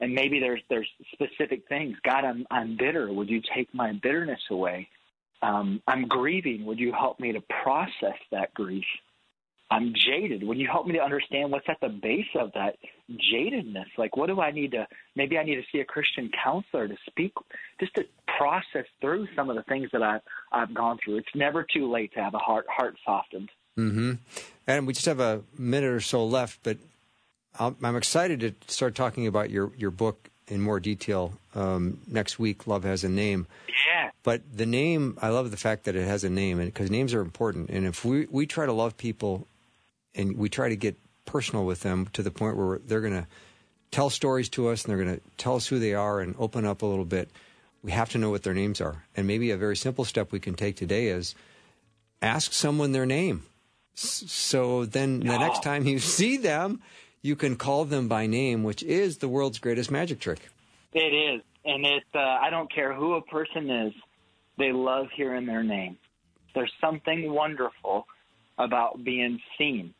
and 0.00 0.14
maybe 0.14 0.40
there's 0.40 0.60
there's 0.68 0.88
specific 1.12 1.62
things. 1.68 1.96
God, 2.04 2.24
I'm 2.24 2.46
I'm 2.50 2.76
bitter. 2.76 3.12
Would 3.12 3.28
you 3.28 3.40
take 3.54 3.72
my 3.74 3.92
bitterness 4.02 4.40
away? 4.50 4.88
Um, 5.42 5.82
I'm 5.86 6.06
grieving. 6.08 6.64
Would 6.64 6.78
you 6.78 6.92
help 6.92 7.20
me 7.20 7.32
to 7.32 7.42
process 7.62 8.18
that 8.32 8.52
grief? 8.54 8.84
I'm 9.70 9.92
jaded. 9.94 10.46
Would 10.46 10.58
you 10.58 10.68
help 10.70 10.86
me 10.86 10.94
to 10.94 11.02
understand 11.02 11.50
what's 11.50 11.68
at 11.68 11.80
the 11.80 11.88
base 11.88 12.26
of 12.38 12.52
that 12.52 12.76
jadedness? 13.10 13.86
Like, 13.98 14.16
what 14.16 14.28
do 14.28 14.40
I 14.40 14.52
need 14.52 14.70
to? 14.72 14.86
Maybe 15.16 15.38
I 15.38 15.42
need 15.42 15.56
to 15.56 15.64
see 15.72 15.80
a 15.80 15.84
Christian 15.84 16.30
counselor 16.44 16.86
to 16.86 16.96
speak, 17.06 17.32
just 17.80 17.94
to 17.96 18.04
process 18.38 18.86
through 19.00 19.26
some 19.34 19.50
of 19.50 19.56
the 19.56 19.64
things 19.64 19.88
that 19.92 20.02
I've 20.02 20.20
I've 20.52 20.72
gone 20.72 20.98
through. 21.04 21.16
It's 21.16 21.34
never 21.34 21.64
too 21.64 21.90
late 21.90 22.12
to 22.14 22.22
have 22.22 22.34
a 22.34 22.38
heart 22.38 22.66
heart 22.68 22.96
softened. 23.04 23.50
Mm-hmm. 23.76 24.12
And 24.66 24.86
we 24.86 24.92
just 24.92 25.06
have 25.06 25.20
a 25.20 25.42
minute 25.58 25.90
or 25.90 26.00
so 26.00 26.24
left, 26.24 26.60
but 26.62 26.78
I'm 27.58 27.96
excited 27.96 28.40
to 28.40 28.54
start 28.72 28.94
talking 28.94 29.26
about 29.26 29.50
your 29.50 29.72
your 29.76 29.90
book 29.90 30.30
in 30.48 30.60
more 30.60 30.78
detail 30.78 31.32
um, 31.54 31.98
next 32.06 32.38
week. 32.38 32.66
Love 32.66 32.84
has 32.84 33.02
a 33.02 33.08
name. 33.08 33.46
Yeah. 33.68 34.10
But 34.22 34.42
the 34.56 34.66
name, 34.66 35.18
I 35.20 35.28
love 35.30 35.50
the 35.50 35.56
fact 35.56 35.84
that 35.84 35.96
it 35.96 36.06
has 36.06 36.22
a 36.24 36.30
name, 36.30 36.58
because 36.58 36.90
names 36.90 37.14
are 37.14 37.20
important. 37.20 37.70
And 37.70 37.86
if 37.86 38.04
we 38.04 38.26
we 38.30 38.46
try 38.46 38.66
to 38.66 38.72
love 38.72 38.96
people 38.96 39.46
and 40.16 40.36
we 40.36 40.48
try 40.48 40.68
to 40.68 40.76
get 40.76 40.96
personal 41.24 41.64
with 41.64 41.80
them 41.80 42.08
to 42.14 42.22
the 42.22 42.30
point 42.30 42.56
where 42.56 42.78
they're 42.78 43.00
going 43.00 43.12
to 43.12 43.26
tell 43.90 44.10
stories 44.10 44.48
to 44.50 44.68
us 44.68 44.84
and 44.84 44.90
they're 44.90 45.04
going 45.04 45.16
to 45.16 45.22
tell 45.36 45.56
us 45.56 45.66
who 45.66 45.78
they 45.78 45.94
are 45.94 46.20
and 46.20 46.34
open 46.38 46.64
up 46.64 46.82
a 46.82 46.86
little 46.86 47.04
bit. 47.04 47.30
We 47.82 47.92
have 47.92 48.10
to 48.10 48.18
know 48.18 48.30
what 48.30 48.42
their 48.42 48.54
names 48.54 48.80
are. 48.80 49.04
And 49.16 49.26
maybe 49.26 49.50
a 49.50 49.56
very 49.56 49.76
simple 49.76 50.04
step 50.04 50.32
we 50.32 50.40
can 50.40 50.54
take 50.54 50.76
today 50.76 51.08
is 51.08 51.34
ask 52.22 52.52
someone 52.52 52.92
their 52.92 53.06
name. 53.06 53.44
So 53.94 54.84
then 54.84 55.20
the 55.20 55.38
next 55.38 55.62
time 55.62 55.86
you 55.86 55.98
see 56.18 56.36
them, 56.36 56.80
you 57.22 57.36
can 57.36 57.56
call 57.56 57.84
them 57.84 58.08
by 58.08 58.26
name, 58.26 58.62
which 58.62 58.82
is 58.82 59.18
the 59.18 59.28
world's 59.28 59.58
greatest 59.58 59.90
magic 59.90 60.20
trick. 60.20 60.48
It 60.92 61.14
is. 61.14 61.42
And 61.64 61.84
it, 61.84 62.04
uh, 62.14 62.18
I 62.18 62.50
don't 62.50 62.72
care 62.72 62.94
who 62.94 63.14
a 63.14 63.22
person 63.22 63.68
is, 63.70 63.92
they 64.58 64.72
love 64.72 65.08
hearing 65.14 65.46
their 65.46 65.62
name. 65.62 65.98
There's 66.54 66.72
something 66.80 67.32
wonderful 67.32 68.06
about 68.58 69.02
being 69.04 69.40
seen 69.58 69.92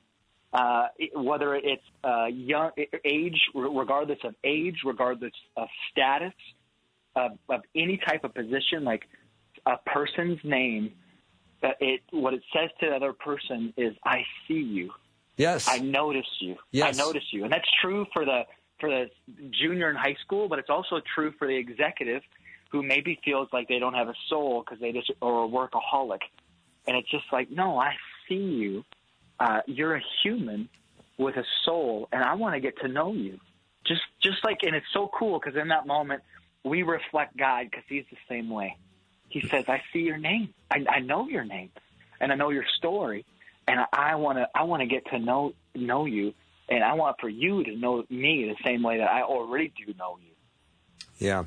uh, 0.57 0.89
whether 1.15 1.55
it's 1.55 1.83
uh, 2.03 2.27
young 2.27 2.71
age, 3.05 3.39
regardless 3.55 4.19
of 4.25 4.35
age, 4.43 4.77
regardless 4.87 5.33
of 5.55 5.69
status, 5.91 6.33
of, 7.15 7.33
of 7.51 7.61
any 7.75 7.99
type 7.99 8.25
of 8.25 8.33
position, 8.35 8.83
like 8.83 9.03
a 9.67 9.77
person's 9.85 10.39
name, 10.45 10.93
uh, 11.63 11.69
it 11.79 12.01
what 12.11 12.33
it 12.33 12.43
says 12.55 12.71
to 12.81 12.87
the 12.87 12.97
other 12.97 13.13
person 13.13 13.75
is, 13.77 13.95
"I 14.05 14.23
see 14.49 14.55
you." 14.55 14.93
Yes. 15.37 15.69
I 15.69 15.79
notice 15.79 16.27
you. 16.41 16.57
Yes. 16.71 16.99
I 16.99 17.05
notice 17.05 17.25
you, 17.33 17.45
and 17.45 17.53
that's 17.53 17.69
true 17.83 18.07
for 18.15 18.25
the 18.25 18.45
for 18.81 18.89
the 18.89 19.11
junior 19.51 19.91
in 19.91 19.97
high 19.97 20.17
school, 20.25 20.49
but 20.49 20.59
it's 20.59 20.71
also 20.71 21.01
true 21.15 21.33
for 21.39 21.47
the 21.47 21.57
executive 21.57 22.23
who 22.71 22.83
maybe 22.83 23.19
feels 23.25 23.49
like 23.53 23.69
they 23.69 23.79
don't 23.79 23.95
have 23.95 24.09
a 24.09 24.15
soul 24.29 24.65
because 24.65 24.81
they 24.81 24.93
just 24.93 25.11
or 25.21 25.45
a 25.45 25.49
workaholic, 25.49 26.21
and 26.87 26.97
it's 26.97 27.11
just 27.11 27.25
like, 27.31 27.51
no, 27.51 27.79
I 27.79 27.95
see 28.27 28.35
you 28.35 28.85
uh, 29.39 29.61
you're 29.67 29.97
a 29.97 30.03
human 30.23 30.69
with 31.19 31.37
a 31.37 31.45
soul, 31.65 32.09
and 32.13 32.23
I 32.23 32.35
want 32.35 32.55
to 32.55 32.61
get 32.61 32.79
to 32.81 32.89
know 32.89 33.13
you. 33.13 33.39
Just, 33.87 34.03
just 34.23 34.45
like, 34.45 34.59
and 34.63 34.75
it's 34.75 34.87
so 34.93 35.11
cool 35.17 35.39
because 35.39 35.59
in 35.61 35.69
that 35.69 35.87
moment 35.87 36.23
we 36.65 36.83
reflect 36.83 37.37
God 37.37 37.69
because 37.71 37.85
He's 37.89 38.05
the 38.11 38.17
same 38.29 38.51
way. 38.51 38.77
He 39.29 39.41
says, 39.49 39.65
"I 39.69 39.83
see 39.93 40.01
your 40.01 40.19
name. 40.19 40.55
I, 40.71 40.85
I 40.89 41.01
know 41.01 41.29
your 41.29 41.45
name, 41.45 41.71
and 42.21 42.33
I 42.33 42.35
know 42.35 42.51
your 42.51 42.65
story, 42.77 43.25
and 43.67 43.81
I 43.93 44.17
want 44.17 44.39
to, 44.39 44.49
I 44.55 44.65
want 44.65 44.81
to 44.81 44.87
get 44.87 45.07
to 45.11 45.19
know 45.19 45.53
know 45.75 46.07
you, 46.07 46.35
and 46.69 46.83
I 46.83 46.95
want 46.95 47.17
for 47.21 47.29
you 47.29 47.65
to 47.65 47.77
know 47.77 48.05
me 48.11 48.53
the 48.53 48.69
same 48.69 48.83
way 48.83 48.99
that 48.99 49.09
I 49.09 49.23
already 49.23 49.73
do 49.87 49.95
know 49.99 50.19
you." 50.21 50.33
Yeah, 51.19 51.45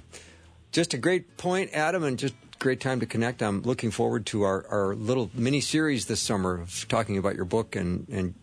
just 0.71 0.93
a 0.93 0.97
great 0.97 1.37
point, 1.37 1.71
Adam, 1.73 2.03
and 2.03 2.17
just 2.17 2.35
great 2.59 2.79
time 2.81 2.99
to 2.99 3.05
connect. 3.05 3.41
I'm 3.41 3.61
looking 3.61 3.89
forward 3.89 4.25
to 4.27 4.43
our, 4.43 4.65
our 4.69 4.95
little 4.95 5.31
mini 5.33 5.61
series 5.61 6.05
this 6.05 6.19
summer 6.19 6.61
of 6.61 6.87
talking 6.89 7.17
about 7.17 7.35
your 7.35 7.45
book 7.45 7.75
and, 7.75 8.07
and 8.09 8.35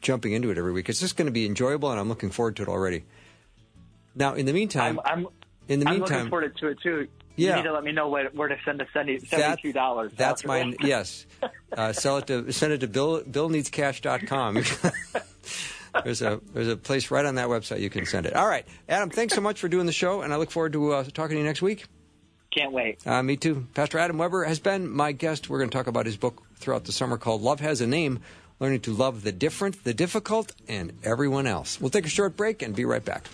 jumping 0.00 0.32
into 0.32 0.50
it 0.50 0.58
every 0.58 0.72
week. 0.72 0.88
It's 0.88 1.00
just 1.00 1.16
going 1.16 1.26
to 1.26 1.32
be 1.32 1.46
enjoyable, 1.46 1.90
and 1.90 1.98
I'm 1.98 2.08
looking 2.08 2.30
forward 2.30 2.56
to 2.56 2.62
it 2.62 2.68
already. 2.68 3.04
Now, 4.14 4.34
in 4.34 4.46
the 4.46 4.52
meantime, 4.52 5.00
I'm, 5.04 5.20
I'm 5.20 5.28
in 5.68 5.80
the 5.80 5.88
I'm 5.88 5.94
meantime, 5.94 6.16
looking 6.16 6.30
forward 6.30 6.56
to 6.58 6.66
it 6.68 6.78
too. 6.82 7.08
You 7.36 7.48
yeah. 7.48 7.56
need 7.56 7.62
to 7.62 7.72
let 7.72 7.82
me 7.82 7.92
know 7.92 8.08
where, 8.08 8.28
where 8.30 8.48
to 8.48 8.58
send 8.62 8.78
the 8.78 8.86
seventy-two 8.92 9.72
dollars. 9.72 10.12
That's 10.14 10.44
my 10.44 10.74
yes. 10.80 11.26
Uh, 11.74 11.90
sell 11.90 12.18
it 12.18 12.26
to 12.26 12.52
send 12.52 12.70
it 12.74 12.80
to 12.80 12.86
Bill 12.86 13.22
BillNeedsCash.com. 13.22 14.54
there's 16.04 16.20
a 16.20 16.38
there's 16.52 16.68
a 16.68 16.76
place 16.76 17.10
right 17.10 17.24
on 17.24 17.36
that 17.36 17.48
website 17.48 17.80
you 17.80 17.88
can 17.88 18.04
send 18.04 18.26
it. 18.26 18.34
All 18.36 18.46
right, 18.46 18.66
Adam. 18.90 19.08
Thanks 19.08 19.34
so 19.34 19.40
much 19.40 19.58
for 19.58 19.68
doing 19.68 19.86
the 19.86 19.92
show, 19.92 20.20
and 20.20 20.34
I 20.34 20.36
look 20.36 20.50
forward 20.50 20.74
to 20.74 20.92
uh, 20.92 21.04
talking 21.04 21.36
to 21.36 21.38
you 21.38 21.46
next 21.46 21.62
week. 21.62 21.86
Can't 22.54 22.72
wait. 22.72 23.04
Uh, 23.06 23.22
me 23.22 23.36
too. 23.36 23.66
Pastor 23.72 23.98
Adam 23.98 24.18
Weber 24.18 24.44
has 24.44 24.60
been 24.60 24.90
my 24.90 25.12
guest. 25.12 25.48
We're 25.48 25.58
going 25.58 25.70
to 25.70 25.76
talk 25.76 25.86
about 25.86 26.04
his 26.04 26.18
book 26.18 26.42
throughout 26.56 26.84
the 26.84 26.92
summer 26.92 27.16
called 27.16 27.40
Love 27.40 27.60
Has 27.60 27.80
a 27.80 27.86
Name 27.86 28.20
Learning 28.60 28.80
to 28.80 28.92
Love 28.92 29.22
the 29.22 29.32
Different, 29.32 29.82
the 29.84 29.94
Difficult, 29.94 30.52
and 30.68 30.92
Everyone 31.02 31.46
Else. 31.46 31.80
We'll 31.80 31.90
take 31.90 32.06
a 32.06 32.10
short 32.10 32.36
break 32.36 32.62
and 32.62 32.76
be 32.76 32.84
right 32.84 33.04
back. 33.04 33.26